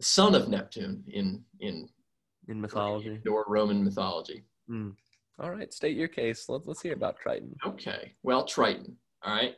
son 0.00 0.34
of 0.34 0.48
Neptune 0.48 1.04
in 1.08 1.44
in 1.60 1.88
in 2.48 2.60
mythology 2.60 3.20
or 3.28 3.44
Roman 3.48 3.84
mythology. 3.84 4.44
Mm. 4.70 4.94
All 5.40 5.50
right, 5.50 5.72
state 5.72 5.96
your 5.96 6.08
case. 6.08 6.48
Let's 6.48 6.66
let's 6.66 6.82
hear 6.82 6.94
about 6.94 7.18
Triton. 7.18 7.54
Okay, 7.64 8.12
well, 8.22 8.44
Triton. 8.44 8.96
All 9.22 9.34
right. 9.34 9.54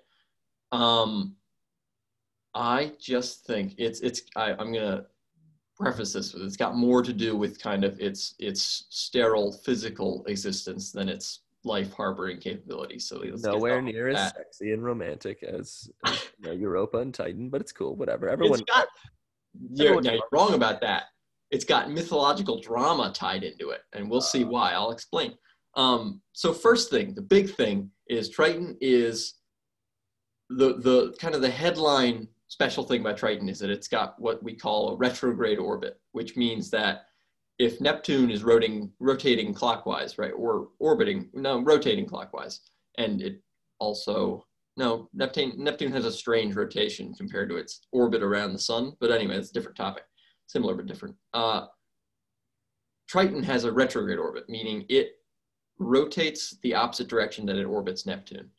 Um, 0.72 1.36
I 2.54 2.92
just 3.00 3.46
think 3.46 3.74
it's 3.78 4.00
it's. 4.00 4.22
I, 4.36 4.52
I'm 4.52 4.72
gonna 4.72 5.06
preface 5.80 6.12
this 6.12 6.34
with 6.34 6.42
it's 6.42 6.56
got 6.56 6.76
more 6.76 7.02
to 7.02 7.12
do 7.12 7.34
with 7.34 7.60
kind 7.60 7.84
of 7.84 7.98
its 7.98 8.34
its 8.38 8.84
sterile 8.90 9.50
physical 9.50 10.24
existence 10.26 10.92
than 10.92 11.08
its 11.08 11.40
life 11.64 11.92
harboring 11.92 12.38
capability. 12.38 12.98
So 12.98 13.22
nowhere 13.42 13.82
near 13.82 14.08
as 14.08 14.32
sexy 14.32 14.72
and 14.72 14.84
romantic 14.84 15.42
as, 15.42 15.90
as 16.06 16.28
you 16.38 16.46
know, 16.46 16.52
Europa 16.52 16.98
and 16.98 17.12
Titan, 17.12 17.48
but 17.48 17.60
it's 17.60 17.72
cool. 17.72 17.96
Whatever. 17.96 18.28
Everyone. 18.28 18.60
Got, 18.66 18.88
you're, 19.72 20.00
you're 20.02 20.20
wrong 20.32 20.54
about 20.54 20.80
that. 20.82 21.04
It's 21.50 21.64
got 21.64 21.90
mythological 21.90 22.60
drama 22.60 23.12
tied 23.12 23.42
into 23.42 23.70
it, 23.70 23.80
and 23.92 24.08
we'll 24.08 24.20
see 24.20 24.44
why. 24.44 24.72
I'll 24.72 24.92
explain. 24.92 25.34
Um, 25.74 26.20
so 26.32 26.52
first 26.52 26.90
thing, 26.90 27.14
the 27.14 27.22
big 27.22 27.54
thing 27.54 27.90
is 28.08 28.28
Triton 28.28 28.76
is 28.80 29.34
the 30.50 30.78
the 30.78 31.14
kind 31.20 31.34
of 31.34 31.42
the 31.42 31.50
headline 31.50 32.28
special 32.50 32.82
thing 32.82 33.00
about 33.00 33.16
Triton 33.16 33.48
is 33.48 33.60
that 33.60 33.70
it's 33.70 33.88
got 33.88 34.20
what 34.20 34.42
we 34.42 34.54
call 34.54 34.90
a 34.90 34.96
retrograde 34.96 35.58
orbit, 35.58 36.00
which 36.12 36.36
means 36.36 36.68
that 36.70 37.06
if 37.58 37.80
Neptune 37.80 38.30
is 38.30 38.42
rotating 38.42 38.90
rotating 38.98 39.54
clockwise, 39.54 40.18
right, 40.18 40.32
or 40.36 40.68
orbiting, 40.80 41.30
no, 41.32 41.60
rotating 41.60 42.06
clockwise, 42.06 42.60
and 42.98 43.22
it 43.22 43.40
also 43.78 44.44
no 44.76 45.08
Neptune 45.14 45.52
Neptune 45.56 45.92
has 45.92 46.04
a 46.04 46.12
strange 46.12 46.56
rotation 46.56 47.14
compared 47.14 47.48
to 47.50 47.56
its 47.56 47.86
orbit 47.92 48.22
around 48.22 48.52
the 48.52 48.58
sun. 48.58 48.94
But 49.00 49.12
anyway, 49.12 49.36
it's 49.36 49.50
a 49.50 49.54
different 49.54 49.76
topic, 49.76 50.04
similar 50.46 50.74
but 50.74 50.86
different. 50.86 51.14
Uh, 51.32 51.66
Triton 53.08 53.44
has 53.44 53.64
a 53.64 53.72
retrograde 53.72 54.18
orbit, 54.18 54.48
meaning 54.48 54.84
it 54.88 55.12
rotates 55.78 56.56
the 56.62 56.74
opposite 56.74 57.08
direction 57.08 57.46
that 57.46 57.56
it 57.56 57.64
orbits 57.64 58.06
Neptune, 58.06 58.50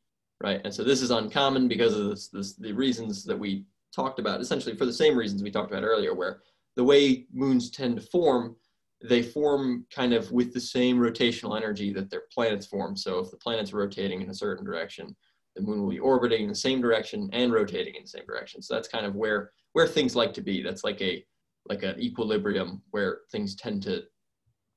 right? 0.42 0.62
And 0.64 0.74
so 0.74 0.84
this 0.84 1.02
is 1.02 1.12
uncommon 1.12 1.68
because 1.68 1.94
of 1.94 2.10
this, 2.10 2.28
this, 2.28 2.54
the 2.54 2.74
reasons 2.74 3.24
that 3.26 3.38
we 3.38 3.66
talked 3.96 4.20
about, 4.20 4.42
essentially 4.42 4.76
for 4.76 4.86
the 4.86 4.94
same 4.94 5.18
reasons 5.18 5.44
we 5.44 5.52
talked 5.52 5.72
about 5.72 5.84
earlier, 5.84 6.14
where 6.14 6.42
the 6.76 6.84
way 6.84 7.26
moons 7.34 7.70
tend 7.70 7.96
to 7.98 8.02
form 8.02 8.56
they 9.04 9.24
form 9.24 9.86
kind 9.94 10.14
of 10.14 10.32
with 10.32 10.54
the 10.54 10.60
same 10.60 10.98
rotational 10.98 11.58
energy 11.58 11.92
that 11.92 12.10
their 12.10 12.24
planets 12.32 12.68
form. 12.68 12.96
So 12.96 13.20
if 13.20 13.32
the 13.32 13.38
planet's 13.38 13.74
rotating 13.74 14.22
in 14.22 14.30
a 14.30 14.34
certain 14.34 14.64
direction, 14.64 15.16
the 15.56 15.62
moon 15.62 15.82
will 15.82 15.90
be 15.90 16.00
orbiting 16.00 16.44
in 16.44 16.50
the 16.50 16.56
same 16.56 16.82
direction 16.82 17.30
and 17.34 17.52
rotating 17.52 17.96
in 17.96 18.04
the 18.04 18.08
same 18.08 18.26
direction. 18.26 18.62
So 18.62 18.76
that's 18.76 18.88
kind 18.88 19.06
of 19.06 19.16
where 19.16 19.52
where 19.74 19.88
things 19.88 20.16
like 20.16 20.34
to 20.36 20.42
be. 20.42 20.62
That's 20.62 20.84
like 20.84 21.02
a 21.02 21.26
like 21.68 21.84
an 21.84 22.00
equilibrium 22.00 22.82
where 22.92 23.20
things 23.32 23.56
tend 23.56 23.84
to 23.84 24.04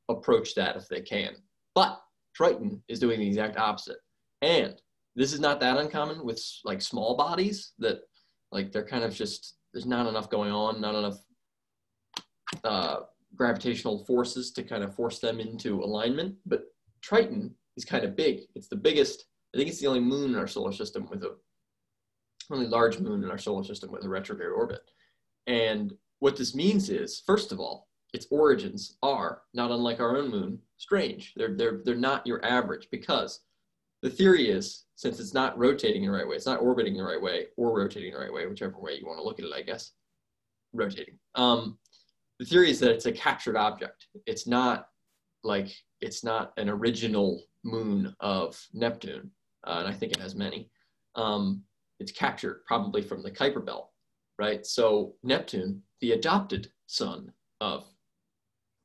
approach 0.09 0.55
that 0.55 0.77
if 0.77 0.89
they 0.89 1.01
can. 1.01 1.35
But 1.75 2.01
Triton 2.35 2.83
is 2.89 2.99
doing 2.99 3.21
the 3.21 3.27
exact 3.27 3.57
opposite. 3.57 3.99
And 4.43 4.81
this 5.17 5.33
is 5.33 5.41
not 5.41 5.61
that 5.61 5.77
uncommon 5.77 6.25
with 6.25 6.43
like 6.65 6.83
small 6.83 7.17
bodies 7.17 7.73
that 7.79 8.01
like 8.55 8.73
they're 8.73 8.87
kind 8.87 9.05
of 9.05 9.13
just 9.15 9.57
there's 9.73 9.85
not 9.85 10.07
enough 10.07 10.31
going 10.31 10.53
on, 10.53 10.81
not 10.81 10.95
enough 10.95 11.19
uh, 12.63 12.97
gravitational 13.35 14.05
forces 14.05 14.53
to 14.53 14.63
kind 14.63 14.85
of 14.85 14.95
force 14.95 15.19
them 15.19 15.41
into 15.41 15.83
alignment. 15.83 16.37
But 16.47 16.67
Triton 17.03 17.53
is 17.77 17.85
kind 17.85 18.05
of 18.05 18.17
big. 18.17 18.43
It's 18.55 18.69
the 18.69 18.77
biggest. 18.77 19.27
I 19.53 19.59
think 19.59 19.69
it's 19.69 19.81
the 19.81 19.89
only 19.89 20.01
moon 20.01 20.31
in 20.31 20.37
our 20.37 20.47
solar 20.47 20.73
system 20.73 21.09
with 21.11 21.25
a 21.25 21.37
only 22.51 22.67
large 22.67 23.01
moon 23.01 23.25
in 23.25 23.31
our 23.31 23.39
solar 23.39 23.65
system 23.65 23.91
with 23.91 24.05
a 24.05 24.09
retrograde 24.09 24.51
orbit. 24.51 24.83
And 25.47 25.93
what 26.21 26.37
this 26.37 26.55
means 26.55 26.91
is, 26.91 27.23
first 27.27 27.53
of 27.53 27.59
all, 27.59 27.89
its 28.13 28.27
origins 28.31 28.97
are 29.03 29.43
not 29.55 29.71
unlike 29.73 29.99
our 29.99 30.17
own 30.17 30.31
moon, 30.31 30.61
strange. 30.79 31.33
They're 31.35 31.55
they're 31.55 31.81
they're 31.85 31.97
not 31.97 32.27
your 32.27 32.45
average 32.45 32.89
because 32.91 33.41
the 34.03 34.11
theory 34.11 34.49
is 34.49 34.84
since 34.97 35.19
it's 35.19 35.35
not 35.35 35.59
rotating 35.59 36.03
the 36.03 36.11
right 36.11 36.27
way, 36.27 36.37
it's 36.37 36.47
not 36.47 36.61
orbiting 36.61 36.97
the 36.97 37.03
right 37.03 37.21
way 37.21 37.47
or 37.57 37.77
rotating 37.77 38.13
the 38.13 38.19
right 38.19 38.33
way, 38.33 38.47
whichever 38.47 38.79
way 38.79 38.97
you 38.99 39.07
want 39.07 39.19
to 39.19 39.25
look 39.25 39.39
at 39.39 39.45
it, 39.45 39.53
I 39.55 39.63
guess. 39.63 39.93
Rotating. 40.73 41.19
Um, 41.35 41.79
the 42.39 42.45
theory 42.45 42.71
is 42.71 42.81
that 42.81 42.91
it's 42.91 43.07
a 43.07 43.13
captured 43.13 43.57
object. 43.57 44.07
It's 44.27 44.47
not 44.47 44.89
like 45.43 45.69
it's 46.01 46.25
not 46.25 46.53
an 46.57 46.69
original 46.69 47.43
moon 47.65 48.15
of 48.21 48.61
Neptune, 48.73 49.31
uh, 49.67 49.77
and 49.81 49.89
I 49.89 49.93
think 49.93 50.13
it 50.13 50.21
has 50.21 50.35
many. 50.35 50.71
Um, 51.15 51.63
it's 52.01 52.13
captured 52.13 52.63
probably 52.67 53.03
from 53.03 53.23
the 53.23 53.31
Kuiper 53.31 53.65
Belt, 53.65 53.91
right? 54.39 54.67
So 54.67 55.15
Neptune, 55.23 55.83
the 56.01 56.13
adopted 56.13 56.73
son 56.87 57.33
of 57.61 57.85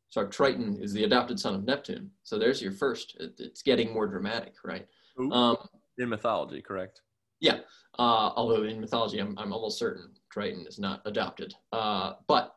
So 0.09 0.25
Triton 0.27 0.77
is 0.81 0.93
the 0.93 1.03
adopted 1.03 1.39
son 1.39 1.55
of 1.55 1.65
Neptune. 1.65 2.11
So 2.23 2.37
there's 2.37 2.61
your 2.61 2.71
first. 2.71 3.15
It, 3.19 3.33
it's 3.39 3.61
getting 3.61 3.93
more 3.93 4.07
dramatic, 4.07 4.53
right? 4.63 4.87
Um, 5.33 5.57
In 5.99 6.09
mythology, 6.09 6.61
correct? 6.61 7.01
Yeah. 7.39 7.59
Uh, 7.97 8.31
although 8.35 8.63
in 8.63 8.79
mythology, 8.79 9.19
I'm, 9.19 9.37
I'm 9.37 9.53
almost 9.53 9.77
certain 9.77 10.09
Triton 10.31 10.65
is 10.67 10.79
not 10.79 11.01
adopted. 11.05 11.53
Uh, 11.71 12.13
but 12.27 12.55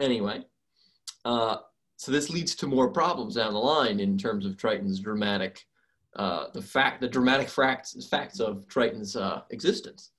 anyway, 0.00 0.44
uh, 1.24 1.58
so 1.96 2.10
this 2.10 2.30
leads 2.30 2.54
to 2.56 2.66
more 2.66 2.90
problems 2.90 3.36
down 3.36 3.52
the 3.52 3.58
line 3.60 4.00
in 4.00 4.18
terms 4.18 4.46
of 4.46 4.56
Triton's 4.56 5.00
dramatic, 5.00 5.64
uh, 6.16 6.46
the 6.52 6.62
fact, 6.62 7.00
the 7.00 7.08
dramatic 7.08 7.48
facts, 7.48 7.96
facts 8.08 8.40
of 8.40 8.66
Triton's 8.66 9.16
uh, 9.16 9.42
existence. 9.50 10.10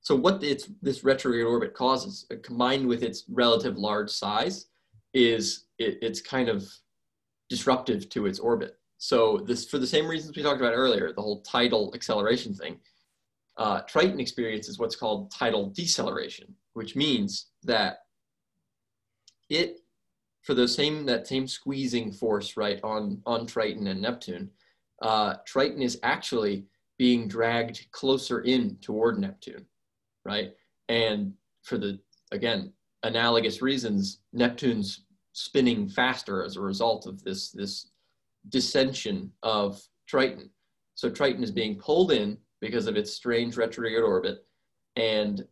So 0.00 0.16
what 0.16 0.42
its 0.42 0.70
this 0.80 1.04
retrograde 1.04 1.44
orbit 1.44 1.74
causes, 1.74 2.26
uh, 2.32 2.36
combined 2.42 2.86
with 2.86 3.02
its 3.02 3.24
relative 3.28 3.76
large 3.76 4.10
size, 4.10 4.66
is 5.12 5.66
it, 5.78 5.98
it's 6.00 6.20
kind 6.20 6.48
of 6.48 6.66
disruptive 7.48 8.08
to 8.10 8.26
its 8.26 8.38
orbit. 8.38 8.78
So 8.98 9.38
this, 9.38 9.64
for 9.64 9.78
the 9.78 9.86
same 9.86 10.08
reasons 10.08 10.36
we 10.36 10.42
talked 10.42 10.60
about 10.60 10.74
earlier, 10.74 11.12
the 11.12 11.22
whole 11.22 11.40
tidal 11.42 11.92
acceleration 11.94 12.52
thing, 12.52 12.78
uh, 13.56 13.80
Triton 13.82 14.20
experiences 14.20 14.78
what's 14.78 14.96
called 14.96 15.30
tidal 15.30 15.70
deceleration, 15.70 16.54
which 16.74 16.96
means 16.96 17.46
that 17.62 18.00
it, 19.48 19.80
for 20.42 20.54
the 20.54 20.68
same 20.68 21.06
that 21.06 21.26
same 21.26 21.46
squeezing 21.46 22.12
force 22.12 22.56
right 22.56 22.80
on 22.82 23.22
on 23.26 23.46
Triton 23.46 23.86
and 23.86 24.00
Neptune, 24.00 24.50
uh, 25.02 25.34
Triton 25.46 25.82
is 25.82 25.98
actually 26.02 26.66
being 26.98 27.28
dragged 27.28 27.86
closer 27.92 28.40
in 28.40 28.76
toward 28.80 29.18
Neptune, 29.18 29.66
right? 30.24 30.52
And 30.88 31.34
for 31.62 31.78
the 31.78 32.00
again 32.32 32.72
analogous 33.02 33.62
reasons, 33.62 34.20
Neptune's 34.32 35.04
spinning 35.32 35.88
faster 35.88 36.42
as 36.42 36.56
a 36.56 36.60
result 36.60 37.06
of 37.06 37.22
this 37.22 37.50
this 37.50 37.90
dissension 38.48 39.32
of 39.42 39.80
Triton. 40.06 40.50
So 40.94 41.10
Triton 41.10 41.42
is 41.42 41.50
being 41.50 41.76
pulled 41.76 42.12
in 42.12 42.38
because 42.60 42.86
of 42.86 42.96
its 42.96 43.12
strange 43.12 43.56
retrograde 43.56 44.02
orbit, 44.02 44.44
and 44.96 45.44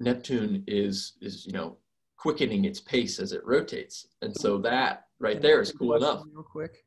Neptune 0.00 0.64
is 0.66 1.14
is 1.20 1.46
you 1.46 1.52
know 1.52 1.76
quickening 2.16 2.64
its 2.64 2.80
pace 2.80 3.18
as 3.18 3.32
it 3.32 3.44
rotates, 3.44 4.06
and 4.22 4.34
so 4.36 4.58
that 4.58 5.04
right 5.20 5.40
there 5.40 5.60
is 5.60 5.72
cool 5.72 5.94
enough. 5.96 6.22
Real 6.32 6.42
quick. 6.44 6.84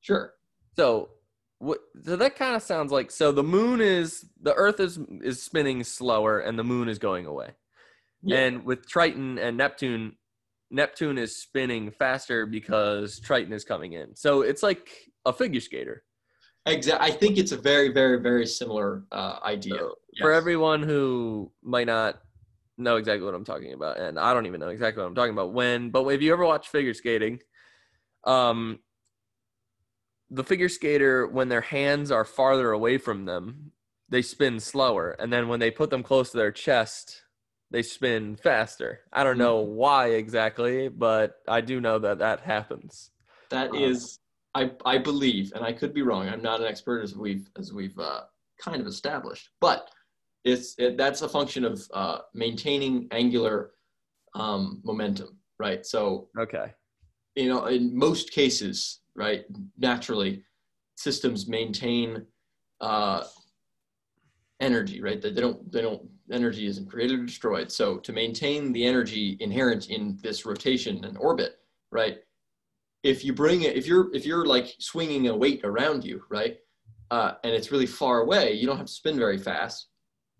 Sure. 0.00 0.34
So 0.76 1.10
what? 1.58 1.78
So 2.04 2.16
that 2.16 2.36
kind 2.36 2.56
of 2.56 2.62
sounds 2.62 2.90
like 2.92 3.10
so 3.10 3.32
the 3.32 3.42
moon 3.42 3.80
is 3.80 4.26
the 4.40 4.54
Earth 4.54 4.80
is 4.80 4.98
is 5.22 5.42
spinning 5.42 5.84
slower 5.84 6.40
and 6.40 6.58
the 6.58 6.64
moon 6.64 6.88
is 6.88 6.98
going 6.98 7.26
away, 7.26 7.50
Yeah. 8.22 8.38
and 8.38 8.64
with 8.64 8.86
Triton 8.88 9.38
and 9.38 9.56
Neptune, 9.56 10.16
Neptune 10.70 11.18
is 11.18 11.36
spinning 11.36 11.90
faster 11.90 12.46
because 12.46 13.18
Triton 13.20 13.52
is 13.52 13.64
coming 13.64 13.94
in. 13.94 14.14
So 14.14 14.42
it's 14.42 14.62
like 14.62 14.88
a 15.26 15.32
figure 15.32 15.60
skater. 15.60 16.04
Exactly. 16.66 17.08
I 17.08 17.10
think 17.10 17.38
it's 17.38 17.52
a 17.52 17.56
very, 17.56 17.88
very, 17.88 18.20
very 18.20 18.46
similar 18.46 19.04
uh, 19.10 19.38
idea. 19.42 19.78
So 19.78 19.94
For 20.20 20.32
everyone 20.32 20.82
who 20.82 21.50
might 21.62 21.86
not 21.86 22.20
know 22.76 22.96
exactly 22.96 23.24
what 23.24 23.34
I'm 23.34 23.44
talking 23.44 23.72
about, 23.72 23.98
and 23.98 24.18
I 24.18 24.32
don't 24.34 24.46
even 24.46 24.60
know 24.60 24.68
exactly 24.68 25.02
what 25.02 25.08
I'm 25.08 25.14
talking 25.14 25.32
about 25.32 25.52
when, 25.52 25.90
but 25.90 26.06
if 26.08 26.22
you 26.22 26.32
ever 26.32 26.44
watch 26.44 26.68
figure 26.68 26.94
skating, 26.94 27.40
um, 28.24 28.78
the 30.30 30.44
figure 30.44 30.68
skater 30.68 31.26
when 31.26 31.48
their 31.48 31.60
hands 31.60 32.10
are 32.10 32.24
farther 32.24 32.72
away 32.72 32.98
from 32.98 33.24
them, 33.24 33.72
they 34.08 34.22
spin 34.22 34.60
slower, 34.60 35.16
and 35.18 35.32
then 35.32 35.48
when 35.48 35.60
they 35.60 35.70
put 35.70 35.90
them 35.90 36.02
close 36.02 36.30
to 36.30 36.36
their 36.36 36.52
chest, 36.52 37.22
they 37.70 37.82
spin 37.82 38.36
faster. 38.36 39.00
I 39.12 39.24
don't 39.24 39.38
know 39.38 39.58
why 39.60 40.10
exactly, 40.10 40.88
but 40.88 41.36
I 41.46 41.60
do 41.60 41.80
know 41.80 41.98
that 42.00 42.18
that 42.18 42.40
happens. 42.40 43.10
That 43.50 43.70
Um, 43.70 43.76
is, 43.76 44.18
I, 44.54 44.72
I 44.84 44.98
believe, 44.98 45.52
and 45.54 45.64
I 45.64 45.72
could 45.72 45.94
be 45.94 46.02
wrong. 46.02 46.28
I'm 46.28 46.42
not 46.42 46.60
an 46.60 46.66
expert 46.66 47.02
as 47.02 47.16
we've 47.16 47.48
as 47.58 47.72
we've 47.72 47.98
uh, 47.98 48.22
kind 48.58 48.80
of 48.80 48.86
established, 48.86 49.50
but 49.60 49.90
it's 50.44 50.74
it, 50.78 50.96
that's 50.96 51.22
a 51.22 51.28
function 51.28 51.64
of 51.64 51.80
uh, 51.94 52.18
maintaining 52.34 53.06
angular 53.10 53.72
um, 54.34 54.80
momentum, 54.84 55.38
right? 55.58 55.84
So 55.86 56.28
Okay. 56.38 56.72
you 57.36 57.48
know, 57.48 57.66
in 57.66 57.96
most 57.96 58.32
cases, 58.32 59.00
right, 59.14 59.44
naturally, 59.78 60.42
systems 60.96 61.48
maintain 61.48 62.26
uh, 62.80 63.22
energy, 64.60 65.00
right? 65.00 65.20
That 65.22 65.34
they 65.34 65.40
don't, 65.40 65.70
they 65.72 65.80
don't, 65.80 66.02
energy 66.30 66.66
isn't 66.66 66.90
created 66.90 67.20
or 67.20 67.24
destroyed. 67.24 67.70
So 67.70 67.98
to 67.98 68.12
maintain 68.12 68.72
the 68.72 68.84
energy 68.84 69.36
inherent 69.40 69.90
in 69.90 70.18
this 70.22 70.46
rotation 70.46 71.04
and 71.04 71.16
orbit, 71.18 71.58
right? 71.90 72.18
If 73.02 73.24
you 73.24 73.32
bring 73.32 73.62
it, 73.62 73.76
if 73.76 73.86
you're, 73.86 74.14
if 74.14 74.26
you're 74.26 74.46
like 74.46 74.74
swinging 74.78 75.28
a 75.28 75.36
weight 75.36 75.60
around 75.64 76.04
you, 76.04 76.22
right, 76.28 76.58
uh, 77.10 77.32
and 77.44 77.52
it's 77.52 77.72
really 77.72 77.86
far 77.86 78.20
away, 78.20 78.52
you 78.52 78.66
don't 78.66 78.76
have 78.76 78.86
to 78.86 78.92
spin 78.92 79.16
very 79.16 79.38
fast, 79.38 79.88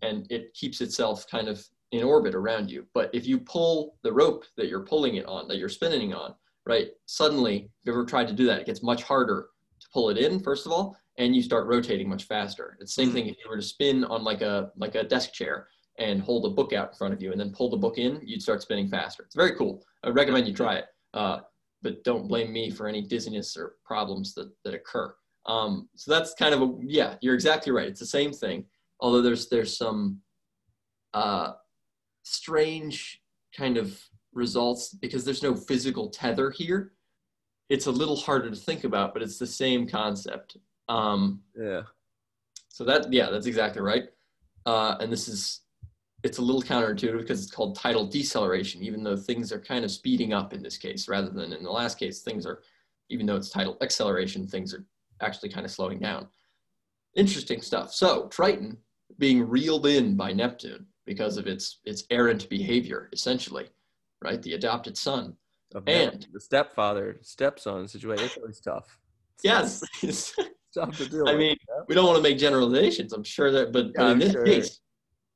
and 0.02 0.26
it 0.30 0.54
keeps 0.54 0.80
itself 0.80 1.26
kind 1.28 1.48
of 1.48 1.64
in 1.92 2.04
orbit 2.04 2.34
around 2.34 2.70
you. 2.70 2.86
But 2.94 3.10
if 3.12 3.26
you 3.26 3.38
pull 3.38 3.96
the 4.02 4.12
rope 4.12 4.44
that 4.56 4.68
you're 4.68 4.84
pulling 4.84 5.16
it 5.16 5.26
on, 5.26 5.48
that 5.48 5.56
you're 5.56 5.68
spinning 5.68 6.14
on, 6.14 6.34
right? 6.66 6.88
Suddenly, 7.06 7.56
if 7.56 7.86
you 7.86 7.92
ever 7.92 8.04
tried 8.04 8.28
to 8.28 8.34
do 8.34 8.46
that, 8.46 8.60
it 8.60 8.66
gets 8.66 8.82
much 8.82 9.02
harder 9.02 9.48
to 9.80 9.86
pull 9.92 10.10
it 10.10 10.18
in, 10.18 10.38
first 10.40 10.66
of 10.66 10.72
all, 10.72 10.96
and 11.18 11.34
you 11.34 11.42
start 11.42 11.66
rotating 11.66 12.08
much 12.08 12.24
faster. 12.24 12.76
It's 12.80 12.94
the 12.94 13.02
same 13.02 13.12
thing 13.12 13.26
if 13.26 13.36
you 13.42 13.50
were 13.50 13.56
to 13.56 13.62
spin 13.62 14.04
on 14.04 14.22
like 14.22 14.42
a 14.42 14.70
like 14.76 14.94
a 14.94 15.04
desk 15.04 15.32
chair 15.32 15.66
and 15.98 16.20
hold 16.22 16.46
a 16.46 16.50
book 16.50 16.72
out 16.72 16.90
in 16.90 16.94
front 16.94 17.12
of 17.14 17.20
you 17.22 17.32
and 17.32 17.40
then 17.40 17.52
pull 17.52 17.68
the 17.70 17.76
book 17.76 17.98
in, 17.98 18.20
you'd 18.24 18.42
start 18.42 18.62
spinning 18.62 18.88
faster. 18.88 19.22
It's 19.24 19.34
very 19.34 19.54
cool. 19.56 19.84
I 20.02 20.08
recommend 20.10 20.46
you 20.46 20.54
try 20.54 20.76
it. 20.76 20.86
Uh, 21.12 21.40
but 21.82 22.02
don't 22.04 22.28
blame 22.28 22.52
me 22.52 22.70
for 22.70 22.88
any 22.88 23.02
dizziness 23.02 23.56
or 23.56 23.74
problems 23.84 24.34
that, 24.34 24.50
that 24.64 24.74
occur. 24.74 25.14
Um, 25.46 25.88
so 25.96 26.10
that's 26.10 26.34
kind 26.34 26.54
of 26.54 26.62
a 26.62 26.74
yeah, 26.82 27.16
you're 27.22 27.34
exactly 27.34 27.72
right. 27.72 27.88
It's 27.88 28.00
the 28.00 28.06
same 28.06 28.32
thing. 28.32 28.66
Although 29.00 29.22
there's 29.22 29.48
there's 29.48 29.76
some 29.76 30.20
uh, 31.14 31.52
strange 32.22 33.20
kind 33.56 33.76
of 33.78 33.98
results 34.32 34.90
because 34.94 35.24
there's 35.24 35.42
no 35.42 35.54
physical 35.54 36.08
tether 36.10 36.50
here. 36.50 36.92
It's 37.68 37.86
a 37.86 37.90
little 37.90 38.16
harder 38.16 38.50
to 38.50 38.56
think 38.56 38.84
about, 38.84 39.12
but 39.14 39.22
it's 39.22 39.38
the 39.38 39.46
same 39.46 39.88
concept. 39.88 40.56
Um, 40.88 41.42
Yeah. 41.56 41.82
so 42.68 42.84
that 42.84 43.12
yeah, 43.12 43.30
that's 43.30 43.46
exactly 43.46 43.80
right. 43.82 44.04
Uh, 44.66 44.96
and 45.00 45.10
this 45.10 45.28
is 45.28 45.62
it's 46.22 46.38
a 46.38 46.42
little 46.42 46.62
counterintuitive 46.62 47.18
because 47.18 47.42
it's 47.42 47.50
called 47.50 47.76
tidal 47.76 48.06
deceleration, 48.06 48.82
even 48.82 49.02
though 49.02 49.16
things 49.16 49.52
are 49.52 49.60
kind 49.60 49.84
of 49.84 49.90
speeding 49.90 50.32
up 50.32 50.52
in 50.52 50.62
this 50.62 50.76
case, 50.76 51.08
rather 51.08 51.30
than 51.30 51.52
in 51.52 51.62
the 51.62 51.70
last 51.70 51.98
case, 51.98 52.20
things 52.20 52.44
are, 52.46 52.62
even 53.08 53.26
though 53.26 53.36
it's 53.36 53.50
tidal 53.50 53.76
acceleration, 53.80 54.46
things 54.46 54.74
are 54.74 54.84
actually 55.22 55.48
kind 55.48 55.64
of 55.64 55.72
slowing 55.72 55.98
down. 55.98 56.28
Interesting 57.16 57.60
stuff. 57.62 57.92
So 57.92 58.28
Triton 58.28 58.76
being 59.18 59.48
reeled 59.48 59.86
in 59.86 60.16
by 60.16 60.32
Neptune 60.32 60.86
because 61.06 61.36
of 61.36 61.46
its 61.46 61.80
its 61.84 62.04
errant 62.10 62.48
behavior, 62.48 63.08
essentially, 63.12 63.68
right? 64.22 64.40
The 64.42 64.52
adopted 64.54 64.96
son. 64.96 65.34
Of 65.74 65.84
And- 65.88 66.26
the 66.32 66.40
stepfather, 66.40 67.18
stepson 67.22 67.88
situation. 67.88 68.26
It's 68.26 68.36
always 68.36 68.60
tough. 68.60 68.98
It's 69.36 69.44
Yes, 69.44 69.82
it's- 70.02 70.34
tough 70.74 70.96
to 70.98 71.08
deal 71.08 71.28
I 71.28 71.32
with. 71.32 71.38
mean, 71.40 71.56
we 71.88 71.94
don't 71.96 72.06
want 72.06 72.16
to 72.16 72.22
make 72.22 72.38
generalizations. 72.38 73.12
I'm 73.12 73.24
sure 73.24 73.50
that, 73.50 73.72
but, 73.72 73.92
but 73.94 74.00
Yeah, 74.02 74.06
in 74.06 74.12
I'm 74.12 74.18
this 74.20 74.32
sure. 74.32 74.44
case, 74.44 74.80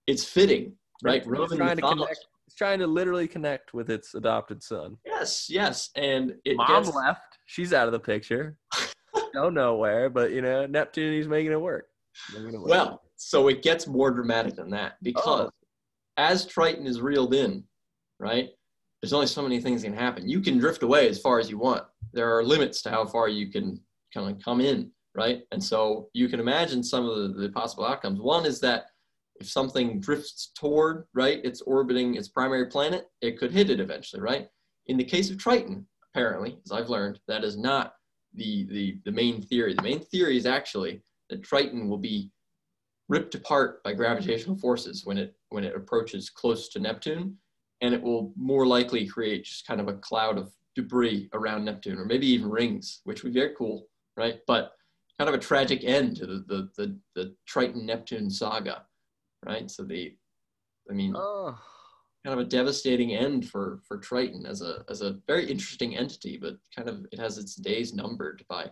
it's 0.06 0.24
fitting, 0.24 0.72
right? 1.02 1.18
It's 1.18 1.26
Roman 1.26 1.56
trying 1.56 1.76
to 1.76 1.82
connect. 1.82 2.26
It's 2.46 2.56
trying 2.56 2.78
to 2.80 2.86
literally 2.86 3.26
connect 3.26 3.74
with 3.74 3.90
its 3.90 4.14
adopted 4.14 4.62
son. 4.62 4.96
Yes, 5.04 5.46
yes, 5.48 5.90
and 5.96 6.34
it 6.44 6.56
Mom 6.56 6.82
gets 6.84 6.94
left. 6.94 7.38
She's 7.46 7.72
out 7.72 7.86
of 7.86 7.92
the 7.92 8.00
picture. 8.00 8.56
Go 9.34 9.50
nowhere, 9.50 10.10
but 10.10 10.30
you 10.32 10.42
know 10.42 10.66
Neptune. 10.66 11.12
He's 11.14 11.28
making 11.28 11.52
it 11.52 11.60
work. 11.60 11.86
Making 12.32 12.54
it 12.54 12.58
work. 12.60 12.68
well. 12.68 13.00
So 13.16 13.48
it 13.48 13.62
gets 13.62 13.86
more 13.86 14.10
dramatic 14.10 14.56
than 14.56 14.70
that 14.70 14.94
because 15.02 15.24
Oh. 15.46 15.50
as 16.16 16.46
Triton 16.46 16.86
is 16.86 17.00
reeled 17.00 17.32
in, 17.34 17.64
right? 18.18 18.50
There's 19.00 19.12
only 19.12 19.26
so 19.26 19.42
many 19.42 19.60
things 19.60 19.82
that 19.82 19.88
can 19.88 19.96
happen. 19.96 20.28
You 20.28 20.40
can 20.40 20.58
drift 20.58 20.82
away 20.82 21.08
as 21.08 21.18
far 21.20 21.38
as 21.38 21.48
you 21.50 21.58
want. 21.58 21.84
There 22.12 22.36
are 22.36 22.44
limits 22.44 22.82
to 22.82 22.90
how 22.90 23.06
far 23.06 23.28
you 23.28 23.50
can 23.50 23.80
kind 24.12 24.30
of 24.30 24.42
come 24.42 24.60
in, 24.60 24.90
right? 25.14 25.42
And 25.52 25.62
so 25.62 26.08
you 26.12 26.28
can 26.28 26.40
imagine 26.40 26.82
some 26.82 27.08
of 27.08 27.34
the, 27.34 27.40
the 27.40 27.48
possible 27.50 27.84
outcomes. 27.86 28.20
One 28.20 28.46
is 28.46 28.60
that 28.60 28.86
if 29.36 29.48
something 29.48 30.00
drifts 30.00 30.52
toward, 30.54 31.06
right, 31.14 31.40
it's 31.44 31.60
orbiting 31.62 32.14
its 32.14 32.28
primary 32.28 32.66
planet, 32.66 33.08
it 33.20 33.38
could 33.38 33.52
hit 33.52 33.70
it 33.70 33.80
eventually, 33.80 34.22
right? 34.22 34.48
In 34.86 34.96
the 34.96 35.04
case 35.04 35.30
of 35.30 35.38
Triton, 35.38 35.86
apparently, 36.10 36.58
as 36.64 36.72
I've 36.72 36.90
learned, 36.90 37.18
that 37.26 37.44
is 37.44 37.56
not 37.56 37.94
the, 38.34 38.64
the, 38.66 38.98
the 39.04 39.12
main 39.12 39.42
theory. 39.42 39.74
The 39.74 39.82
main 39.82 40.00
theory 40.00 40.36
is 40.36 40.46
actually 40.46 41.02
that 41.30 41.42
Triton 41.42 41.88
will 41.88 41.98
be 41.98 42.30
ripped 43.08 43.34
apart 43.34 43.82
by 43.82 43.92
gravitational 43.92 44.56
forces 44.56 45.04
when 45.04 45.18
it 45.18 45.34
when 45.50 45.64
it 45.64 45.76
approaches 45.76 46.30
close 46.30 46.68
to 46.70 46.80
Neptune, 46.80 47.36
and 47.80 47.94
it 47.94 48.02
will 48.02 48.32
more 48.36 48.66
likely 48.66 49.06
create 49.06 49.44
just 49.44 49.66
kind 49.66 49.80
of 49.80 49.88
a 49.88 49.94
cloud 49.94 50.38
of 50.38 50.52
debris 50.74 51.28
around 51.32 51.64
Neptune, 51.64 51.98
or 51.98 52.04
maybe 52.04 52.26
even 52.26 52.50
rings, 52.50 53.00
which 53.04 53.22
would 53.22 53.32
be 53.32 53.40
very 53.40 53.54
cool, 53.56 53.88
right? 54.16 54.40
But 54.46 54.72
kind 55.18 55.28
of 55.28 55.34
a 55.34 55.38
tragic 55.38 55.84
end 55.84 56.16
to 56.16 56.26
the 56.26 56.44
the 56.46 56.70
the, 56.76 56.98
the 57.14 57.34
Triton 57.46 57.86
Neptune 57.86 58.30
saga, 58.30 58.84
right? 59.46 59.70
So 59.70 59.84
the, 59.84 60.14
I 60.90 60.94
mean, 60.94 61.14
oh, 61.16 61.58
kind 62.24 62.38
of 62.38 62.46
a 62.46 62.48
devastating 62.48 63.14
end 63.14 63.48
for 63.48 63.80
for 63.86 63.98
Triton 63.98 64.46
as 64.46 64.62
a 64.62 64.84
as 64.88 65.02
a 65.02 65.18
very 65.26 65.50
interesting 65.50 65.96
entity, 65.96 66.38
but 66.40 66.56
kind 66.74 66.88
of 66.88 67.06
it 67.12 67.18
has 67.18 67.38
its 67.38 67.54
days 67.54 67.94
numbered 67.94 68.44
by 68.48 68.70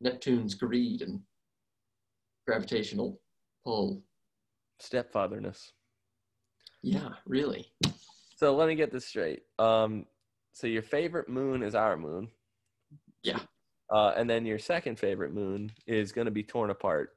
Neptune's 0.00 0.54
greed 0.54 1.02
and 1.02 1.20
gravitational 2.46 3.20
pull. 3.64 4.02
Stepfatherness. 4.82 5.72
Yeah, 6.82 7.10
really. 7.26 7.66
So 8.36 8.56
let 8.56 8.68
me 8.68 8.74
get 8.74 8.90
this 8.90 9.06
straight. 9.06 9.42
Um, 9.58 10.06
so 10.52 10.66
your 10.66 10.82
favorite 10.82 11.28
moon 11.28 11.62
is 11.62 11.74
our 11.74 11.96
moon. 11.98 12.28
Yeah. 13.22 13.40
Uh, 13.92 14.14
and 14.16 14.30
then 14.30 14.46
your 14.46 14.58
second 14.58 14.98
favorite 14.98 15.34
moon 15.34 15.70
is 15.86 16.12
going 16.12 16.24
to 16.24 16.30
be 16.30 16.42
torn 16.42 16.70
apart. 16.70 17.10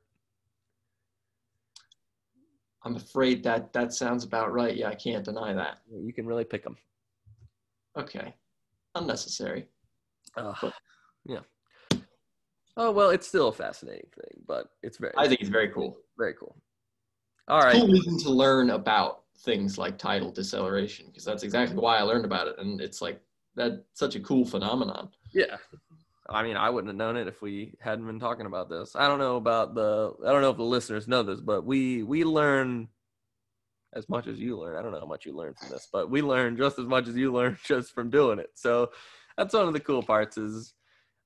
I'm 2.83 2.95
afraid 2.95 3.43
that 3.43 3.71
that 3.73 3.93
sounds 3.93 4.23
about 4.23 4.51
right. 4.51 4.75
Yeah, 4.75 4.89
I 4.89 4.95
can't 4.95 5.23
deny 5.23 5.53
that. 5.53 5.79
You 5.91 6.11
can 6.13 6.25
really 6.25 6.43
pick 6.43 6.63
them. 6.63 6.77
Okay. 7.97 8.33
Unnecessary. 8.95 9.67
Uh, 10.35 10.53
But- 10.61 10.73
yeah. 11.25 11.39
Oh 12.75 12.91
well, 12.91 13.11
it's 13.11 13.27
still 13.27 13.49
a 13.49 13.53
fascinating 13.53 14.09
thing, 14.15 14.43
but 14.47 14.69
it's 14.81 14.97
very, 14.97 15.13
I 15.15 15.27
think 15.27 15.41
it's 15.41 15.49
very 15.49 15.69
cool. 15.69 15.99
very 16.17 16.33
cool. 16.33 16.55
All 17.47 17.59
right. 17.61 17.73
Cool 17.75 17.87
reason 17.87 18.17
to 18.19 18.29
learn 18.31 18.71
about 18.71 19.23
things 19.39 19.77
like 19.77 19.97
tidal 19.97 20.31
deceleration 20.31 21.05
because 21.07 21.23
that's 21.23 21.43
exactly 21.43 21.77
why 21.77 21.97
I 21.97 22.01
learned 22.01 22.25
about 22.25 22.47
it, 22.47 22.55
and 22.57 22.81
it's 22.81 22.99
like 23.01 23.21
that 23.55 23.85
such 23.93 24.15
a 24.15 24.19
cool 24.19 24.43
phenomenon. 24.43 25.09
Yeah. 25.33 25.57
I 26.29 26.43
mean, 26.43 26.55
I 26.55 26.69
wouldn't 26.69 26.89
have 26.89 26.97
known 26.97 27.17
it 27.17 27.27
if 27.27 27.41
we 27.41 27.73
hadn't 27.79 28.05
been 28.05 28.19
talking 28.19 28.45
about 28.45 28.69
this. 28.69 28.95
I 28.95 29.07
don't 29.07 29.19
know 29.19 29.35
about 29.35 29.75
the 29.75 30.13
I 30.25 30.31
don't 30.31 30.41
know 30.41 30.51
if 30.51 30.57
the 30.57 30.63
listeners 30.63 31.07
know 31.07 31.23
this, 31.23 31.41
but 31.41 31.65
we 31.65 32.03
we 32.03 32.23
learn 32.23 32.87
as 33.93 34.07
much 34.09 34.27
as 34.27 34.39
you 34.39 34.57
learn. 34.57 34.77
I 34.77 34.81
don't 34.81 34.91
know 34.91 34.99
how 34.99 35.05
much 35.05 35.25
you 35.25 35.35
learn 35.35 35.53
from 35.53 35.69
this, 35.69 35.87
but 35.91 36.09
we 36.09 36.21
learn 36.21 36.57
just 36.57 36.79
as 36.79 36.85
much 36.85 37.07
as 37.07 37.15
you 37.15 37.31
learn 37.33 37.57
just 37.65 37.93
from 37.93 38.09
doing 38.09 38.39
it. 38.39 38.51
So 38.55 38.91
that's 39.37 39.53
one 39.53 39.67
of 39.67 39.73
the 39.73 39.79
cool 39.79 40.03
parts 40.03 40.37
is 40.37 40.73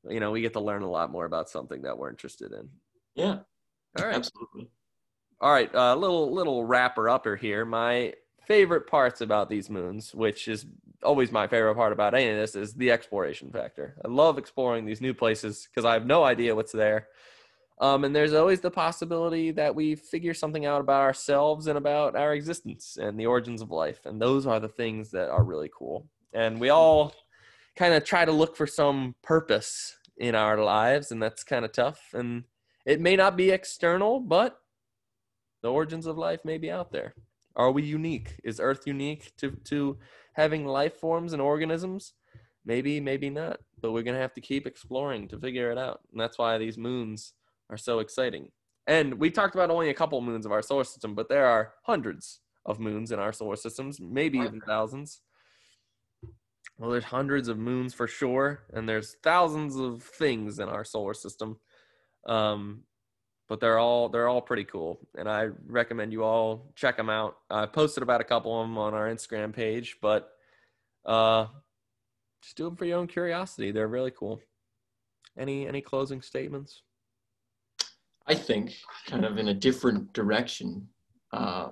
you 0.10 0.20
know, 0.20 0.32
we 0.32 0.42
get 0.42 0.54
to 0.54 0.60
learn 0.60 0.84
a 0.84 0.90
lot 0.90 1.12
more 1.12 1.26
about 1.26 1.50
something 1.50 1.82
that 1.82 1.98
we're 1.98 2.10
interested 2.10 2.52
in. 2.52 2.70
Yeah, 3.16 3.40
All 3.98 4.06
right. 4.06 4.16
absolutely. 4.16 4.70
All 5.40 5.52
right, 5.52 5.72
a 5.74 5.80
uh, 5.80 5.96
little 5.96 6.34
little 6.34 6.64
wrapper 6.64 7.10
upper 7.10 7.36
here. 7.36 7.64
My 7.64 8.14
favorite 8.48 8.88
parts 8.88 9.22
about 9.22 9.50
these 9.50 9.70
moons, 9.70 10.16
which 10.16 10.48
is 10.48 10.66
always 11.04 11.32
my 11.32 11.48
favorite 11.48 11.76
part 11.76 11.92
about 11.92 12.16
any 12.16 12.30
of 12.30 12.38
this, 12.38 12.56
is 12.56 12.74
the 12.74 12.92
exploration 12.92 13.52
factor. 13.52 13.96
I 14.04 14.08
love 14.08 14.38
exploring 14.38 14.86
these 14.86 15.02
new 15.02 15.14
places 15.14 15.68
because 15.70 15.86
I 15.86 15.94
have 15.94 16.06
no 16.06 16.24
idea 16.24 16.56
what's 16.56 16.72
there. 16.72 17.08
Um, 17.80 18.06
and 18.06 18.16
there's 18.16 18.34
always 18.34 18.62
the 18.62 18.72
possibility 18.72 19.52
that 19.52 19.76
we 19.76 19.96
figure 19.96 20.34
something 20.34 20.66
out 20.66 20.82
about 20.82 21.02
ourselves 21.02 21.68
and 21.68 21.78
about 21.78 22.16
our 22.16 22.34
existence 22.34 22.98
and 23.00 23.20
the 23.20 23.28
origins 23.28 23.62
of 23.62 23.70
life. 23.70 24.06
And 24.06 24.20
those 24.20 24.48
are 24.48 24.60
the 24.60 24.68
things 24.68 25.12
that 25.12 25.30
are 25.30 25.44
really 25.44 25.70
cool. 25.72 26.08
And 26.34 26.60
we 26.60 26.70
all 26.70 27.14
kind 27.76 27.94
of 27.94 28.04
try 28.04 28.26
to 28.26 28.32
look 28.32 28.56
for 28.56 28.66
some 28.66 29.14
purpose 29.22 29.96
in 30.18 30.34
our 30.34 30.58
lives, 30.58 31.12
and 31.12 31.22
that's 31.22 31.44
kind 31.44 31.64
of 31.64 31.72
tough. 31.72 32.02
And 32.14 32.46
it 32.86 33.00
may 33.00 33.16
not 33.16 33.38
be 33.38 33.52
external, 33.52 34.20
but 34.20 34.60
the 35.62 35.72
origins 35.72 36.08
of 36.08 36.18
life 36.18 36.40
may 36.44 36.58
be 36.58 36.72
out 36.72 36.92
there. 36.92 37.14
Are 37.58 37.72
we 37.72 37.84
unique? 37.84 38.40
Is 38.44 38.60
Earth 38.60 38.84
unique 38.86 39.36
to, 39.38 39.52
to 39.66 39.98
having 40.34 40.66
life 40.66 40.96
forms 40.96 41.34
and 41.34 41.42
organisms? 41.42 42.14
Maybe, 42.64 43.02
maybe 43.02 43.30
not. 43.30 43.60
But 43.82 43.92
we're 43.92 44.04
going 44.04 44.16
to 44.16 44.22
have 44.22 44.34
to 44.36 44.42
keep 44.42 44.66
exploring 44.66 45.28
to 45.30 45.40
figure 45.40 45.72
it 45.72 45.78
out. 45.78 46.02
And 46.12 46.22
that's 46.22 46.38
why 46.38 46.58
these 46.58 46.78
moons 46.78 47.34
are 47.70 47.78
so 47.78 48.00
exciting. 48.00 48.52
And 48.86 49.16
we 49.16 49.32
talked 49.32 49.56
about 49.56 49.72
only 49.72 49.90
a 49.90 49.94
couple 49.94 50.22
moons 50.22 50.46
of 50.46 50.52
our 50.52 50.62
solar 50.62 50.86
system, 50.86 51.16
but 51.16 51.28
there 51.28 51.46
are 51.46 51.74
hundreds 51.84 52.40
of 52.66 52.80
moons 52.80 53.12
in 53.12 53.20
our 53.20 53.34
solar 53.34 53.56
systems, 53.56 54.00
maybe 54.00 54.38
even 54.38 54.62
thousands. 54.62 55.22
Well, 56.78 56.92
there's 56.92 57.06
hundreds 57.06 57.48
of 57.48 57.58
moons 57.58 57.94
for 57.94 58.08
sure, 58.08 58.64
and 58.72 58.88
there's 58.88 59.16
thousands 59.24 59.78
of 59.78 60.04
things 60.04 60.60
in 60.60 60.70
our 60.70 60.84
solar 60.84 61.16
system. 61.16 61.60
Um, 62.28 62.84
but 63.50 63.60
they're 63.60 63.80
all 63.80 64.10
they're 64.10 64.28
all 64.28 64.42
pretty 64.42 64.64
cool 64.64 65.00
and 65.18 65.30
i 65.30 65.48
recommend 65.68 66.12
you 66.12 66.24
all 66.24 66.72
check 66.76 66.98
them 66.98 67.10
out. 67.10 67.38
I 67.50 67.66
posted 67.66 68.04
about 68.04 68.22
a 68.22 68.26
couple 68.26 68.60
of 68.60 68.68
them 68.68 68.78
on 68.78 68.94
our 68.94 69.08
instagram 69.08 69.54
page 69.54 69.98
but 70.02 70.32
uh 71.06 71.48
just 72.42 72.56
do 72.56 72.66
them 72.66 72.76
for 72.76 72.86
your 72.86 73.00
own 73.00 73.08
curiosity. 73.08 73.72
They're 73.72 73.88
really 73.88 74.12
cool. 74.12 74.40
Any 75.38 75.68
any 75.68 75.82
closing 75.82 76.22
statements? 76.22 76.82
I 78.26 78.36
think, 78.36 78.76
kind 79.06 79.26
of 79.26 79.38
in 79.38 79.50
a 79.50 79.54
different 79.54 80.12
direction, 80.14 80.88
uh, 81.32 81.70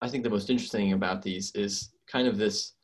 I 0.00 0.08
think 0.08 0.24
the 0.24 0.30
most 0.30 0.50
interesting 0.50 0.92
about 0.92 1.22
these 1.22 1.52
is 1.54 1.90
kind 2.06 2.28
of 2.28 2.38
this 2.38 2.74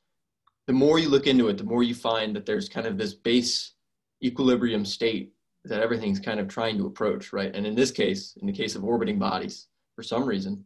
the 0.66 0.72
more 0.72 0.98
you 0.98 1.08
look 1.08 1.26
into 1.26 1.48
it, 1.48 1.58
the 1.58 1.64
more 1.64 1.82
you 1.82 1.94
find 1.94 2.34
that 2.36 2.46
there's 2.46 2.68
kind 2.68 2.86
of 2.86 2.96
this 2.96 3.14
base 3.14 3.74
equilibrium 4.22 4.84
state 4.84 5.32
that 5.64 5.80
everything's 5.80 6.20
kind 6.20 6.40
of 6.40 6.48
trying 6.48 6.76
to 6.78 6.86
approach, 6.86 7.32
right? 7.32 7.54
And 7.54 7.66
in 7.66 7.74
this 7.74 7.90
case, 7.90 8.36
in 8.40 8.46
the 8.46 8.52
case 8.52 8.74
of 8.74 8.84
orbiting 8.84 9.18
bodies, 9.18 9.68
for 9.94 10.02
some 10.02 10.24
reason, 10.24 10.64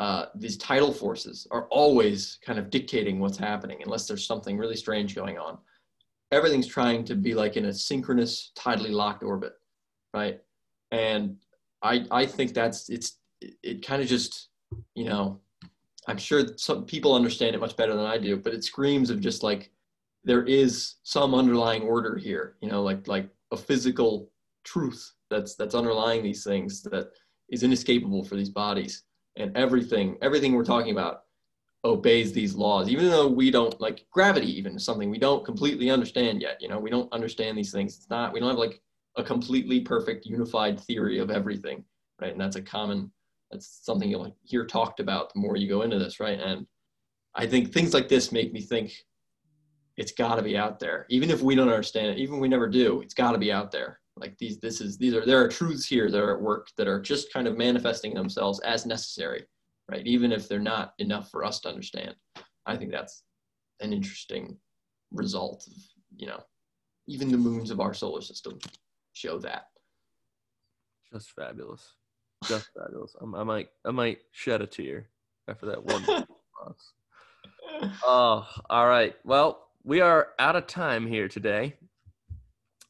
uh, 0.00 0.26
these 0.34 0.56
tidal 0.56 0.92
forces 0.92 1.46
are 1.52 1.66
always 1.70 2.38
kind 2.44 2.58
of 2.58 2.70
dictating 2.70 3.20
what's 3.20 3.38
happening 3.38 3.80
unless 3.84 4.08
there's 4.08 4.26
something 4.26 4.58
really 4.58 4.76
strange 4.76 5.14
going 5.14 5.38
on. 5.38 5.58
Everything's 6.32 6.66
trying 6.66 7.04
to 7.04 7.14
be 7.14 7.32
like 7.32 7.56
in 7.56 7.66
a 7.66 7.72
synchronous, 7.72 8.50
tidally 8.56 8.90
locked 8.90 9.22
orbit, 9.22 9.52
right? 10.12 10.40
And 10.90 11.36
I, 11.84 12.06
I 12.10 12.26
think 12.26 12.54
that's 12.54 12.88
it's 12.88 13.18
it, 13.40 13.54
it 13.62 13.86
kind 13.86 14.02
of 14.02 14.08
just 14.08 14.48
you 14.94 15.04
know 15.04 15.38
i'm 16.08 16.18
sure 16.18 16.42
some 16.56 16.84
people 16.84 17.14
understand 17.14 17.54
it 17.54 17.60
much 17.60 17.76
better 17.76 17.94
than 17.94 18.06
i 18.06 18.18
do 18.18 18.36
but 18.36 18.54
it 18.54 18.64
screams 18.64 19.10
of 19.10 19.20
just 19.20 19.42
like 19.42 19.70
there 20.24 20.42
is 20.44 20.94
some 21.02 21.34
underlying 21.34 21.82
order 21.82 22.16
here 22.16 22.56
you 22.60 22.68
know 22.68 22.82
like 22.82 23.06
like 23.06 23.28
a 23.54 23.56
physical 23.56 24.30
truth 24.64 25.12
that's 25.30 25.54
that's 25.54 25.74
underlying 25.74 26.22
these 26.22 26.44
things 26.44 26.82
that 26.82 27.06
is 27.48 27.62
inescapable 27.62 28.24
for 28.24 28.36
these 28.36 28.50
bodies. 28.50 29.04
And 29.36 29.56
everything 29.56 30.16
everything 30.22 30.52
we're 30.52 30.64
talking 30.64 30.92
about 30.92 31.22
obeys 31.84 32.32
these 32.32 32.54
laws 32.54 32.88
even 32.88 33.10
though 33.10 33.28
we 33.28 33.50
don't 33.50 33.78
like 33.78 34.06
gravity 34.10 34.50
even 34.58 34.74
is 34.74 34.84
something 34.84 35.10
we 35.10 35.18
don't 35.18 35.44
completely 35.44 35.90
understand 35.90 36.40
yet 36.40 36.56
you 36.60 36.68
know? 36.68 36.78
We 36.78 36.90
don't 36.90 37.12
understand 37.12 37.56
these 37.56 37.72
things. 37.72 37.96
It's 37.96 38.10
not 38.10 38.32
we 38.32 38.40
don't 38.40 38.50
have 38.50 38.58
like 38.58 38.80
a 39.16 39.24
completely 39.24 39.80
perfect 39.80 40.26
unified 40.26 40.80
theory 40.80 41.18
of 41.18 41.30
everything 41.30 41.84
right? 42.20 42.32
And 42.32 42.40
that's 42.40 42.56
a 42.56 42.62
common 42.62 43.10
that's 43.50 43.80
something 43.82 44.10
you'll 44.10 44.34
hear 44.44 44.66
talked 44.66 44.98
about 45.00 45.32
the 45.32 45.40
more 45.40 45.56
you 45.56 45.68
go 45.68 45.82
into 45.82 45.98
this 45.98 46.20
right? 46.20 46.40
And 46.40 46.66
i 47.34 47.46
think 47.46 47.72
things 47.72 47.92
like 47.92 48.08
this 48.08 48.32
make 48.32 48.52
me 48.52 48.60
think 48.60 48.92
it's 49.96 50.12
got 50.12 50.36
to 50.36 50.42
be 50.42 50.56
out 50.56 50.80
there. 50.80 51.06
Even 51.08 51.30
if 51.30 51.42
we 51.42 51.54
don't 51.54 51.68
understand 51.68 52.06
it 52.08 52.18
even 52.18 52.36
if 52.36 52.40
we 52.40 52.48
never 52.48 52.68
do 52.68 53.00
it's 53.00 53.14
got 53.14 53.32
to 53.32 53.38
be 53.38 53.52
out 53.52 53.70
there. 53.70 54.00
Like 54.16 54.36
these 54.38 54.58
this 54.60 54.80
is 54.80 54.96
these 54.96 55.14
are 55.14 55.26
there 55.26 55.40
are 55.40 55.48
truths 55.48 55.86
here 55.86 56.10
that 56.10 56.22
are 56.22 56.36
at 56.36 56.42
work 56.42 56.68
that 56.76 56.88
are 56.88 57.00
just 57.00 57.32
kind 57.32 57.48
of 57.48 57.56
manifesting 57.56 58.14
themselves 58.14 58.60
as 58.60 58.86
necessary 58.86 59.46
right? 59.90 60.06
Even 60.06 60.32
if 60.32 60.48
they're 60.48 60.58
not 60.58 60.94
enough 60.98 61.30
for 61.30 61.44
us 61.44 61.60
to 61.60 61.68
understand. 61.68 62.14
I 62.66 62.76
think 62.76 62.90
that's 62.90 63.22
an 63.80 63.92
interesting 63.92 64.56
result 65.12 65.66
of 65.66 65.74
you 66.16 66.26
know 66.26 66.40
even 67.06 67.30
the 67.30 67.38
moons 67.38 67.70
of 67.70 67.80
our 67.80 67.94
solar 67.94 68.20
system 68.20 68.58
show 69.12 69.38
that. 69.38 69.66
Just 71.12 71.30
fabulous. 71.32 71.92
Just 72.46 72.70
fabulous. 72.76 73.14
I'm, 73.20 73.34
i 73.34 73.44
might 73.44 73.68
i 73.84 73.90
might 73.90 74.18
shed 74.32 74.62
a 74.62 74.66
tear 74.66 75.08
after 75.48 75.66
that 75.66 75.84
one. 75.84 76.26
Oh, 78.04 78.46
all 78.70 78.86
right. 78.86 79.14
Well, 79.24 79.63
we 79.84 80.00
are 80.00 80.28
out 80.38 80.56
of 80.56 80.66
time 80.66 81.06
here 81.06 81.28
today, 81.28 81.74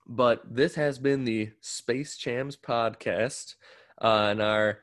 but 0.06 0.42
this 0.48 0.76
has 0.76 0.96
been 0.96 1.24
the 1.24 1.50
Space 1.60 2.16
Jams 2.16 2.56
podcast. 2.56 3.56
Uh, 4.00 4.28
and 4.30 4.40
our 4.40 4.78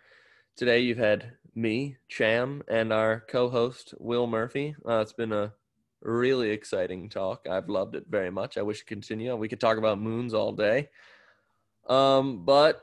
today 0.58 0.80
you've 0.80 0.98
had 0.98 1.32
me, 1.56 1.96
Cham, 2.10 2.64
and 2.68 2.92
our 2.92 3.24
co-host 3.30 3.94
Will 3.98 4.28
Murphy. 4.28 4.76
Uh, 4.86 5.00
it's 5.00 5.14
been 5.14 5.32
a 5.32 5.54
really 6.02 6.50
exciting 6.50 7.08
talk. 7.08 7.48
I've 7.50 7.70
loved 7.70 7.96
it 7.96 8.04
very 8.10 8.30
much. 8.30 8.58
I 8.58 8.62
wish 8.62 8.82
it 8.82 8.88
continue. 8.88 9.34
We 9.38 9.48
could 9.48 9.62
talk 9.62 9.78
about 9.78 10.02
moons 10.02 10.34
all 10.34 10.52
day. 10.52 10.90
Um, 11.88 12.44
but 12.44 12.82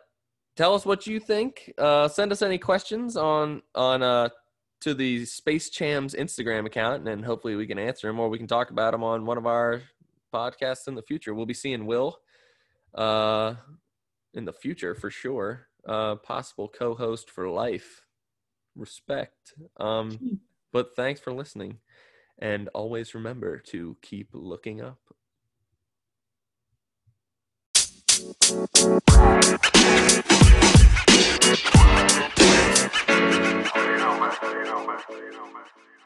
tell 0.57 0.75
us 0.75 0.87
what 0.87 1.07
you 1.07 1.21
think. 1.21 1.71
Uh, 1.77 2.09
send 2.09 2.33
us 2.33 2.41
any 2.41 2.57
questions 2.57 3.15
on 3.15 3.61
on 3.75 4.03
uh, 4.03 4.31
to 4.81 4.95
the 4.95 5.25
Space 5.25 5.71
Jams 5.71 6.15
Instagram 6.15 6.67
account, 6.67 6.99
and 6.99 7.07
then 7.07 7.23
hopefully 7.23 7.57
we 7.57 7.67
can 7.67 7.79
answer 7.79 8.07
them 8.07 8.21
or 8.21 8.29
we 8.29 8.39
can 8.39 8.47
talk 8.47 8.71
about 8.71 8.93
them 8.93 9.03
on 9.03 9.27
one 9.27 9.39
of 9.39 9.47
our 9.47 9.83
podcasts 10.33 10.89
in 10.89 10.95
the 10.95 11.03
future. 11.03 11.35
We'll 11.35 11.47
be 11.47 11.55
seeing 11.55 11.87
Will 11.87 12.19
uh, 12.95 13.55
in 14.35 14.45
the 14.45 14.53
future 14.53 14.95
for 14.95 15.11
sure. 15.11 15.67
Uh, 15.87 16.17
possible 16.17 16.69
co-host 16.69 17.31
for 17.31 17.49
life. 17.49 18.03
Respect. 18.77 19.55
Um, 19.79 20.41
but 20.73 20.95
thanks 20.95 21.21
for 21.21 21.33
listening, 21.33 21.79
and 22.39 22.69
always 22.75 23.15
remember 23.15 23.59
to 23.71 23.97
keep 24.03 24.29
looking 24.33 24.83
up. 24.83 24.99
Man. 33.31 33.65
You 35.93 35.98